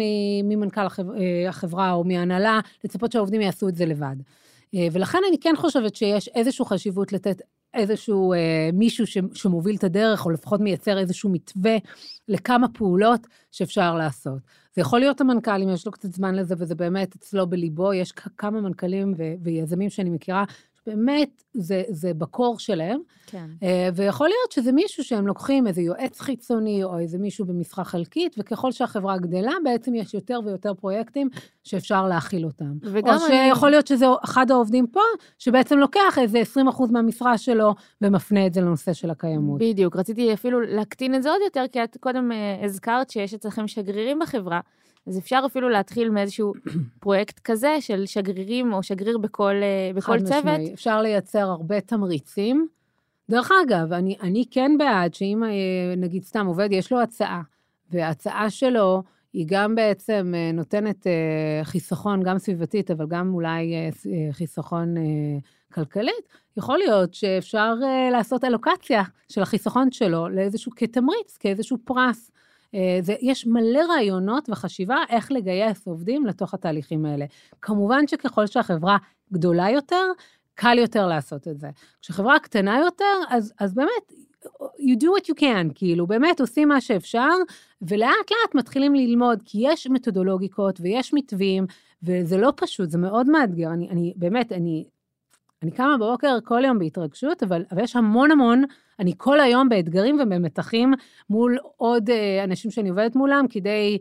ממנכ"ל 0.44 0.82
אה, 0.82 1.50
החברה 1.50 1.92
או 1.92 2.04
מהנהלה, 2.04 2.60
לצפות 2.84 3.12
שהעובדים 3.12 3.42
יעשו 3.42 3.70
את 3.70 3.76
זה 3.76 3.86
לבד. 3.86 4.16
אה, 4.76 4.88
ולכן 4.92 5.20
אני 5.30 5.40
כן 5.40 5.54
חושבת 5.58 5.96
שיש 5.96 6.28
איזושהי 6.28 6.66
חשיבות 6.66 7.14
לתת 7.14 7.42
איזשהו 7.74 8.34
אה, 8.34 8.70
מישהו 8.74 9.08
ש, 9.08 9.18
שמוביל 9.34 9.76
את 9.76 9.84
הדרך, 9.84 10.26
או 10.26 10.30
לפחות 10.30 10.62
מייצר 10.62 10.98
איזשהו 10.98 11.30
מתווה 11.30 11.78
לכמה 12.28 12.68
פעולות 12.74 13.28
שאפשר 13.52 13.96
לעשות. 13.96 14.40
זה 14.76 14.82
יכול 14.82 15.00
להיות 15.00 15.22
המנכ"ל, 15.22 15.62
אם 15.62 15.70
יש 15.70 15.86
לו 15.86 15.92
קצת 15.92 16.12
זמן 16.12 16.36
לזה, 16.36 16.56
וזה 16.58 16.76
באמת 16.76 17.16
אצלו 17.16 17.48
בליבו, 17.48 17.94
יש 17.94 18.12
כמה 18.12 18.62
מנכ"לים 18.62 19.14
ו- 19.18 19.34
ויזמים 19.44 19.90
שאני 19.90 20.10
מכירה, 20.10 20.44
באמת 20.88 21.44
זה, 21.54 21.84
זה 21.90 22.14
בקור 22.14 22.60
שלהם. 22.60 23.00
כן. 23.26 23.46
Uh, 23.60 23.66
ויכול 23.96 24.28
להיות 24.28 24.52
שזה 24.52 24.72
מישהו 24.72 25.04
שהם 25.04 25.28
לוקחים, 25.28 25.68
איזה 25.68 25.82
יועץ 25.82 26.20
חיצוני, 26.22 26.84
או 26.84 27.00
איזה 27.00 27.18
מישהו 27.18 27.46
במשרה 27.46 27.84
חלקית, 27.84 28.36
וככל 28.40 28.72
שהחברה 28.72 29.18
גדלה, 29.18 29.52
בעצם 29.64 29.96
יש 29.96 30.14
יותר 30.14 30.40
ויותר 30.46 30.74
פרויקטים 30.74 31.30
שאפשר 31.70 32.08
להכיל 32.08 32.46
אותם. 32.46 32.74
וגם 32.84 33.18
או 33.18 33.26
אני... 33.26 33.50
שיכול 33.50 33.70
להיות 33.70 33.88
שזה 33.88 34.06
אחד 34.24 34.52
העובדים 34.52 34.88
פה, 34.88 35.02
שבעצם 35.40 35.78
לוקח 35.78 36.18
איזה 36.22 36.42
20% 36.78 36.92
מהמשרה 36.92 37.38
שלו, 37.38 37.76
ומפנה 38.02 38.48
את 38.48 38.54
זה 38.54 38.62
לנושא 38.62 38.94
של 38.94 39.10
הקיימות. 39.10 39.60
בדיוק, 39.62 39.96
רציתי 39.96 40.34
אפילו 40.34 40.62
להקטין 40.62 41.16
את 41.16 41.24
זה 41.24 41.30
עוד 41.30 41.40
יותר, 41.44 41.66
כי 41.72 41.84
את 41.84 41.98
קודם 42.00 42.32
uh, 42.32 42.66
הזכרת 42.66 43.10
שיש 43.10 43.34
אצלכם 43.34 43.68
שגרירים 43.68 44.20
בחברה. 44.20 44.60
אז 45.08 45.18
אפשר 45.18 45.42
אפילו 45.46 45.70
להתחיל 45.70 46.10
מאיזשהו 46.10 46.54
פרויקט 47.00 47.40
כזה 47.40 47.78
של 47.80 48.06
שגרירים 48.06 48.74
או 48.74 48.84
שגריר 48.84 49.18
בכל, 49.18 49.56
אה, 49.62 49.92
בכל 49.96 50.20
צוות. 50.20 50.32
חד 50.32 50.38
משמעי, 50.38 50.74
אפשר 50.74 51.02
לייצר 51.02 51.50
הרבה 51.50 51.82
תמריצים. 51.82 52.68
דרך 53.30 53.52
אגב, 53.64 53.94
אני, 53.94 54.16
אני 54.22 54.46
כן 54.52 54.72
בעד 54.78 55.14
שאם 55.14 55.44
אה, 55.44 55.50
נגיד 55.98 56.24
סתם 56.24 56.46
עובד, 56.46 56.70
יש 56.72 56.92
לו 56.92 57.02
הצעה, 57.02 57.42
וההצעה 57.92 58.50
שלו 58.50 59.04
היא 59.34 59.46
גם 59.50 59.76
בעצם 59.76 60.34
אה, 60.36 60.52
נותנת 60.52 61.08
חיסכון, 61.64 62.24
גם 62.24 62.38
סביבתית, 62.38 62.92
אבל 62.92 63.06
גם 63.08 63.34
אולי 63.34 63.74
חיסכון 64.32 64.96
כלכלית, 65.74 66.28
יכול 66.58 66.78
להיות 66.78 67.14
שאפשר 67.14 67.74
לעשות 68.12 68.44
אלוקציה 68.44 69.04
של 69.30 69.42
החיסכון 69.42 69.92
שלו 69.92 70.30
לאיזשהו, 70.30 70.72
כתמריץ, 70.76 71.38
כאיזשהו 71.40 71.78
פרס. 71.84 72.32
אה, 72.76 73.00
זה, 73.02 73.16
יש 73.22 73.48
מלא 73.48 73.80
רעיונות 73.90 74.50
וחשיבה 74.50 74.98
איך 75.10 75.32
לגייס 75.32 75.88
עובדים 75.88 76.26
לתוך 76.26 76.54
התהליכים 76.54 77.06
האלה. 77.06 77.26
כמובן 77.62 78.08
שככל 78.08 78.48
שהחברה 78.48 78.98
גדולה 79.34 79.70
יותר, 79.70 80.06
קל 80.56 80.78
יותר 80.78 81.08
לעשות 81.08 81.48
את 81.48 81.60
זה. 81.60 81.70
כשחברה 82.02 82.40
קטנה 82.40 82.80
יותר, 82.80 83.06
אז, 83.30 83.54
אז 83.60 83.74
באמת, 83.74 84.14
you 84.80 84.96
do 84.96 85.08
what 85.18 85.30
you 85.30 85.40
can, 85.40 85.74
כאילו, 85.76 86.08
באמת 86.08 86.42
עושים 86.42 86.68
מה 86.68 86.82
שאפשר, 86.82 87.30
ולאט 87.82 88.32
לאט 88.32 88.56
מתחילים 88.56 88.96
ללמוד, 88.96 89.42
כי 89.46 89.58
יש 89.62 89.88
מתודולוגיקות 89.88 90.80
ויש 90.82 91.14
מתווים, 91.14 91.66
וזה 92.04 92.38
לא 92.38 92.54
פשוט, 92.56 92.90
זה 92.90 92.98
מאוד 92.98 93.30
מאתגר. 93.30 93.68
אני, 93.74 93.90
אני 93.90 94.14
באמת, 94.16 94.52
אני 94.52 94.86
אני 95.64 95.72
קמה 95.72 95.98
בבוקר 95.98 96.38
כל 96.44 96.62
יום 96.66 96.80
בהתרגשות, 96.80 97.44
אבל, 97.44 97.66
אבל 97.72 97.84
יש 97.84 97.96
המון 97.96 98.32
המון, 98.32 98.64
אני 99.00 99.14
כל 99.18 99.40
היום 99.40 99.70
באתגרים 99.70 100.20
ובמתחים 100.20 100.94
מול 101.30 101.58
עוד 101.78 102.10
אה, 102.10 102.44
אנשים 102.44 102.72
שאני 102.72 102.90
עובדת 102.90 103.16
מולם, 103.16 103.46
כדי 103.50 103.98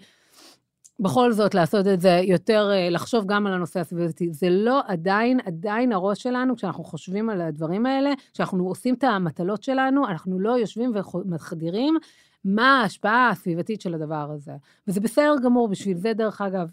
בכל 1.00 1.32
זאת 1.32 1.54
לעשות 1.54 1.86
את 1.86 2.00
זה 2.00 2.20
יותר, 2.24 2.70
אה, 2.72 2.90
לחשוב 2.90 3.24
גם 3.26 3.46
על 3.46 3.52
הנושא 3.52 3.80
הסביבתי. 3.80 4.32
זה 4.32 4.50
לא 4.50 4.80
עדיין, 4.86 5.40
עדיין 5.44 5.92
הראש 5.92 6.22
שלנו, 6.22 6.56
כשאנחנו 6.56 6.84
חושבים 6.84 7.30
על 7.30 7.40
הדברים 7.40 7.86
האלה, 7.86 8.10
כשאנחנו 8.32 8.68
עושים 8.68 8.94
את 8.94 9.04
המטלות 9.04 9.62
שלנו, 9.62 10.08
אנחנו 10.08 10.40
לא 10.40 10.50
יושבים 10.50 10.92
ומחדירים 11.14 11.96
מה 12.44 12.80
ההשפעה 12.80 13.30
הסביבתית 13.30 13.80
של 13.80 13.94
הדבר 13.94 14.30
הזה. 14.34 14.52
וזה 14.88 15.00
בסדר 15.00 15.34
גמור, 15.44 15.68
בשביל 15.68 15.96
זה, 15.96 16.12
דרך 16.12 16.40
אגב, 16.40 16.70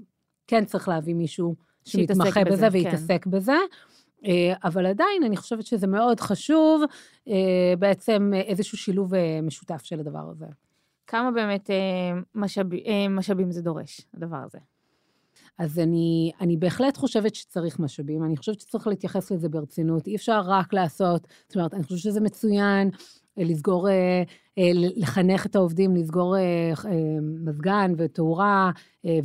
כן 0.48 0.66
צריך 0.66 0.88
להביא 0.88 1.16
מישהו 1.16 1.56
שמתמחה 1.86 2.44
בזה, 2.44 2.56
בזה 2.56 2.68
ויתעסק 2.72 3.24
כן. 3.24 3.32
בזה. 3.32 3.58
אה, 4.26 4.54
אבל 4.64 4.86
עדיין 4.86 5.24
אני 5.26 5.38
חושבת 5.38 5.66
שזה 5.66 5.88
מאוד 5.88 6.20
חשוב, 6.20 6.82
אה, 7.28 7.74
בעצם 7.80 8.32
איזשהו 8.34 8.78
שילוב 8.78 9.14
משותף 9.44 9.84
של 9.84 10.00
הדבר 10.00 10.30
הזה. 10.32 10.46
כמה 11.08 11.32
באמת 11.32 11.70
משאב, 12.36 12.68
משאבים 13.10 13.51
זה 13.51 13.62
דורש, 13.62 14.01
הדבר 14.14 14.38
הזה? 14.38 14.58
אז 15.58 15.80
אני, 15.80 16.32
אני 16.41 16.58
בהחלט 16.58 16.97
חושבת 16.97 17.36
שצריך 17.36 17.80
משאבים, 17.80 18.24
אני 18.24 18.38
חושבת 18.38 18.60
שצריך 18.60 18.88
להתייחס 18.88 19.32
לזה 19.32 19.49
ברצינות, 19.49 20.08
אי 20.08 20.16
אפשר 20.16 20.41
רק 20.45 20.74
לעשות, 20.74 21.28
זאת 21.47 21.56
אומרת, 21.56 21.74
אני 21.74 21.84
חושבת 21.84 21.99
שזה 21.99 22.22
מצוין, 22.22 22.89
לסגור, 23.38 23.89
אה, 23.89 24.24
אה, 24.58 24.72
לחנך 24.74 25.45
את 25.45 25.56
העובדים, 25.56 25.95
לסגור 25.95 26.38
אה, 26.38 26.72
מזגן 27.45 27.93
ותאורה 27.97 28.72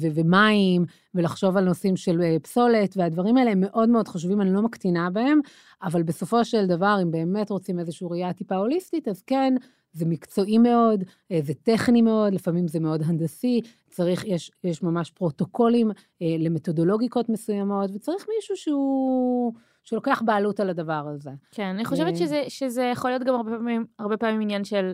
ומים, 0.01 0.85
ולחשוב 1.15 1.57
על 1.57 1.65
נושאים 1.65 1.97
של 1.97 2.21
פסולת, 2.43 2.97
והדברים 2.97 3.37
האלה 3.37 3.51
הם 3.51 3.61
מאוד 3.61 3.89
מאוד 3.89 4.09
חשובים, 4.09 4.41
אני 4.41 4.53
לא 4.53 4.63
מקטינה 4.63 5.11
בהם, 5.11 5.41
אבל 5.83 6.03
בסופו 6.03 6.45
של 6.45 6.67
דבר, 6.67 6.99
אם 7.03 7.11
באמת 7.11 7.51
רוצים 7.51 7.79
איזושהי 7.79 8.07
ראייה 8.11 8.33
טיפה 8.33 8.57
הוליסטית, 8.57 9.09
אז 9.09 9.23
כן, 9.23 9.55
זה 9.93 10.07
מקצועי 10.07 10.59
מאוד, 10.59 11.05
זה 11.43 11.55
טכני 11.55 12.03
מאוד, 12.03 12.35
לפעמים 12.35 12.69
זה 12.69 12.81
מאוד 12.81 13.03
הנדסי, 13.05 13.61
צריך, 13.89 14.25
יש, 14.27 14.51
יש 14.65 14.83
ממש 14.83 15.11
פרוטוקולים 15.11 15.91
למתודולוגיקות 16.21 17.29
מסוימות, 17.29 17.91
וצריך 17.95 18.27
מישהו 18.37 18.57
שהוא... 18.57 19.53
שלוקח 19.83 20.23
בעלות 20.25 20.61
על 20.61 20.71
הדבר 20.71 21.09
הזה. 21.15 21.31
כן, 21.51 21.65
אני 21.65 21.85
חושבת 21.85 22.13
אה, 22.13 22.17
שזה, 22.17 22.43
שזה 22.49 22.83
יכול 22.83 23.11
להיות 23.11 23.23
גם 23.23 23.35
הרבה 23.35 23.51
פעמים, 23.51 23.87
הרבה 23.99 24.17
פעמים 24.17 24.41
עניין 24.41 24.65
של 24.65 24.93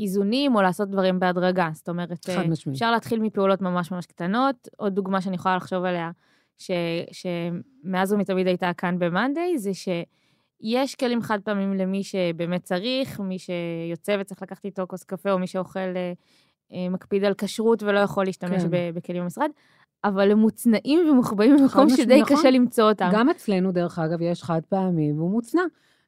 איזונים 0.00 0.54
או 0.54 0.62
לעשות 0.62 0.90
דברים 0.90 1.20
בהדרגה. 1.20 1.70
זאת 1.72 1.88
אומרת, 1.88 2.30
חד 2.30 2.46
משמעית. 2.48 2.76
אפשר 2.76 2.90
להתחיל 2.90 3.20
מפעולות 3.20 3.60
ממש 3.60 3.92
ממש 3.92 4.06
קטנות. 4.06 4.68
עוד 4.76 4.94
דוגמה 4.94 5.20
שאני 5.20 5.34
יכולה 5.34 5.56
לחשוב 5.56 5.84
עליה, 5.84 6.10
ש, 6.58 6.70
שמאז 7.12 8.12
ומתמיד 8.12 8.46
הייתה 8.46 8.72
כאן 8.72 8.98
ב-Monday, 8.98 9.56
זה 9.56 9.70
שיש 10.62 10.94
כלים 10.94 11.22
חד 11.22 11.38
פעמים 11.44 11.74
למי 11.74 12.04
שבאמת 12.04 12.62
צריך, 12.62 13.20
מי 13.20 13.38
שיוצא 13.38 14.16
וצריך 14.20 14.42
לקחת 14.42 14.64
איתו 14.64 14.84
כוס 14.88 15.04
קפה, 15.04 15.32
או 15.32 15.38
מי 15.38 15.46
שאוכל, 15.46 15.80
אה, 15.80 16.12
אה, 16.72 16.88
מקפיד 16.88 17.24
על 17.24 17.34
כשרות 17.38 17.82
ולא 17.82 17.98
יכול 17.98 18.24
להשתמש 18.24 18.62
כן. 18.62 18.68
בכלים 18.94 19.22
במשרד, 19.22 19.50
אבל 20.04 20.30
הם 20.30 20.38
מוצנעים 20.38 21.10
ומוחבאים 21.10 21.56
במקום 21.56 21.86
משמעית, 21.86 22.00
שדי 22.00 22.22
נכון. 22.22 22.36
קשה 22.36 22.50
למצוא 22.50 22.88
אותם. 22.88 23.10
גם 23.12 23.28
אצלנו, 23.28 23.72
דרך 23.72 23.98
אגב, 23.98 24.20
יש 24.20 24.42
חד 24.42 24.60
פעמי, 24.68 25.12
והוא 25.12 25.30
מוצנע. 25.30 25.62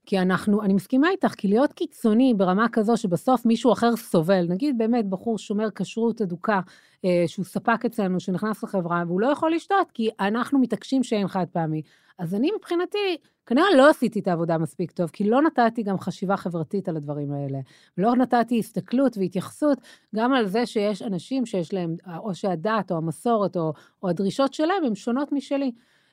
כי 0.07 0.19
אנחנו, 0.19 0.63
אני 0.63 0.75
מסכימה 0.75 1.11
איתך, 1.11 1.35
כי 1.37 1.49
להיות 1.49 1.73
קיצוני 1.73 2.35
ברמה 2.37 2.67
כזו 2.73 2.97
שבסוף 2.97 3.47
מישהו 3.47 3.73
אחר 3.73 3.97
סובל, 3.97 4.47
נגיד 4.49 4.79
באמת 4.79 5.07
בחור 5.07 5.39
שומר 5.39 5.69
כשרות 5.75 6.23
אדוקה, 6.23 6.61
אה, 7.05 7.25
שהוא 7.27 7.45
ספק 7.45 7.85
אצלנו, 7.85 8.21
שנכנס 8.21 8.63
לחברה, 8.63 9.03
והוא 9.07 9.21
לא 9.21 9.27
יכול 9.27 9.55
לשתות, 9.55 9.91
כי 9.95 10.11
אנחנו 10.21 10.59
מתעקשים 10.59 11.03
שאין 11.03 11.29
חד 11.29 11.47
פעמי. 11.53 11.83
אז 12.19 12.35
אני 12.35 12.51
מבחינתי, 12.59 13.17
כנראה 13.47 13.75
לא 13.77 13.91
עשיתי 13.91 14.21
את 14.21 14.29
העבודה 14.29 14.59
מספיק 14.59 14.91
טוב, 14.91 15.11
כי 15.12 15.31
לא 15.31 15.43
נתתי 15.43 15.83
גם 15.83 15.99
חשיבה 15.99 16.37
חברתית 16.37 16.89
על 16.89 16.97
הדברים 16.97 17.33
האלה. 17.33 17.59
לא 17.99 18.17
נתתי 18.17 18.59
הסתכלות 18.59 19.19
והתייחסות 19.19 19.79
גם 20.15 20.33
על 20.33 20.47
זה 20.47 20.67
שיש 20.67 21.03
אנשים 21.03 21.47
שיש 21.47 21.73
להם, 21.73 21.97
או 22.19 22.35
שהדת, 22.35 22.93
או 22.93 22.97
המסורת, 22.97 23.57
או, 23.57 23.73
או 24.03 24.09
הדרישות 24.09 24.55
שלהם, 24.55 24.85
הן 24.85 24.95
שונות 24.95 25.33
משלי. 25.33 25.73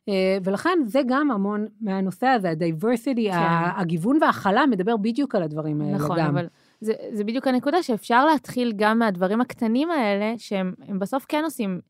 אה, 0.10 0.38
ולכן 0.43 0.80
זה 0.86 1.02
גם 1.08 1.32
המון 1.32 1.68
מהנושא 1.82 2.28
הזה, 2.28 2.49
ה-diversity, 2.49 3.32
כן. 3.32 3.38
הגיוון 3.76 4.18
וההכלה 4.22 4.66
מדבר 4.66 4.97
בדיוק 4.97 5.36
על 5.36 5.43
הדברים 5.43 5.82
האלה 5.82 5.97
נכון, 5.97 6.20
גם. 6.20 6.26
אבל 6.26 6.47
זה, 6.82 6.93
זה 7.12 7.24
בדיוק 7.24 7.47
הנקודה 7.47 7.84
שאפשר 7.84 8.26
להתחיל 8.26 8.74
גם 8.76 8.99
מהדברים 8.99 9.41
הקטנים 9.41 9.91
האלה, 9.91 10.34
שהם 10.38 10.74
הם 10.88 10.99
בסוף 10.99 11.26
כן 11.28 11.41
עושים 11.43 11.82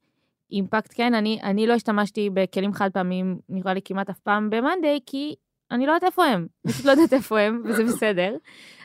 אימפקט. 0.51 0.91
כן, 0.95 1.13
אני, 1.13 1.39
אני 1.43 1.67
לא 1.67 1.73
השתמשתי 1.73 2.29
בכלים 2.33 2.73
חד 2.73 2.89
פעמים, 2.93 3.39
נראה 3.49 3.73
לי 3.73 3.81
כמעט 3.85 4.09
אף 4.09 4.19
פעם 4.19 4.49
ב-Monday, 4.49 4.99
כי 5.05 5.35
אני 5.71 5.85
לא 5.85 5.91
יודעת 5.91 6.03
איפה 6.03 6.25
הם. 6.25 6.47
אני 6.65 6.73
פשוט 6.73 6.85
לא 6.85 6.91
יודעת 6.91 7.13
איפה 7.13 7.39
הם, 7.39 7.61
וזה 7.65 7.83
בסדר. 7.83 8.35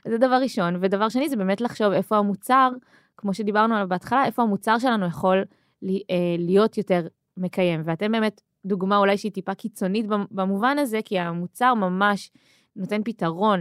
זה 0.09 0.19
דבר 0.19 0.35
ראשון. 0.43 0.77
ודבר 0.81 1.09
שני, 1.09 1.29
זה 1.29 1.37
באמת 1.37 1.61
לחשוב 1.61 1.93
איפה 1.93 2.17
המוצר, 2.17 2.71
כמו 3.17 3.35
שדיברנו 3.35 3.75
עליו 3.75 3.89
בהתחלה, 3.89 4.25
איפה 4.25 4.43
המוצר 4.43 4.79
שלנו 4.79 5.07
יכול 5.07 5.45
לי- 5.83 6.03
אה, 6.11 6.17
להיות 6.39 6.79
יותר 6.79 7.07
מקיים. 7.37 7.83
ואתם 7.85 8.13
באמת 8.13 8.41
דוגמה 8.67 8.97
אולי 8.99 9.19
שהיא 9.19 9.33
טיפה 9.33 9.55
קיצונית 9.55 10.07
במ- 10.07 10.27
במובן 10.31 10.79
הזה, 10.79 11.01
כי 11.05 11.19
המוצר 11.19 11.75
ממש 11.75 12.31
נותן 12.77 13.01
פתרון 13.05 13.61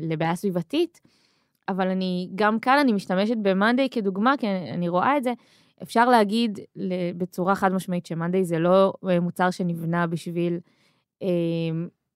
לבעיה 0.00 0.34
סביבתית, 0.36 1.00
אבל 1.68 1.88
אני, 1.88 2.28
גם 2.34 2.58
כאן 2.58 2.78
אני 2.78 2.92
משתמשת 2.92 3.36
ב-Monday 3.42 3.88
כדוגמה, 3.90 4.34
כי 4.38 4.46
אני 4.74 4.88
רואה 4.88 5.16
את 5.16 5.24
זה. 5.24 5.32
אפשר 5.82 6.08
להגיד 6.08 6.58
בצורה 7.16 7.54
חד 7.54 7.72
משמעית 7.72 8.06
ש-Monday 8.06 8.42
זה 8.42 8.58
לא 8.58 8.92
אה, 9.08 9.20
מוצר 9.20 9.50
שנבנה 9.50 10.06
בשביל 10.06 10.58
אה, 11.22 11.28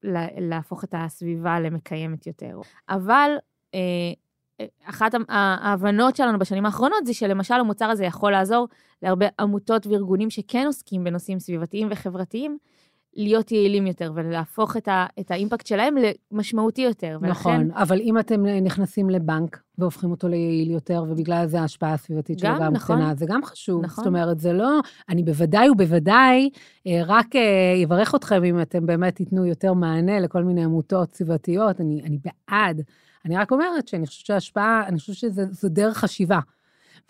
לה- 0.02 0.40
להפוך 0.40 0.84
את 0.84 0.94
הסביבה 0.98 1.60
למקיימת 1.60 2.26
יותר. 2.26 2.60
אבל 2.88 3.30
אה, 3.74 3.80
אחת 4.84 5.12
ההבנות 5.28 6.16
שלנו 6.16 6.38
בשנים 6.38 6.66
האחרונות 6.66 7.06
זה 7.06 7.14
שלמשל 7.14 7.54
המוצר 7.54 7.84
הזה 7.84 8.04
יכול 8.04 8.32
לעזור 8.32 8.68
להרבה 9.02 9.26
עמותות 9.40 9.86
וארגונים 9.86 10.30
שכן 10.30 10.66
עוסקים 10.66 11.04
בנושאים 11.04 11.38
סביבתיים 11.38 11.88
וחברתיים, 11.90 12.58
להיות 13.16 13.52
יעילים 13.52 13.86
יותר 13.86 14.12
ולהפוך 14.14 14.76
את, 14.76 14.88
ה, 14.88 15.06
את 15.20 15.30
האימפקט 15.30 15.66
שלהם 15.66 15.94
למשמעותי 16.32 16.82
יותר. 16.82 17.18
נכון, 17.20 17.70
אבל 17.70 18.00
אם 18.00 18.18
אתם 18.18 18.46
נכנסים 18.46 19.10
לבנק 19.10 19.62
והופכים 19.78 20.10
אותו 20.10 20.28
ליעיל 20.28 20.70
יותר, 20.70 21.04
ובגלל 21.08 21.46
זה 21.46 21.60
ההשפעה 21.60 21.92
הסביבתית 21.92 22.38
שלו 22.38 22.50
גם, 22.60 22.72
נכון. 22.72 22.96
קטנה, 22.96 23.14
זה 23.14 23.26
גם 23.28 23.44
חשוב. 23.44 23.84
נכון. 23.84 24.04
זאת 24.04 24.06
אומרת, 24.06 24.40
זה 24.40 24.52
לא, 24.52 24.80
אני 25.08 25.22
בוודאי 25.22 25.70
ובוודאי 25.70 26.50
אה, 26.86 27.02
רק 27.06 27.36
אה, 27.36 27.84
אברך 27.84 28.14
אתכם 28.14 28.44
אם 28.44 28.60
אתם 28.60 28.86
באמת 28.86 29.16
תיתנו 29.16 29.46
יותר 29.46 29.72
מענה 29.72 30.20
לכל 30.20 30.44
מיני 30.44 30.64
עמותות 30.64 31.14
סביבתיות, 31.14 31.80
אני, 31.80 32.02
אני 32.04 32.18
בעד. 32.18 32.82
אני 33.24 33.36
רק 33.36 33.52
אומרת 33.52 33.88
שאני 33.88 34.06
חושבת 34.06 34.26
שההשפעה, 34.26 34.86
אני 34.86 34.98
חושבת 34.98 35.16
שזו 35.16 35.68
דרך 35.68 35.96
חשיבה. 35.98 36.38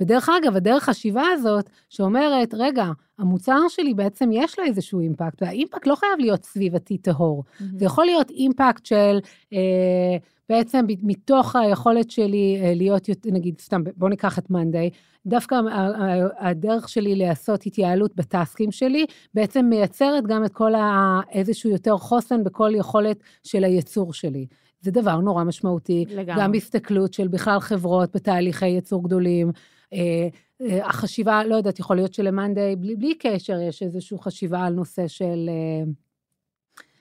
ודרך 0.00 0.28
אגב, 0.42 0.56
הדרך 0.56 0.82
חשיבה 0.84 1.22
הזאת, 1.32 1.70
שאומרת, 1.88 2.54
רגע, 2.58 2.84
המוצר 3.18 3.58
שלי 3.68 3.94
בעצם 3.94 4.30
יש 4.32 4.58
לו 4.58 4.64
איזשהו 4.64 5.00
אימפקט, 5.00 5.42
והאימפקט 5.42 5.86
לא 5.86 5.94
חייב 5.94 6.12
להיות 6.18 6.44
סביבתי 6.44 6.98
טהור. 6.98 7.44
זה 7.78 7.84
יכול 7.84 8.04
להיות 8.04 8.30
אימפקט 8.30 8.86
של, 8.86 9.18
אה, 9.52 10.16
בעצם 10.48 10.84
מתוך 11.02 11.56
היכולת 11.56 12.10
שלי 12.10 12.58
אה, 12.62 12.72
להיות, 12.74 13.08
נגיד, 13.26 13.60
סתם, 13.60 13.82
בואו 13.96 14.10
ניקח 14.10 14.38
את 14.38 14.50
מאנדיי, 14.50 14.90
דווקא 15.26 15.54
ה- 15.54 15.78
ה- 15.78 16.48
הדרך 16.48 16.88
שלי 16.88 17.16
לעשות 17.16 17.66
התייעלות 17.66 18.16
בטסקים 18.16 18.72
שלי, 18.72 19.06
בעצם 19.34 19.66
מייצרת 19.70 20.26
גם 20.26 20.44
את 20.44 20.52
כל 20.52 20.74
ה... 20.74 21.20
איזשהו 21.32 21.70
יותר 21.70 21.96
חוסן 21.96 22.44
בכל 22.44 22.70
יכולת 22.74 23.16
של 23.42 23.64
הייצור 23.64 24.12
שלי. 24.12 24.46
זה 24.80 24.90
דבר 24.90 25.16
נורא 25.16 25.44
משמעותי. 25.44 26.04
לגמרי. 26.08 26.42
גם 26.42 26.52
בהסתכלות 26.52 27.14
של 27.14 27.28
בכלל 27.28 27.60
חברות 27.60 28.16
בתהליכי 28.16 28.66
ייצור 28.66 29.04
גדולים. 29.04 29.50
אה, 29.92 30.28
אה, 30.60 30.86
החשיבה, 30.86 31.44
לא 31.44 31.54
יודעת, 31.54 31.78
יכול 31.78 31.96
להיות 31.96 32.14
שלמאנדיי, 32.14 32.76
בלי, 32.76 32.96
בלי 32.96 33.14
קשר, 33.14 33.60
יש 33.60 33.82
איזושהי 33.82 34.16
חשיבה 34.20 34.64
על 34.64 34.72
נושא 34.72 35.08
של... 35.08 35.50
אה, 35.50 35.92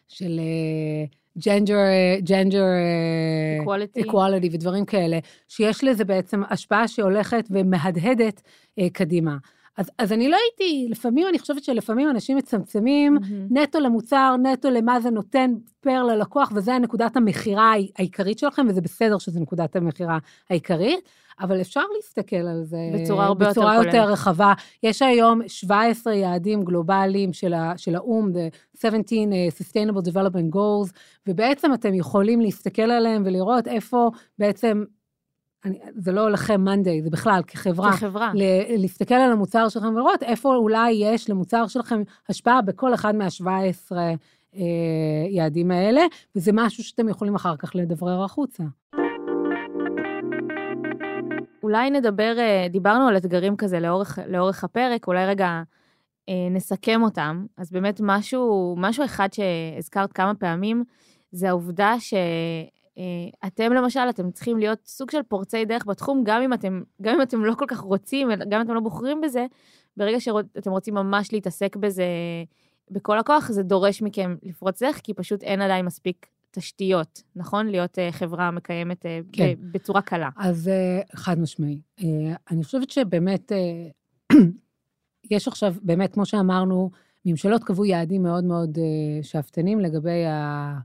של 0.07 0.39
gender, 1.45 1.77
gender... 2.19 2.63
Equality. 3.63 4.01
equality 4.01 4.49
ודברים 4.53 4.85
כאלה, 4.85 5.19
שיש 5.47 5.83
לזה 5.83 6.05
בעצם 6.05 6.41
השפעה 6.49 6.87
שהולכת 6.87 7.47
ומהדהדת 7.49 8.41
קדימה. 8.93 9.37
אז, 9.78 9.91
אז 9.97 10.11
אני 10.13 10.30
לא 10.30 10.38
הייתי, 10.38 10.88
לפעמים, 10.89 11.28
אני 11.30 11.39
חושבת 11.39 11.63
שלפעמים 11.63 12.09
אנשים 12.09 12.38
מצמצמים 12.38 13.13
מהמם. 13.13 13.47
נטו 13.49 13.80
למוצר, 13.80 14.36
נטו 14.43 14.69
למה 14.69 14.99
זה 15.01 15.09
נותן 15.09 15.53
פר 15.80 16.03
ללקוח, 16.03 16.51
וזה 16.55 16.80
נקודת 16.80 17.17
המכירה 17.17 17.72
העי- 17.72 17.91
העיקרית 17.97 18.39
שלכם, 18.39 18.65
וזה 18.69 18.82
בסדר 18.82 19.17
שזו 19.17 19.39
נקודת 19.39 19.76
המכירה 19.76 20.17
העיקרית, 20.49 20.99
אבל 21.39 21.61
אפשר 21.61 21.82
להסתכל 21.95 22.36
על 22.36 22.63
זה 22.63 22.78
בצורה 22.93 23.26
הרבה 23.26 23.45
יותר 23.45 23.51
בצורה 23.61 23.78
כוללת. 23.78 23.93
יותר 23.93 24.11
רחבה. 24.11 24.53
יש 24.84 25.01
היום 25.01 25.41
17 25.47 26.13
יעדים 26.13 26.63
גלובליים 26.63 27.34
של, 27.34 27.53
ה, 27.53 27.74
של 27.78 27.95
האו"ם, 27.95 28.30
the 28.32 28.80
17 28.82 29.17
uh, 29.17 29.61
Sustainable 29.61 30.07
Development 30.11 30.55
Goals, 30.55 30.91
ובעצם 31.28 31.74
אתם 31.74 31.93
יכולים 31.93 32.41
להסתכל 32.41 32.82
עליהם 32.82 33.24
ולראות 33.26 33.67
איפה 33.67 34.09
בעצם, 34.39 34.84
אני, 35.66 35.80
זה 35.95 36.12
לא 36.12 36.32
לכם 36.32 36.62
מאנדיי, 36.62 37.01
זה 37.01 37.09
בכלל 37.09 37.41
כחברה. 37.47 37.91
כחברה. 37.93 38.32
ל- 38.34 38.82
להסתכל 38.82 39.16
על 39.16 39.32
המוצר 39.32 39.70
שלכם 39.70 39.88
ולראות 39.88 40.24
איפה 40.24 40.55
אולי 40.55 40.91
יש 40.91 41.30
למוצר 41.30 41.68
שלכם 41.68 42.01
השפעה 42.30 42.62
בכל 42.62 42.93
אחד 42.93 43.16
מה-17 43.16 43.91
אה, 44.55 44.62
יעדים 45.30 45.72
האלה, 45.72 46.01
וזה 46.36 46.51
משהו 46.53 46.84
שאתם 46.84 47.09
יכולים 47.09 47.36
אחר 47.36 47.55
כך 47.57 47.72
לדברר 47.76 48.24
החוצה. 48.24 48.64
אולי 51.64 51.89
נדבר, 51.89 52.36
אה, 52.39 52.68
דיברנו 52.70 53.07
על 53.07 53.18
אתגרים 53.18 53.55
כזה 53.55 53.80
לאורך, 53.80 54.20
לאורך 54.28 54.64
הפרק, 54.64 55.07
אולי 55.07 55.26
רגע 55.26 55.62
אה, 56.30 56.47
נסכם 56.51 57.01
אותם. 57.03 57.45
אז 57.57 57.72
באמת 57.72 58.01
משהו, 58.03 58.76
משהו 58.78 59.05
אחד 59.05 59.28
שהזכרת 59.34 60.14
כמה 60.14 60.36
פעמים, 60.36 60.84
זה 61.32 61.49
העובדה 61.49 61.95
שאתם 62.95 63.73
למשל, 63.73 64.09
אתם 64.09 64.31
צריכים 64.31 64.57
להיות 64.57 64.79
סוג 64.85 65.11
של 65.11 65.23
פורצי 65.23 65.65
דרך 65.65 65.85
בתחום, 65.85 66.21
גם 66.25 66.41
אם 66.41 66.53
אתם, 66.53 66.81
גם 67.01 67.15
אם 67.15 67.21
אתם 67.21 67.45
לא 67.45 67.53
כל 67.53 67.65
כך 67.67 67.79
רוצים, 67.79 68.29
גם 68.49 68.59
אם 68.59 68.65
אתם 68.65 68.73
לא 68.73 68.79
בוחרים 68.79 69.21
בזה, 69.21 69.45
ברגע 69.97 70.19
שאתם 70.19 70.71
רוצים 70.71 70.93
ממש 70.93 71.33
להתעסק 71.33 71.75
בזה 71.75 72.05
בכל 72.91 73.19
הכוח, 73.19 73.51
זה 73.51 73.63
דורש 73.63 74.01
מכם 74.01 74.35
לפרוץ 74.43 74.83
דרך, 74.83 74.99
כי 75.03 75.13
פשוט 75.13 75.43
אין 75.43 75.61
עדיין 75.61 75.85
מספיק 75.85 76.27
תשתיות, 76.51 77.21
נכון? 77.35 77.67
להיות 77.67 77.99
אה, 77.99 78.11
חברה 78.11 78.51
מקיימת 78.51 79.05
אה, 79.05 79.19
כן. 79.31 79.53
בצורה 79.71 80.01
קלה. 80.01 80.29
אז 80.37 80.67
אה, 80.67 81.01
חד 81.15 81.39
משמעי. 81.39 81.81
אה, 81.99 82.35
אני 82.51 82.63
חושבת 82.63 82.89
שבאמת, 82.89 83.51
אה, 83.51 84.37
יש 85.31 85.47
עכשיו, 85.47 85.75
באמת, 85.81 86.13
כמו 86.13 86.25
שאמרנו, 86.25 86.91
ממשלות 87.25 87.63
קבעו 87.63 87.85
יעדים 87.85 88.23
מאוד 88.23 88.43
מאוד 88.43 88.77
אה, 88.77 89.23
שאפתנים 89.23 89.79
לגבי 89.79 90.25
ה- 90.25 90.79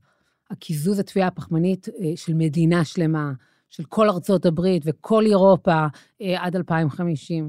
הקיזוז 0.51 0.99
התביעה 0.99 1.29
הפחמנית 1.29 1.89
אה, 1.89 2.13
של 2.17 2.35
מדינה 2.35 2.85
שלמה, 2.85 3.33
של 3.71 3.85
כל 3.85 4.09
ארצות 4.09 4.47
הברית 4.47 4.83
וכל 4.87 5.27
אירופה 5.27 5.87
אה, 6.23 6.45
עד 6.45 6.57
2050. 6.57 7.49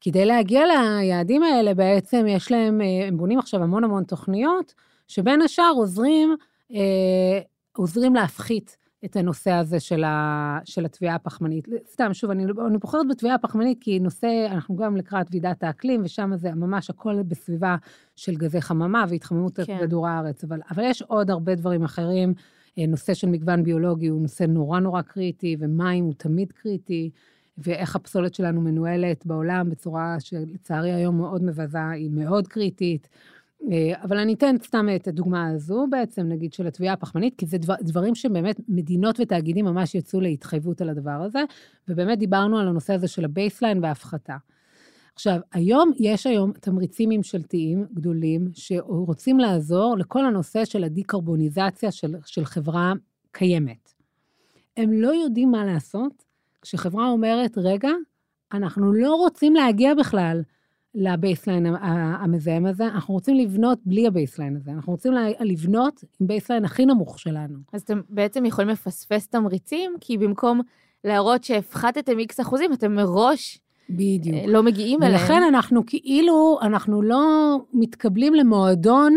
כדי 0.00 0.26
להגיע 0.26 0.62
ליעדים 0.66 1.42
האלה, 1.42 1.74
בעצם 1.74 2.24
יש 2.28 2.50
להם, 2.50 2.80
אה, 2.80 3.08
הם 3.08 3.16
בונים 3.16 3.38
עכשיו 3.38 3.62
המון 3.62 3.84
המון 3.84 4.04
תוכניות, 4.04 4.74
שבין 5.08 5.42
השאר 5.42 5.72
עוזרים, 5.76 6.34
עוזרים 7.76 8.14
להפחית 8.14 8.76
את 9.06 9.16
הנושא 9.16 9.50
הזה 9.50 9.80
של, 9.80 10.04
ה, 10.04 10.58
של 10.64 10.84
התביעה 10.84 11.14
הפחמנית. 11.14 11.68
סתם, 11.92 12.14
שוב, 12.14 12.30
אני, 12.30 12.44
אני 12.66 12.78
בוחרת 12.78 13.08
בתביעה 13.08 13.34
הפחמנית 13.34 13.78
כי 13.80 13.98
נושא, 13.98 14.46
אנחנו 14.50 14.76
גם 14.76 14.96
לקראת 14.96 15.26
ועידת 15.30 15.62
האקלים, 15.62 16.02
ושם 16.04 16.30
זה 16.36 16.50
ממש 16.54 16.90
הכל 16.90 17.22
בסביבה 17.22 17.76
של 18.16 18.34
גזי 18.34 18.60
חממה 18.60 19.04
והתחממות 19.08 19.60
כן. 19.60 19.78
כדור 19.80 20.08
הארץ. 20.08 20.44
אבל, 20.44 20.60
אבל 20.70 20.82
יש 20.86 21.02
עוד 21.02 21.30
הרבה 21.30 21.54
דברים 21.54 21.84
אחרים. 21.84 22.34
נושא 22.78 23.14
של 23.14 23.28
מגוון 23.28 23.62
ביולוגי 23.62 24.06
הוא 24.06 24.22
נושא 24.22 24.44
נורא 24.44 24.80
נורא 24.80 25.02
קריטי, 25.02 25.56
ומים 25.58 26.04
הוא 26.04 26.14
תמיד 26.16 26.52
קריטי, 26.52 27.10
ואיך 27.58 27.96
הפסולת 27.96 28.34
שלנו 28.34 28.60
מנוהלת 28.60 29.26
בעולם 29.26 29.70
בצורה 29.70 30.16
שלצערי 30.20 30.92
היום 30.92 31.16
מאוד 31.16 31.42
מבזה, 31.42 31.88
היא 31.88 32.10
מאוד 32.10 32.48
קריטית. 32.48 33.08
אה, 33.72 34.02
אבל 34.02 34.18
אני 34.18 34.34
אתן 34.34 34.56
סתם 34.64 34.86
את 34.96 35.08
הדוגמה 35.08 35.48
הזו 35.48 35.86
בעצם, 35.90 36.22
נגיד, 36.28 36.52
של 36.52 36.66
הטביעה 36.66 36.94
הפחמנית, 36.94 37.34
כי 37.38 37.46
זה 37.46 37.58
דבר, 37.58 37.74
דברים 37.80 38.14
שבאמת 38.14 38.60
מדינות 38.68 39.20
ותאגידים 39.20 39.64
ממש 39.64 39.94
יצאו 39.94 40.20
להתחייבות 40.20 40.80
על 40.80 40.88
הדבר 40.88 41.10
הזה, 41.10 41.44
ובאמת 41.88 42.18
דיברנו 42.18 42.58
על 42.58 42.68
הנושא 42.68 42.94
הזה 42.94 43.08
של 43.08 43.24
ה 43.24 43.31
baseline 43.31 43.84
וההפחתה. 43.84 44.36
עכשיו, 45.14 45.40
היום, 45.52 45.90
יש 45.98 46.26
היום 46.26 46.52
תמריצים 46.52 47.08
ממשלתיים 47.08 47.86
גדולים 47.94 48.48
שרוצים 48.54 49.38
לעזור 49.38 49.96
לכל 49.98 50.24
הנושא 50.26 50.64
של 50.64 50.84
הדיקרבוניזציה 50.84 51.90
של, 51.90 52.14
של 52.26 52.44
חברה 52.44 52.92
קיימת. 53.32 53.92
הם 54.76 54.92
לא 54.92 55.08
יודעים 55.08 55.50
מה 55.50 55.64
לעשות 55.64 56.24
כשחברה 56.62 57.08
אומרת, 57.08 57.58
רגע, 57.58 57.90
אנחנו 58.52 58.92
לא 58.92 59.14
רוצים 59.14 59.54
להגיע 59.54 59.94
בכלל 59.94 60.42
ל 60.96 61.04
baseline 61.04 61.66
המזהם 62.20 62.66
הזה, 62.66 62.86
אנחנו 62.86 63.14
רוצים 63.14 63.36
לבנות 63.36 63.78
בלי 63.84 64.06
ה 64.06 64.12
baseline 64.12 64.56
הזה, 64.56 64.70
אנחנו 64.70 64.92
רוצים 64.92 65.12
לבנות 65.40 66.04
עם 66.20 66.26
baseline 66.26 66.64
הכי 66.64 66.86
נמוך 66.86 67.18
שלנו. 67.18 67.58
אז 67.72 67.82
אתם 67.82 68.00
בעצם 68.08 68.44
יכולים 68.44 68.70
לפספס 68.70 69.28
תמריצים, 69.28 69.92
כי 70.00 70.18
במקום 70.18 70.60
להראות 71.04 71.44
שהפחתתם 71.44 72.18
איקס 72.18 72.40
אחוזים, 72.40 72.72
אתם 72.72 72.94
מראש 72.94 73.58
בדיוק. 73.90 74.36
לא 74.46 74.62
מגיעים 74.62 75.02
אליהם. 75.02 75.20
ולכן 75.20 75.42
אנחנו 75.48 75.86
כאילו, 75.86 76.58
אנחנו 76.62 77.02
לא 77.02 77.56
מתקבלים 77.72 78.34
למועדון 78.34 79.16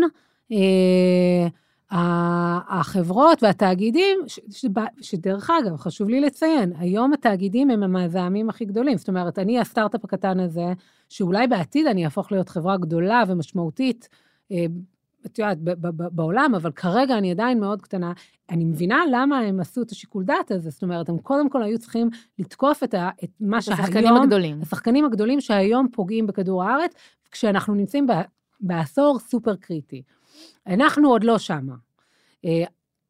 אה, 0.52 1.48
החברות 1.90 3.42
והתאגידים, 3.42 4.18
ש, 4.26 4.40
ש, 4.50 4.66
שדרך 5.00 5.50
אגב, 5.50 5.76
חשוב 5.76 6.08
לי 6.08 6.20
לציין, 6.20 6.72
היום 6.78 7.12
התאגידים 7.12 7.70
הם 7.70 7.82
המזהמים 7.82 8.48
הכי 8.48 8.64
גדולים. 8.64 8.98
זאת 8.98 9.08
אומרת, 9.08 9.38
אני 9.38 9.60
הסטארט-אפ 9.60 10.04
הקטן 10.04 10.40
הזה, 10.40 10.72
שאולי 11.08 11.46
בעתיד 11.46 11.86
אני 11.86 12.04
אהפוך 12.04 12.32
להיות 12.32 12.48
חברה 12.48 12.76
גדולה 12.76 13.22
ומשמעותית, 13.28 14.08
אה, 14.52 14.66
את 15.26 15.38
יודעת, 15.38 15.58
בעולם, 16.12 16.54
אבל 16.56 16.72
כרגע 16.72 17.18
אני 17.18 17.30
עדיין 17.30 17.60
מאוד 17.60 17.82
קטנה. 17.82 18.12
אני 18.50 18.64
מבינה 18.64 19.02
למה 19.12 19.38
הם 19.38 19.60
עשו 19.60 19.82
את 19.82 19.90
השיקול 19.90 20.24
דעת 20.24 20.50
הזה, 20.50 20.70
זאת 20.70 20.82
אומרת, 20.82 21.08
הם 21.08 21.18
קודם 21.18 21.50
כל 21.50 21.62
היו 21.62 21.78
צריכים 21.78 22.10
לתקוף 22.38 22.84
את, 22.84 22.94
ה, 22.94 23.10
את 23.24 23.30
מה 23.40 23.62
שהיום... 23.62 23.80
השחקנים 23.80 24.16
הגדולים. 24.16 24.62
השחקנים 24.62 25.04
הגדולים 25.04 25.40
שהיום 25.40 25.88
פוגעים 25.92 26.26
בכדור 26.26 26.64
הארץ, 26.64 26.92
כשאנחנו 27.30 27.74
נמצאים 27.74 28.06
בעשור 28.60 29.18
סופר 29.18 29.56
קריטי. 29.56 30.02
אנחנו 30.66 31.08
עוד 31.08 31.24
לא 31.24 31.38
שמה. 31.38 31.74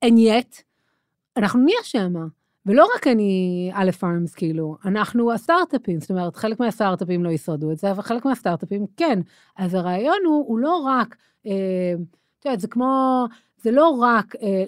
And 0.05 0.19
yet, 0.19 0.63
אנחנו 1.37 1.61
נהיה 1.61 1.79
שמה. 1.83 2.25
ולא 2.67 2.87
רק 2.97 3.07
אני 3.07 3.71
א' 3.75 3.91
פארמס, 3.91 4.35
כאילו, 4.35 4.77
אנחנו 4.85 5.33
הסטארט-אפים, 5.33 6.01
זאת 6.01 6.11
אומרת, 6.11 6.37
חלק 6.37 6.61
מהסטארט-אפים 6.61 7.25
לא 7.25 7.31
ישרדו 7.31 7.73
את 7.73 7.79
זה, 7.79 7.91
אבל 7.91 8.03
חלק 8.03 8.25
מהסטארט-אפים 8.25 8.87
כן. 8.97 9.21
אז 9.57 9.75
הרעיון 9.75 10.19
הוא, 10.27 10.45
הוא 10.49 10.59
לא 10.59 10.77
רק, 10.87 11.17
אה, 11.47 11.53
את 12.39 12.45
יודעת, 12.45 12.61
זה 12.61 12.69
כמו, 12.69 13.25
זה 13.63 13.71
לא 13.71 13.89
רק 14.01 14.37
אה, 14.43 14.65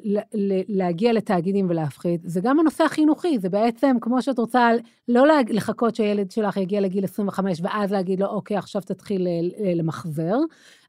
להגיע 0.69 1.13
לתאגידים 1.13 1.67
ולהפחית, 1.71 2.21
זה 2.25 2.41
גם 2.41 2.61
הנושא 2.61 2.85
החינוכי, 2.85 3.39
זה 3.39 3.49
בעצם 3.49 3.97
כמו 4.01 4.23
שאת 4.23 4.39
רוצה 4.39 4.71
לא 5.09 5.27
לחכות 5.49 5.95
שהילד 5.95 6.31
שלך 6.31 6.57
יגיע 6.57 6.81
לגיל 6.81 7.05
25 7.05 7.59
ואז 7.63 7.93
להגיד 7.93 8.21
לו, 8.21 8.27
אוקיי, 8.27 8.57
עכשיו 8.57 8.83
תתחיל 8.83 9.27
אה, 9.27 9.75
למחזר, 9.75 10.37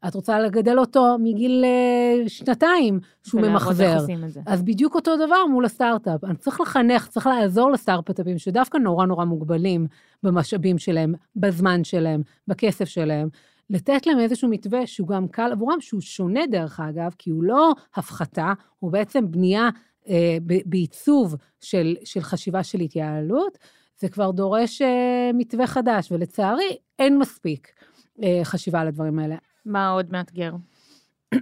את 0.08 0.16
רוצה 0.16 0.39
לגדל 0.39 0.80
אותו 0.80 1.18
מגיל 1.20 1.66
אה, 1.66 2.30
שנתיים 2.30 2.99
שהוא 3.24 3.41
ממחזר. 3.41 3.97
אז 4.45 4.64
בדיוק 4.64 4.95
אותו 4.95 5.16
דבר 5.16 5.45
מול 5.51 5.66
הסטארט-אפ. 5.66 6.24
אני 6.24 6.36
צריך 6.36 6.62
לחנך, 6.62 7.08
צריך 7.08 7.28
לעזור 7.28 7.72
לסטארט-אפים 7.72 8.38
שדווקא 8.38 8.78
נורא 8.78 9.06
נורא 9.06 9.26
מוגבלים 9.26 9.88
במשאבים 10.24 10.78
שלהם, 10.78 11.14
בזמן 11.36 11.84
שלהם, 11.84 12.22
בכסף 12.47 12.86
שלהם. 12.86 13.30
לתת 13.74 14.07
להם 14.07 14.19
איזשהו 14.19 14.49
מתווה 14.49 14.88
שהוא 14.88 15.07
גם 15.07 15.28
קל 15.28 15.51
עבורם, 15.51 15.82
שהוא 15.82 16.01
שונה 16.01 16.47
דרך 16.47 16.80
אגב, 16.80 17.15
כי 17.17 17.30
הוא 17.30 17.43
לא 17.43 17.71
הפחתה, 17.95 18.53
הוא 18.80 18.91
בעצם 18.91 19.32
בנייה 19.32 19.69
אה, 20.09 20.38
בעיצוב 20.65 21.36
של, 21.61 21.95
של 22.03 22.21
חשיבה 22.21 22.63
של 22.63 22.80
התייעלות, 22.80 23.57
זה 23.99 24.09
כבר 24.09 24.32
דורש 24.32 24.82
אה, 24.82 25.32
מתווה 25.34 25.67
חדש, 25.67 26.11
ולצערי 26.11 26.78
אין 26.99 27.19
מספיק 27.19 27.67
אה, 28.24 28.39
חשיבה 28.43 28.82
על 28.82 28.88
הדברים 28.88 29.19
האלה. 29.19 29.36
מה 29.65 29.89
עוד 29.89 30.11
מאתגר? 30.11 30.51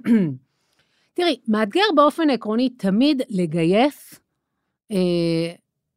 תראי, 1.13 1.39
מאתגר 1.47 1.83
באופן 1.95 2.29
עקרוני 2.29 2.69
תמיד 2.69 3.21
לגייס 3.29 4.19
אה, 4.91 5.53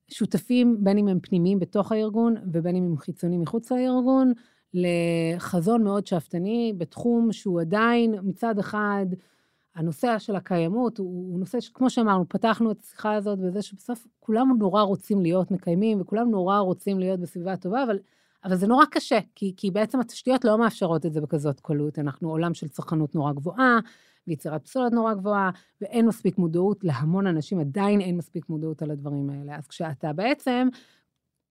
שותפים, 0.09 0.77
בין 0.81 0.99
אם 0.99 1.09
הם 1.09 1.21
פנימיים 1.21 1.59
בתוך 1.59 1.93
הארגון 1.93 2.35
ובין 2.53 2.77
אם 2.77 2.85
הם 2.85 2.97
חיצוניים 2.97 3.41
מחוץ 3.41 3.73
לארגון, 3.73 4.33
לחזון 4.75 5.85
מאוד 5.85 6.07
שאפתני 6.07 6.75
בתחום 6.79 7.33
שהוא 7.33 7.61
עדיין, 7.61 8.15
מצד 8.23 8.59
אחד, 8.59 9.07
הנושא 9.75 10.19
של 10.19 10.37
הקיימות 10.37 10.99
הוא, 10.99 11.33
הוא 11.33 11.39
נושא 11.39 11.61
שכמו 11.61 11.91
שאמרנו, 11.91 12.29
פתחנו 12.29 12.71
את 12.71 12.81
השיחה 12.81 13.15
הזאת 13.15 13.39
בזה 13.39 13.63
שבסוף 13.63 14.07
כולם 14.21 14.49
נורא 14.59 14.83
רוצים 14.83 15.23
להיות 15.23 15.51
מקיימים 15.51 16.01
וכולם 16.01 16.31
נורא 16.31 16.59
רוצים 16.59 16.99
להיות 16.99 17.21
בסביבה 17.21 17.57
טובה, 17.57 17.83
אבל, 17.83 17.99
אבל 18.45 18.57
זה 18.57 18.67
נורא 18.67 18.85
קשה, 18.91 19.19
כי, 19.35 19.55
כי 19.57 19.71
בעצם 19.71 20.01
התשתיות 20.01 20.45
לא 20.45 20.59
מאפשרות 20.59 21.07
את 21.07 21.13
זה 21.13 21.21
בכזאת 21.21 21.61
קלות. 21.61 21.99
אנחנו 21.99 22.31
עולם 22.31 22.55
של 22.55 22.69
צרכנות 22.69 23.15
נורא 23.15 23.33
גבוהה, 23.33 23.79
ויצירת 24.27 24.65
פסולת 24.65 24.93
נורא 24.93 25.15
גבוהה, 25.15 25.51
ואין 25.81 26.07
מספיק 26.07 26.39
מודעות 26.39 26.85
להמון 26.85 27.27
אנשים, 27.27 27.61
עדיין 27.61 28.01
אין 28.01 28.17
מספיק 28.17 28.49
מודעות 28.49 28.83
על 28.83 28.91
הדברים 28.91 29.31
האלה. 29.31 29.57
אז 29.57 29.67
כשאתה 29.67 30.13
בעצם, 30.13 30.69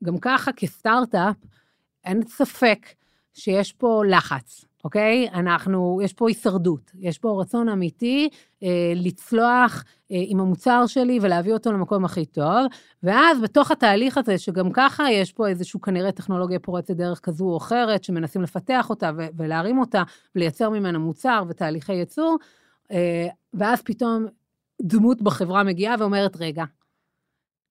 גם 0.04 0.18
ככה 0.18 0.52
כסטארט-אפ, 0.52 1.36
אין 2.04 2.24
ספק 2.26 2.80
שיש 3.34 3.74
פה 3.74 4.04
לחץ, 4.10 4.66
אוקיי? 4.84 5.30
אנחנו, 5.34 6.00
יש 6.04 6.14
פה 6.14 6.28
הישרדות, 6.28 6.92
יש 7.00 7.18
פה 7.18 7.42
רצון 7.42 7.70
אמיתי 7.70 8.30
אה, 8.64 8.94
לצלוח 8.96 9.84
אה, 10.12 10.18
עם 10.28 10.40
המוצר 10.40 10.88
שלי 10.88 11.20
ולהביא 11.22 11.54
אותו 11.54 11.72
למקום 11.72 12.06
הכי 12.06 12.26
טוב, 12.26 12.66
ואז 13.04 13.42
בתוך 13.42 13.72
התהליך 13.72 14.18
הזה, 14.18 14.38
שגם 14.38 14.72
ככה 14.74 15.12
יש 15.12 15.32
פה 15.32 15.48
איזשהו 15.48 15.82
כנראה 15.82 16.12
טכנולוגיה 16.12 16.60
פורצת 16.60 16.96
דרך 16.96 17.20
כזו 17.20 17.46
או 17.46 17.58
אחרת, 17.58 18.04
שמנסים 18.04 18.42
לפתח 18.42 18.90
אותה 18.90 19.12
ו- 19.18 19.28
ולהרים 19.38 19.80
אותה, 19.80 20.04
ולייצר 20.36 20.70
ממנה 20.70 20.98
מוצר 20.98 21.44
ותהליכי 21.50 21.94
ייצור, 21.94 22.38
אה, 22.92 23.28
ואז 23.54 23.82
פתאום 23.82 24.26
דמות 24.82 25.22
בחברה 25.22 25.64
מגיעה 25.64 25.96
ואומרת, 26.00 26.38
רגע, 26.40 26.64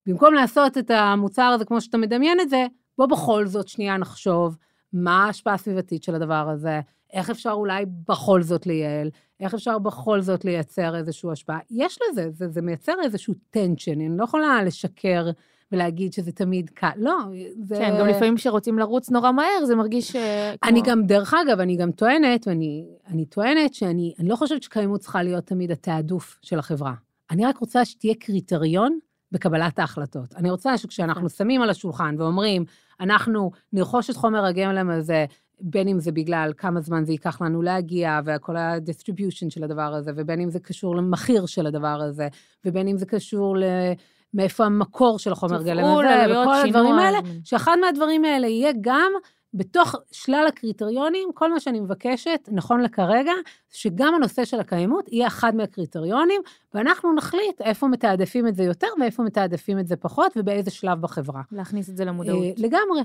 במקום 0.06 0.34
לעשות 0.34 0.78
את 0.78 0.90
המוצר 0.90 1.42
הזה 1.42 1.64
כמו 1.64 1.80
שאתה 1.80 1.98
מדמיין 1.98 2.40
את 2.40 2.50
זה, 2.50 2.66
בוא 2.98 3.06
בכל 3.06 3.46
זאת 3.46 3.68
שנייה 3.68 3.96
נחשוב 3.96 4.56
מה 4.93 5.24
ההשפעה 5.24 5.55
הסביבתית 5.55 6.03
של 6.03 6.14
הדבר 6.14 6.49
הזה, 6.49 6.80
איך 7.12 7.30
אפשר 7.30 7.51
אולי 7.51 7.84
בכל 8.09 8.43
זאת 8.43 8.66
לייעל, 8.66 9.11
איך 9.40 9.55
אפשר 9.55 9.78
בכל 9.78 10.20
זאת 10.20 10.45
לייצר 10.45 10.97
איזושהי 10.97 11.30
השפעה. 11.32 11.59
יש 11.70 11.99
לזה, 12.11 12.30
זה, 12.30 12.49
זה 12.49 12.62
מייצר 12.62 12.95
איזשהו 13.05 13.34
טנשן, 13.51 13.93
אני 13.93 14.18
לא 14.18 14.24
יכולה 14.24 14.62
לשקר 14.62 15.30
ולהגיד 15.72 16.12
שזה 16.12 16.32
תמיד 16.32 16.70
קל, 16.70 16.90
לא, 16.97 17.18
זה... 17.62 17.76
כן, 17.76 17.97
גם 17.99 18.07
לפעמים 18.07 18.36
כשרוצים 18.36 18.78
לרוץ 18.78 19.11
נורא 19.11 19.32
מהר, 19.32 19.64
זה 19.64 19.74
מרגיש 19.76 20.16
אה, 20.16 20.55
כמו... 20.61 20.70
אני 20.70 20.82
גם, 20.84 21.07
דרך 21.07 21.34
אגב, 21.34 21.61
אני 21.61 21.76
גם 21.76 21.93
טוענת, 21.93 22.49
ואני 22.49 22.86
אני 23.07 23.24
טוענת 23.24 23.74
שאני 23.74 24.14
אני 24.18 24.28
לא 24.28 24.36
חושבת 24.36 24.62
שקיימות 24.62 25.01
צריכה 25.01 25.22
להיות 25.22 25.47
תמיד 25.47 25.70
התעדוף 25.70 26.38
של 26.43 26.59
החברה. 26.59 26.95
אני 27.30 27.47
רק 27.47 27.59
רוצה 27.59 27.84
שתהיה 27.84 28.14
קריטריון 28.14 28.99
בקבלת 29.32 29.78
ההחלטות. 29.78 30.34
אני 30.34 30.51
רוצה 30.51 30.78
שכשאנחנו 30.78 31.22
כן. 31.22 31.28
שמים 31.28 31.62
על 31.62 31.70
השולחן 31.70 32.14
ואומרים, 32.18 32.64
אנחנו 33.03 33.50
נרכוש 33.72 34.11
את 34.11 34.16
חומר 34.16 34.44
הגלם 34.44 34.90
הזה, 34.90 35.24
בין 35.61 35.88
אם 35.88 36.00
זה 36.00 36.12
בגלל 36.12 36.53
כמה 36.57 36.80
זמן 36.80 37.05
זה 37.05 37.12
ייקח 37.12 37.42
לנו 37.42 37.62
להגיע, 37.62 38.20
וכל 38.24 38.57
ה-distribution 38.57 39.50
של 39.50 39.64
הדבר 39.64 39.94
הזה, 39.94 40.11
ובין 40.16 40.40
אם 40.40 40.50
זה 40.50 40.61
קשור 40.61 40.96
למחיר 40.96 41.46
של 41.46 41.66
הדבר 41.66 42.00
הזה, 42.03 42.28
ובין 42.64 42.88
אם 42.88 42.98
זה 42.98 43.07
קשור 43.07 43.57
ל... 43.57 43.64
מאיפה 44.34 44.64
המקור 44.64 45.18
של 45.18 45.32
החומר 45.32 45.62
גלם 45.62 45.84
הזה, 45.84 46.32
וכל 46.42 46.55
הדברים 46.55 46.94
האלה, 46.94 47.18
שאחד 47.44 47.76
מהדברים 47.80 48.24
האלה 48.24 48.46
יהיה 48.46 48.72
גם 48.80 49.12
בתוך 49.55 49.94
שלל 50.12 50.44
הקריטריונים, 50.48 51.28
כל 51.34 51.53
מה 51.53 51.61
שאני 51.61 51.80
מבקשת, 51.80 52.48
נכון 52.53 52.80
לכרגע, 52.80 53.32
שגם 53.70 54.14
הנושא 54.14 54.44
של 54.44 54.61
הקיימות 54.61 55.09
יהיה 55.12 55.26
אחד 55.26 55.57
מהקריטריונים, 55.57 56.42
ואנחנו 56.74 57.12
נחליט 57.14 57.61
איפה 57.61 57.88
מתעדפים 57.88 58.48
את 58.48 58.55
זה 58.55 58.62
יותר 58.62 58.86
ואיפה 59.00 59.22
מתעדפים 59.22 59.78
את 59.78 59.86
זה 59.86 59.96
פחות, 59.96 60.32
ובאיזה 60.36 60.70
שלב 60.70 61.00
בחברה. 61.00 61.42
להכניס 61.53 61.90
את 61.90 61.96
זה 61.96 62.05
למודעות. 62.05 62.44
אה, 62.44 62.50
לגמרי. 62.57 63.00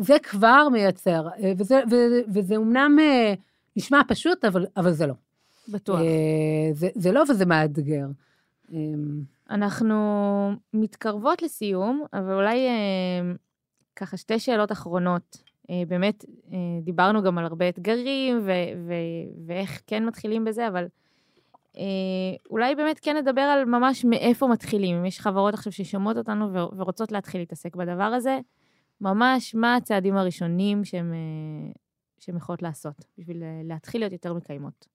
זה 0.00 0.16
כבר 0.22 0.68
מייצר, 0.72 1.28
אה, 1.42 1.52
וזה, 1.58 1.80
וזה, 1.86 2.20
וזה 2.34 2.56
אומנם 2.56 2.96
אה, 3.00 3.34
נשמע 3.76 4.00
פשוט, 4.08 4.44
אבל, 4.44 4.66
אבל 4.76 4.92
זה 4.92 5.06
לא. 5.06 5.14
בטוח. 5.68 6.00
זה, 6.72 6.88
זה 6.94 7.12
לא 7.12 7.22
וזה 7.28 7.46
מאתגר. 7.46 8.06
אנחנו 9.50 10.52
מתקרבות 10.74 11.42
לסיום, 11.42 12.04
אבל 12.12 12.32
אולי 12.32 12.68
ככה 13.96 14.16
שתי 14.16 14.38
שאלות 14.38 14.72
אחרונות. 14.72 15.43
אה, 15.70 15.82
באמת, 15.88 16.24
אה, 16.52 16.58
דיברנו 16.82 17.22
גם 17.22 17.38
על 17.38 17.44
הרבה 17.44 17.68
אתגרים 17.68 18.40
ו- 18.44 18.50
ו- 18.86 19.46
ואיך 19.46 19.82
כן 19.86 20.06
מתחילים 20.06 20.44
בזה, 20.44 20.68
אבל 20.68 20.86
אולי 22.50 22.74
באמת 22.74 22.98
כן 23.02 23.16
נדבר 23.16 23.40
על 23.40 23.64
ממש 23.64 24.04
מאיפה 24.04 24.46
מתחילים. 24.46 24.96
אם 24.96 25.04
יש 25.04 25.20
חברות 25.20 25.54
עכשיו 25.54 25.72
ששומעות 25.72 26.16
אותנו 26.16 26.52
ורוצות 26.52 27.12
להתחיל 27.12 27.40
להתעסק 27.40 27.76
בדבר 27.76 28.02
הזה, 28.02 28.38
ממש 29.00 29.54
מה 29.54 29.76
הצעדים 29.76 30.16
הראשונים 30.16 30.84
שהן 30.84 32.36
יכולות 32.36 32.62
לעשות 32.62 33.04
בשביל 33.18 33.42
להתחיל 33.64 34.00
להיות 34.00 34.12
יותר 34.12 34.34
מקיימות. 34.34 34.86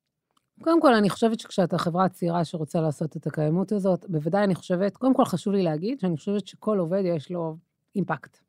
קודם 0.63 0.81
כל, 0.81 0.93
אני 0.93 1.09
חושבת 1.09 1.39
שכשאתה 1.39 1.77
חברה 1.77 2.09
צעירה 2.09 2.45
שרוצה 2.45 2.81
לעשות 2.81 3.17
את 3.17 3.27
הקיימות 3.27 3.71
הזאת, 3.71 4.05
בוודאי 4.09 4.43
אני 4.43 4.55
חושבת, 4.55 4.97
קודם 4.97 5.13
כל 5.13 5.25
חשוב 5.25 5.53
לי 5.53 5.63
להגיד 5.63 5.99
שאני 5.99 6.17
חושבת 6.17 6.47
שכל 6.47 6.77
עובד 6.77 7.01
יש 7.05 7.31
לו 7.31 7.57
אימפקט 7.95 8.37
אה, 8.37 8.48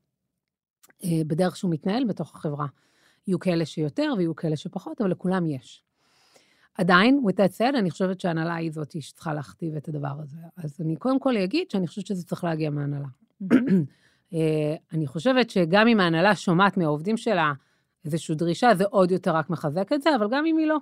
בדרך 1.26 1.56
שהוא 1.56 1.70
מתנהל 1.70 2.04
בתוך 2.04 2.36
החברה. 2.36 2.66
יהיו 3.26 3.38
כאלה 3.38 3.66
שיותר 3.66 4.12
ויהיו 4.16 4.36
כאלה 4.36 4.56
שפחות, 4.56 5.00
אבל 5.00 5.10
לכולם 5.10 5.46
יש. 5.46 5.82
עדיין, 6.74 7.22
with 7.26 7.34
that 7.34 7.58
said, 7.58 7.78
אני 7.78 7.90
חושבת 7.90 8.20
שההנהלה 8.20 8.54
היא 8.54 8.72
זאת 8.72 9.02
שצריכה 9.02 9.34
להכתיב 9.34 9.76
את 9.76 9.88
הדבר 9.88 10.14
הזה. 10.22 10.36
אז 10.56 10.76
אני 10.80 10.96
קודם 10.96 11.20
כל 11.20 11.36
אגיד 11.36 11.70
שאני 11.70 11.86
חושבת 11.86 12.06
שזה 12.06 12.24
צריך 12.24 12.44
להגיע 12.44 12.70
מההנהלה. 12.70 13.06
אה, 14.34 14.74
אני 14.92 15.06
חושבת 15.06 15.50
שגם 15.50 15.88
אם 15.88 16.00
ההנהלה 16.00 16.36
שומעת 16.36 16.76
מהעובדים 16.76 17.16
שלה 17.16 17.52
איזושהי 18.04 18.34
דרישה, 18.34 18.74
זה 18.74 18.84
עוד 18.84 19.10
יותר 19.10 19.36
רק 19.36 19.50
מחזק 19.50 19.92
את 19.92 20.02
זה, 20.02 20.10
אבל 20.16 20.28
גם 20.30 20.46
אם 20.46 20.56
היא 20.56 20.66
לא. 20.66 20.76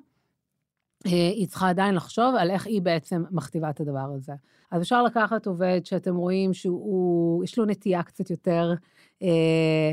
אה, 1.07 1.13
היא 1.13 1.49
צריכה 1.49 1.69
עדיין 1.69 1.95
לחשוב 1.95 2.35
על 2.39 2.51
איך 2.51 2.67
היא 2.67 2.83
בעצם 2.83 3.25
מכתיבה 3.31 3.71
את 3.71 3.81
הדבר 3.81 4.11
הזה. 4.17 4.33
אז 4.71 4.83
אפשר 4.83 5.03
לקחת 5.03 5.47
עובד 5.47 5.81
שאתם 5.85 6.17
רואים 6.17 6.55
שהוא, 6.55 7.45
יש 7.45 7.59
לו 7.59 7.65
נטייה 7.65 8.03
קצת 8.03 8.31
יותר 8.31 8.75
אה, 9.23 9.93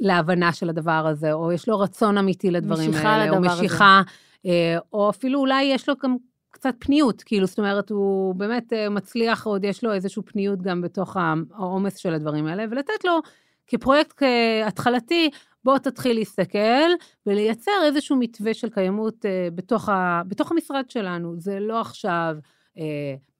להבנה 0.00 0.52
של 0.52 0.68
הדבר 0.68 1.06
הזה, 1.06 1.32
או 1.32 1.52
יש 1.52 1.68
לו 1.68 1.78
רצון 1.78 2.18
אמיתי 2.18 2.50
לדברים 2.50 2.90
האלה, 2.94 3.30
או 3.30 3.40
משיכה, 3.40 4.02
אה, 4.46 4.78
או 4.92 5.10
אפילו 5.10 5.40
אולי 5.40 5.64
יש 5.64 5.88
לו 5.88 5.94
גם 6.02 6.16
קצת 6.50 6.74
פניות, 6.78 7.22
כאילו, 7.22 7.46
זאת 7.46 7.58
אומרת, 7.58 7.90
הוא 7.90 8.34
באמת 8.34 8.72
אה, 8.72 8.88
מצליח, 8.88 9.46
עוד 9.46 9.64
יש 9.64 9.84
לו 9.84 9.92
איזושהי 9.92 10.22
פניות 10.22 10.62
גם 10.62 10.82
בתוך 10.82 11.16
העומס 11.54 11.96
של 11.96 12.14
הדברים 12.14 12.46
האלה, 12.46 12.64
ולתת 12.70 13.04
לו 13.04 13.20
כפרויקט 13.66 14.22
התחלתי, 14.66 15.30
בוא 15.66 15.78
תתחיל 15.78 16.18
להסתכל 16.18 16.90
ולייצר 17.26 17.70
איזשהו 17.84 18.16
מתווה 18.16 18.54
של 18.54 18.68
קיימות 18.68 19.26
אה, 19.26 19.48
בתוך, 19.54 19.88
ה, 19.88 20.22
בתוך 20.28 20.52
המשרד 20.52 20.90
שלנו. 20.90 21.40
זה 21.40 21.60
לא 21.60 21.80
עכשיו 21.80 22.36
אה, 22.36 22.40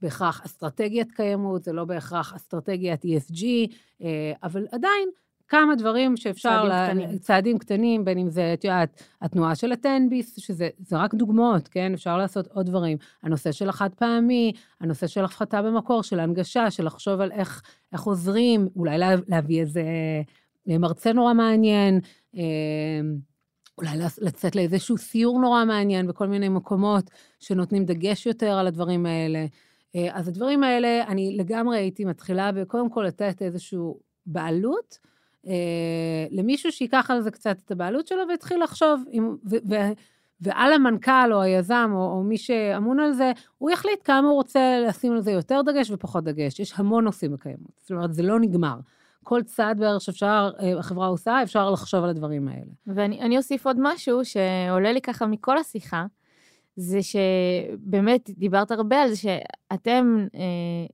בהכרח 0.03 0.43
אסטרטגיית 0.45 1.13
קיימות, 1.13 1.65
זה 1.65 1.73
לא 1.73 1.85
בהכרח 1.85 2.35
אסטרטגיית 2.35 3.05
ESG, 3.05 3.45
אה, 4.03 4.33
אבל 4.43 4.67
עדיין 4.73 5.09
כמה 5.49 5.75
דברים 5.75 6.17
שאפשר... 6.17 6.49
צעדים 6.51 6.69
לה... 6.69 6.89
קטנים. 6.89 7.19
צעדים 7.19 7.59
קטנים, 7.59 8.05
בין 8.05 8.19
אם 8.19 8.31
זה, 8.31 8.55
את 8.55 8.65
יודעת, 8.65 9.03
התנועה 9.23 9.55
של 9.55 9.73
הטנביס, 9.73 10.39
שזה 10.41 10.69
רק 10.93 11.15
דוגמאות, 11.15 11.69
כן? 11.69 11.93
אפשר 11.95 12.19
לעשות 12.19 12.47
עוד 12.47 12.67
דברים. 12.67 12.99
הנושא 13.23 13.53
של 13.53 13.69
החד 13.69 13.95
פעמי, 13.95 14.53
הנושא 14.81 15.07
של 15.07 15.25
הפחתה 15.25 15.63
במקור, 15.63 16.03
של 16.03 16.21
הנגשה, 16.21 16.71
של 16.71 16.87
לחשוב 16.87 17.21
על 17.21 17.33
איך, 17.33 17.63
איך 17.93 18.03
עוזרים, 18.03 18.69
אולי 18.77 18.99
לה, 18.99 19.15
להביא 19.29 19.61
איזה 19.61 19.83
מרצה 20.67 21.13
נורא 21.13 21.35
מעניין, 21.35 22.01
אמ, 22.35 22.41
אולי 23.79 23.97
לצאת 24.21 24.57
לאיזשהו 24.57 24.99
סיור 24.99 25.41
נורא 25.41 25.65
מעניין 25.65 26.07
בכל 26.07 26.27
מיני 26.27 26.49
מקומות 26.49 27.11
שנותנים 27.41 27.85
דגש 27.85 28.27
יותר 28.27 28.53
על 28.53 28.67
הדברים 28.67 29.07
האלה. 29.07 29.47
אה, 29.97 30.09
אז 30.13 30.29
הדברים 30.29 30.63
האלה, 30.63 31.05
אני 31.09 31.37
לגמרי 31.37 31.79
הייתי 31.79 32.05
מתחילה 32.05 32.51
וקודם 32.55 32.91
כל 32.91 33.03
לתת 33.03 33.43
איזושהי 33.43 33.79
בעלות 34.27 34.99
אה, 35.47 36.27
למישהו 36.31 36.73
שייקח 36.73 37.11
על 37.11 37.21
זה 37.21 37.31
קצת 37.31 37.57
את 37.65 37.71
הבעלות 37.71 38.07
שלו 38.07 38.23
ויתחיל 38.29 38.63
לחשוב, 38.63 39.05
עם, 39.11 39.37
ו, 39.51 39.57
ו, 39.71 39.75
ועל 40.41 40.73
המנכ"ל 40.73 41.33
או 41.33 41.43
היזם 41.43 41.91
או, 41.95 42.13
או 42.13 42.23
מי 42.23 42.39
שאמון 42.39 43.01
על 43.01 43.13
זה, 43.13 43.33
הוא 43.59 43.71
יחליט 43.71 44.01
כמה 44.05 44.29
הוא 44.29 44.35
רוצה 44.35 44.79
לשים 44.89 45.13
על 45.13 45.21
זה 45.21 45.31
יותר 45.31 45.61
דגש 45.63 45.91
ופחות 45.91 46.25
דגש. 46.25 46.61
יש 46.61 46.73
המון 46.77 47.05
נושאים 47.05 47.33
בקיימות, 47.33 47.81
זאת 47.81 47.91
אומרת, 47.91 48.15
זה 48.15 48.23
לא 48.23 48.41
נגמר. 48.41 48.77
כל 49.29 49.43
צעד 49.43 49.79
בערך 49.79 50.01
שאפשר, 50.01 50.51
אה, 50.61 50.79
החברה 50.79 51.07
עושה, 51.07 51.43
אפשר 51.43 51.71
לחשוב 51.71 52.05
על 52.05 52.11
הדברים 52.11 52.49
האלה. 52.49 52.71
ואני 52.87 53.37
אוסיף 53.37 53.67
עוד 53.67 53.77
משהו 53.81 54.25
שעולה 54.25 54.93
לי 54.93 55.01
ככה 55.01 55.27
מכל 55.27 55.59
השיחה, 55.59 56.07
זה 56.77 56.99
שבאמת 57.03 58.31
דיברת 58.31 58.71
הרבה 58.71 59.03
על 59.03 59.09
זה 59.09 59.17
שאתם 59.17 60.27
אה, 60.35 60.41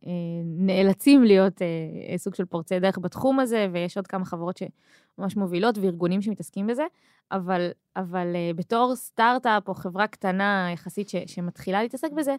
אה, 0.07 0.13
נאלצים 0.45 1.25
להיות 1.25 1.63
אה, 1.63 2.19
סוג 2.19 2.35
של 2.35 2.45
פורצי 2.45 2.81
דרך 2.81 2.99
בתחום 2.99 3.41
הזה, 3.41 3.69
ויש 3.73 3.97
עוד 3.97 4.07
כמה 4.07 4.25
חברות 4.25 4.57
שממש 4.57 5.37
מובילות 5.37 5.79
וארגונים 5.79 6.23
שמתעסקים 6.23 6.67
בזה, 6.67 6.85
אבל, 7.33 7.71
אבל 7.97 8.33
אה, 8.35 8.51
בתור 8.57 8.97
סטארט-אפ 8.97 9.69
או 9.69 9.75
חברה 9.75 10.07
קטנה 10.07 10.69
יחסית 10.73 11.09
ש, 11.09 11.17
שמתחילה 11.27 11.83
להתעסק 11.83 12.13
בזה, 12.13 12.37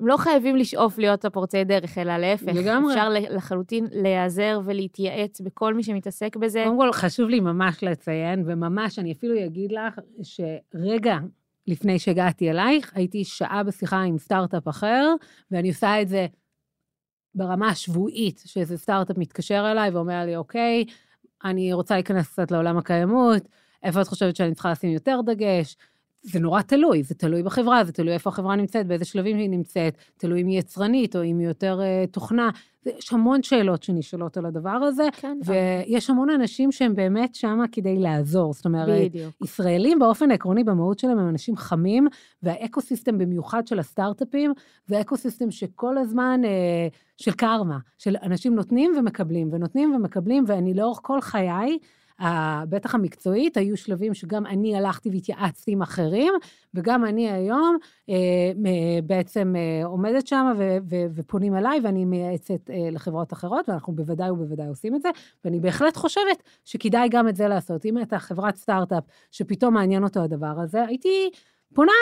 הם 0.00 0.06
לא 0.06 0.16
חייבים 0.16 0.56
לשאוף 0.56 0.98
להיות 0.98 1.24
הפורצי 1.24 1.64
דרך, 1.64 1.98
אלא 1.98 2.16
להפך. 2.16 2.52
לגמרי. 2.54 2.94
אפשר 2.94 3.08
לחלוטין 3.08 3.86
להיעזר 3.92 4.60
ולהתייעץ 4.64 5.40
בכל 5.40 5.74
מי 5.74 5.82
שמתעסק 5.82 6.36
בזה. 6.36 6.62
קודם 6.66 6.78
כל, 6.78 6.92
חשוב 6.92 7.28
לי 7.28 7.40
ממש 7.40 7.84
לציין, 7.84 8.42
וממש, 8.46 8.98
אני 8.98 9.12
אפילו 9.12 9.44
אגיד 9.46 9.72
לך, 9.72 10.00
שרגע 10.22 11.18
לפני 11.66 11.98
שהגעתי 11.98 12.50
אלייך, 12.50 12.92
הייתי 12.94 13.24
שעה 13.24 13.62
בשיחה 13.62 14.00
עם 14.02 14.18
סטארט-אפ 14.18 14.68
אחר, 14.68 15.14
ואני 15.50 15.68
עושה 15.68 16.02
את 16.02 16.08
זה 16.08 16.26
ברמה 17.34 17.68
השבועית, 17.68 18.42
שאיזה 18.46 18.78
סטארט-אפ 18.78 19.18
מתקשר 19.18 19.68
אליי 19.70 19.90
ואומר 19.90 20.24
לי, 20.24 20.36
אוקיי, 20.36 20.84
אני 21.44 21.72
רוצה 21.72 21.94
להיכנס 21.94 22.32
קצת 22.32 22.50
לעולם 22.50 22.78
הקיימות, 22.78 23.42
איפה 23.82 24.00
את 24.00 24.08
חושבת 24.08 24.36
שאני 24.36 24.54
צריכה 24.54 24.70
לשים 24.70 24.90
יותר 24.90 25.20
דגש? 25.26 25.76
זה 26.22 26.40
נורא 26.40 26.62
תלוי, 26.62 27.02
זה 27.02 27.14
תלוי 27.14 27.42
בחברה, 27.42 27.84
זה 27.84 27.92
תלוי 27.92 28.12
איפה 28.12 28.30
החברה 28.30 28.56
נמצאת, 28.56 28.86
באיזה 28.86 29.04
שלבים 29.04 29.36
היא 29.36 29.50
נמצאת, 29.50 29.96
תלוי 30.16 30.42
אם 30.42 30.46
היא 30.46 30.58
יצרנית 30.58 31.16
או 31.16 31.24
אם 31.24 31.38
היא 31.38 31.48
יותר 31.48 31.80
uh, 31.80 32.10
תוכנה. 32.10 32.50
יש 32.86 33.12
המון 33.12 33.42
שאלות 33.42 33.82
שנשאלות 33.82 34.36
על 34.36 34.46
הדבר 34.46 34.70
הזה, 34.70 35.08
כן, 35.12 35.38
ויש 35.44 36.10
המון 36.10 36.30
אנשים 36.30 36.72
שהם 36.72 36.94
באמת 36.94 37.34
שמה 37.34 37.64
כדי 37.72 37.96
לעזור. 37.98 38.52
זאת 38.52 38.64
אומרת, 38.64 39.10
בדיוק. 39.10 39.34
ישראלים 39.42 39.98
באופן 39.98 40.30
עקרוני, 40.30 40.64
במהות 40.64 40.98
שלהם, 40.98 41.18
הם 41.18 41.28
אנשים 41.28 41.56
חמים, 41.56 42.06
וה 42.42 42.56
ecosystem 42.56 43.18
במיוחד 43.18 43.66
של 43.66 43.78
הסטארט-אפים, 43.78 44.52
זה 44.86 45.00
ecosystem 45.00 45.50
שכל 45.50 45.98
הזמן, 45.98 46.40
אה, 46.44 46.94
של 47.16 47.32
קרמה, 47.32 47.78
של 47.98 48.16
אנשים 48.22 48.54
נותנים 48.54 48.92
ומקבלים, 48.98 49.48
ונותנים 49.52 49.94
ומקבלים, 49.94 50.44
ואני 50.46 50.74
לאורך 50.74 50.98
כל 51.02 51.20
חיי, 51.20 51.78
בטח 52.68 52.94
המקצועית, 52.94 53.56
היו 53.56 53.76
שלבים 53.76 54.14
שגם 54.14 54.46
אני 54.46 54.76
הלכתי 54.76 55.10
והתייעצתי 55.10 55.72
עם 55.72 55.82
אחרים, 55.82 56.32
וגם 56.74 57.04
אני 57.04 57.30
היום 57.30 57.78
אה, 58.10 58.14
בעצם 59.04 59.54
אה, 59.56 59.86
עומדת 59.86 60.26
שם 60.26 60.46
ופונים 61.14 61.56
אליי, 61.56 61.80
ואני 61.84 62.04
מייעצת 62.04 62.70
אה, 62.70 62.88
לחברות 62.92 63.32
אחרות, 63.32 63.68
ואנחנו 63.68 63.92
בוודאי 63.92 64.30
ובוודאי 64.30 64.66
עושים 64.66 64.94
את 64.94 65.02
זה, 65.02 65.08
ואני 65.44 65.60
בהחלט 65.60 65.96
חושבת 65.96 66.42
שכדאי 66.64 67.08
גם 67.08 67.28
את 67.28 67.36
זה 67.36 67.48
לעשות. 67.48 67.84
אם 67.86 67.96
הייתה 67.96 68.18
חברת 68.18 68.56
סטארט-אפ 68.56 69.04
שפתאום 69.30 69.74
מעניין 69.74 70.04
אותו 70.04 70.20
הדבר 70.20 70.60
הזה, 70.60 70.84
הייתי 70.84 71.30
פונה 71.74 71.92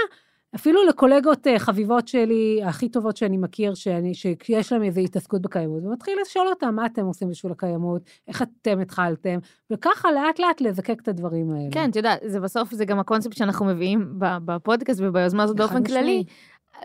אפילו 0.55 0.87
לקולגות 0.87 1.47
אה, 1.47 1.59
חביבות 1.59 2.09
שלי, 2.09 2.61
הכי 2.65 2.89
טובות 2.89 3.17
שאני 3.17 3.37
מכיר, 3.37 3.75
שאני, 3.75 4.15
שיש 4.15 4.73
להם 4.73 4.83
איזו 4.83 5.01
התעסקות 5.01 5.43
בקיימות, 5.43 5.85
ומתחיל 5.85 6.19
לשאול 6.23 6.49
אותם 6.49 6.75
מה 6.75 6.87
אתם 6.87 7.05
עושים 7.05 7.29
בשביל 7.29 7.53
הקיימות, 7.53 8.03
איך 8.29 8.43
אתם 8.43 8.81
התחלתם, 8.81 9.39
וככה 9.71 10.13
לאט 10.13 10.39
לאט 10.39 10.61
לזקק 10.61 11.01
את 11.03 11.09
הדברים 11.09 11.51
האלה. 11.51 11.69
כן, 11.71 11.91
את 11.91 11.97
יודעת, 11.97 12.21
זה 12.27 12.41
בסוף, 12.41 12.75
זה 12.75 12.85
גם 12.85 12.99
הקונספט 12.99 13.37
שאנחנו 13.37 13.67
מביאים 13.67 14.15
בפודקאסט 14.19 15.01
וביוזמה 15.03 15.43
הזאת 15.43 15.57
באופן 15.57 15.85
כללי. 15.85 16.25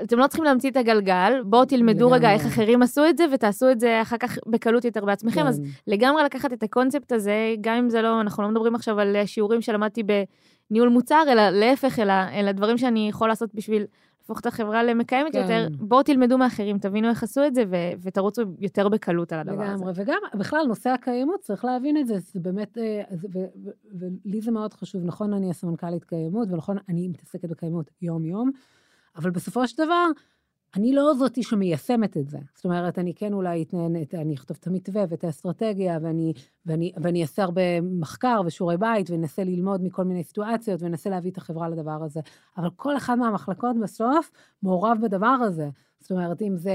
אתם 0.04 0.18
לא 0.18 0.28
צריכים 0.28 0.46
להמציא 0.46 0.72
את 0.72 0.78
הגלגל, 0.78 1.34
בואו 1.46 1.66
תלמדו 1.66 2.12
רגע 2.12 2.32
איך 2.32 2.46
אחרים 2.46 2.82
עשו 2.82 3.10
את 3.10 3.18
זה, 3.18 3.26
ותעשו 3.34 3.72
את 3.72 3.80
זה 3.80 4.02
אחר 4.02 4.18
כך 4.18 4.38
בקלות 4.48 4.86
יותר 4.86 5.06
בעצמכם. 5.06 5.42
כן. 5.42 5.48
אז 5.48 5.62
לגמרי 5.88 6.24
לקחת 6.24 6.54
את 6.54 6.64
הקונספט 6.64 7.12
הזה, 7.12 7.56
גם 7.62 7.76
אם 7.76 7.90
זה 7.90 8.02
לא, 8.02 8.22
אנחנו 8.22 8.44
לא 8.44 8.50
מדברים 8.50 8.76
עכשיו 8.76 9.00
על 9.00 9.16
שיעורים 9.26 9.62
שלמדתי 9.62 10.04
ניהול 10.74 10.90
מוצר, 10.90 11.24
אלא 11.28 11.50
להפך, 11.50 12.00
אלא, 12.00 12.14
אלא 12.34 12.52
דברים 12.52 12.78
שאני 12.78 13.10
יכול 13.10 13.28
לעשות 13.28 13.56
בשביל 13.56 13.86
להפוך 14.22 14.40
את 14.40 14.46
החברה 14.46 14.84
למקיימת 14.84 15.34
כן. 15.34 15.42
יותר. 15.42 15.68
בואו 15.80 16.04
תלמדו 16.04 16.38
מאחרים, 16.38 16.78
תבינו 16.78 17.10
איך 17.10 17.24
עשו 17.24 17.46
את 17.48 17.56
זה, 17.56 17.64
ו- 17.70 18.02
ותרוצו 18.02 18.42
יותר 18.60 18.90
בקלות 18.90 19.34
על 19.34 19.40
הדבר 19.40 19.54
לגמרי. 19.54 19.74
הזה. 19.74 19.84
לגמרי, 19.84 20.04
וגם, 20.04 20.40
בכלל, 20.40 20.66
נושא 20.68 20.90
הקיימות, 20.90 21.40
צריך 21.42 21.66
להבין 21.66 21.98
את 21.98 22.08
זה, 22.08 22.20
זה 22.20 22.40
באמת, 22.40 22.78
אה, 22.78 23.02
ולי 24.00 24.42
זה 24.42 24.52
מאוד 24.52 24.74
חשוב. 24.74 25.02
נכון, 25.06 25.34
אני 25.34 25.50
הסמנכ"לית 25.50 26.04
קיימות, 26.04 26.48
ונכון, 26.52 26.78
אני 26.90 27.08
מתעסקת 27.08 27.50
בקיימות 27.50 27.92
יום-יום, 28.02 28.52
אבל 29.16 29.30
בסופו 29.30 29.68
של 29.68 29.84
דבר, 29.84 30.06
אני 30.76 30.94
לא 30.94 31.14
זאתי 31.20 31.44
שמיישמת 31.44 32.18
את 32.18 32.30
זה. 32.30 32.38
זאת 32.56 32.66
אומרת, 32.66 33.00
אני 33.00 33.14
כן 33.14 33.34
אולי 33.34 33.64
אתנהן, 33.64 33.96
אני 34.14 34.36
אכתוב 34.36 34.58
את 34.60 34.68
המתווה 34.68 35.04
ואת 35.10 35.24
האסטרטגיה, 35.24 36.00
ואני, 36.02 36.34
ואני, 36.66 36.92
ואני 36.98 37.22
אעשה 37.22 37.44
הרבה 37.44 37.82
מחקר 37.82 38.42
ושיעורי 38.46 38.78
בית, 38.78 39.10
ואנסה 39.10 39.44
ללמוד 39.44 39.84
מכל 39.84 40.04
מיני 40.04 40.24
סיטואציות, 40.24 40.82
ואנסה 40.82 41.10
להביא 41.10 41.32
את 41.32 41.38
החברה 41.38 41.70
לדבר 41.70 42.04
הזה. 42.04 42.20
אבל 42.58 42.70
כל 42.76 42.98
אחד 42.98 43.20
מהמחלקות 43.20 43.76
בסוף 43.80 44.32
מעורב 44.64 44.98
בדבר 45.02 45.28
הזה. 45.28 45.70
זאת 46.00 46.12
אומרת, 46.12 46.42
אם 46.42 46.58
זה 46.58 46.74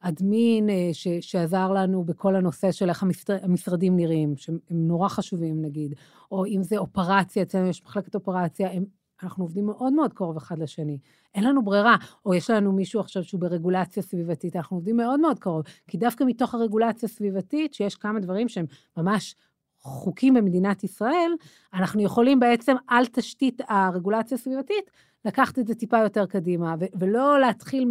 אדמין 0.00 0.70
אה, 0.70 0.90
ש, 0.92 1.08
שעזר 1.20 1.72
לנו 1.72 2.04
בכל 2.04 2.36
הנושא 2.36 2.72
של 2.72 2.88
איך 2.88 3.02
המשרד, 3.02 3.38
המשרדים 3.42 3.96
נראים, 3.96 4.36
שהם 4.36 4.58
נורא 4.70 5.08
חשובים 5.08 5.62
נגיד, 5.62 5.94
או 6.30 6.46
אם 6.46 6.62
זה 6.62 6.76
אופרציה, 6.76 7.42
אצלנו 7.42 7.66
יש 7.66 7.82
מחלקת 7.84 8.14
אופרציה, 8.14 8.72
הם 8.72 8.84
אנחנו 9.22 9.44
עובדים 9.44 9.66
מאוד 9.66 9.92
מאוד 9.92 10.12
קרוב 10.12 10.36
אחד 10.36 10.58
לשני. 10.58 10.98
אין 11.34 11.44
לנו 11.44 11.64
ברירה, 11.64 11.96
או 12.26 12.34
יש 12.34 12.50
לנו 12.50 12.72
מישהו 12.72 13.00
עכשיו 13.00 13.24
שהוא 13.24 13.40
ברגולציה 13.40 14.02
סביבתית, 14.02 14.56
אנחנו 14.56 14.76
עובדים 14.76 14.96
מאוד 14.96 15.20
מאוד 15.20 15.38
קרוב. 15.38 15.62
כי 15.86 15.98
דווקא 15.98 16.24
מתוך 16.24 16.54
הרגולציה 16.54 17.06
הסביבתית, 17.06 17.74
שיש 17.74 17.94
כמה 17.94 18.20
דברים 18.20 18.48
שהם 18.48 18.66
ממש 18.96 19.34
חוקים 19.78 20.34
במדינת 20.34 20.84
ישראל, 20.84 21.32
אנחנו 21.74 22.02
יכולים 22.02 22.40
בעצם 22.40 22.76
על 22.86 23.06
תשתית 23.06 23.60
הרגולציה 23.68 24.34
הסביבתית, 24.34 24.90
לקחת 25.24 25.58
את 25.58 25.66
זה 25.66 25.74
טיפה 25.74 25.98
יותר 25.98 26.26
קדימה, 26.26 26.74
ולא 26.94 27.40
להתחיל 27.40 27.88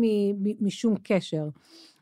משום 0.61 0.95
קשר. 1.03 1.47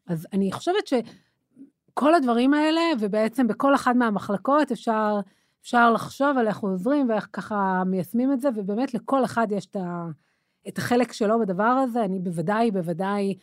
אז 0.07 0.27
אני 0.33 0.51
חושבת 0.51 0.87
שכל 0.87 2.15
הדברים 2.15 2.53
האלה, 2.53 2.81
ובעצם 2.99 3.47
בכל 3.47 3.75
אחת 3.75 3.95
מהמחלקות 3.95 4.71
אפשר, 4.71 5.19
אפשר 5.63 5.91
לחשוב 5.91 6.37
על 6.37 6.47
איך 6.47 6.59
עוזרים 6.59 7.09
ואיך 7.09 7.27
ככה 7.33 7.83
מיישמים 7.85 8.33
את 8.33 8.41
זה, 8.41 8.49
ובאמת 8.55 8.93
לכל 8.93 9.25
אחד 9.25 9.47
יש 9.51 9.65
את, 9.65 9.75
ה, 9.75 10.07
את 10.67 10.77
החלק 10.77 11.13
שלו 11.13 11.39
בדבר 11.39 11.63
הזה. 11.63 12.05
אני 12.05 12.19
בוודאי, 12.19 12.71
בוודאי, 12.71 13.35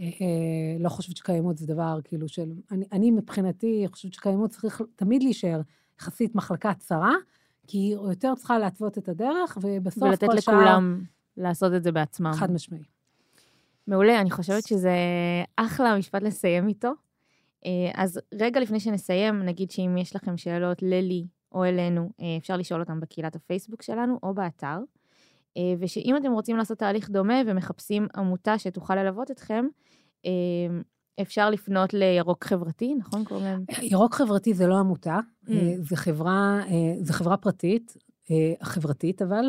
אה, 0.00 0.04
אה, 0.04 0.76
לא 0.80 0.88
חושבת 0.88 1.16
שקיימות 1.16 1.58
זה 1.58 1.66
דבר 1.66 1.98
כאילו 2.04 2.28
של... 2.28 2.52
אני, 2.70 2.84
אני 2.92 3.10
מבחינתי 3.10 3.84
חושבת 3.92 4.12
שקיימות 4.12 4.50
צריך 4.50 4.82
תמיד 4.96 5.22
להישאר 5.22 5.60
יחסית 6.00 6.34
מחלקה 6.34 6.74
צרה, 6.74 7.12
כי 7.66 7.78
היא 7.78 7.94
יותר 7.94 8.34
צריכה 8.34 8.58
להתוות 8.58 8.98
את 8.98 9.08
הדרך, 9.08 9.58
ובסוף 9.62 10.02
כל 10.02 10.16
שאר... 10.16 10.28
ולתת 10.28 10.48
לכולם 10.48 11.02
לעשות 11.36 11.74
את 11.74 11.82
זה 11.82 11.92
בעצמם. 11.92 12.32
חד 12.32 12.50
משמעי. 12.50 12.82
מעולה, 13.86 14.20
אני 14.20 14.30
חושבת 14.30 14.66
שזה 14.66 14.94
אחלה 15.56 15.98
משפט 15.98 16.22
לסיים 16.22 16.68
איתו. 16.68 16.92
אה, 17.66 17.90
אז 17.94 18.20
רגע 18.34 18.60
לפני 18.60 18.80
שנסיים, 18.80 19.42
נגיד 19.42 19.70
שאם 19.70 19.98
יש 19.98 20.16
לכם 20.16 20.36
שאלות 20.36 20.82
ללי 20.82 21.26
או 21.56 21.64
אלינו, 21.64 22.10
אה, 22.20 22.36
אפשר 22.38 22.56
לשאול 22.56 22.80
אותם 22.80 23.00
בקהילת 23.00 23.36
הפייסבוק 23.36 23.82
שלנו 23.82 24.18
או 24.22 24.34
באתר. 24.34 24.78
אה, 25.56 25.74
ושאם 25.78 26.16
אתם 26.16 26.32
רוצים 26.32 26.56
לעשות 26.56 26.78
תהליך 26.78 27.10
דומה 27.10 27.34
ומחפשים 27.46 28.06
עמותה 28.16 28.58
שתוכל 28.58 28.94
ללוות 28.94 29.30
אתכם, 29.30 29.66
אפשר 31.20 31.50
לפנות 31.50 31.94
לירוק 31.94 32.44
חברתי, 32.44 32.94
נכון? 32.94 33.24
קוראים 33.24 33.44
להם? 33.44 33.64
ירוק 33.92 34.14
חברתי 34.14 34.54
זה 34.54 34.66
לא 34.66 34.78
עמותה, 34.78 35.18
mm. 35.46 35.50
זה 35.78 35.96
חברה, 35.96 36.60
זה 37.00 37.12
חברה 37.12 37.36
פרטית, 37.36 37.96
חברתית 38.62 39.22
אבל, 39.22 39.44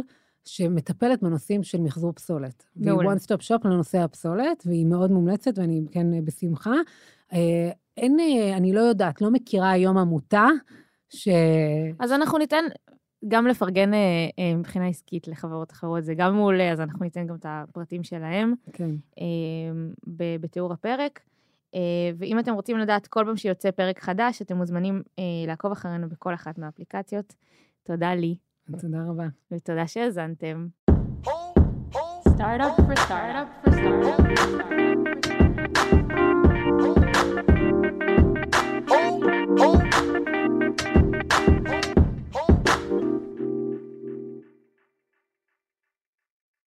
שמטפלת 0.47 1.23
בנושאים 1.23 1.63
של 1.63 1.81
מחזור 1.81 2.11
פסולת. 2.11 2.63
מעולה. 2.75 3.07
והיא 3.07 3.17
one 3.17 3.21
stop 3.21 3.41
shop 3.41 3.67
לנושא 3.67 3.97
הפסולת, 3.97 4.63
והיא 4.65 4.85
מאוד 4.85 5.11
מומלצת, 5.11 5.57
ואני 5.57 5.85
כן 5.91 6.25
בשמחה. 6.25 6.73
אה, 7.33 7.71
אין, 7.97 8.19
אה, 8.19 8.57
אני 8.57 8.73
לא 8.73 8.79
יודעת, 8.79 9.21
לא 9.21 9.31
מכירה 9.31 9.71
היום 9.71 9.97
עמותה 9.97 10.47
ש... 11.09 11.27
אז 11.99 12.11
אנחנו 12.11 12.37
ניתן 12.37 12.65
גם 13.27 13.47
לפרגן 13.47 13.93
אה, 13.93 14.55
מבחינה 14.57 14.87
עסקית 14.87 15.27
לחברות 15.27 15.71
אחרות, 15.71 16.03
זה 16.03 16.13
גם 16.13 16.35
מעולה, 16.35 16.71
אז 16.71 16.81
אנחנו 16.81 17.03
ניתן 17.03 17.27
גם 17.27 17.35
את 17.35 17.45
הפרטים 17.49 18.03
שלהם. 18.03 18.53
כן. 18.73 18.91
בתיאור 20.41 20.73
הפרק. 20.73 21.19
ואם 22.17 22.39
אתם 22.39 22.53
רוצים 22.53 22.77
לדעת 22.77 23.07
כל 23.07 23.23
פעם 23.25 23.37
שיוצא 23.37 23.71
פרק 23.71 23.99
חדש, 23.99 24.41
אתם 24.41 24.57
מוזמנים 24.57 25.01
לעקוב 25.47 25.71
אחרינו 25.71 26.09
בכל 26.09 26.33
אחת 26.33 26.57
מהאפליקציות. 26.57 27.33
תודה 27.83 28.15
לי. 28.15 28.37
תודה 28.81 28.97
רבה. 29.07 29.27
ותודה 29.51 29.87
שהאזנתם. 29.87 30.67
Startup 32.37 32.75
for 32.77 32.95
startup 33.05 33.47
for 33.63 33.71
startup 33.75 34.11
for 34.13 34.35
startup. 35.77 36.06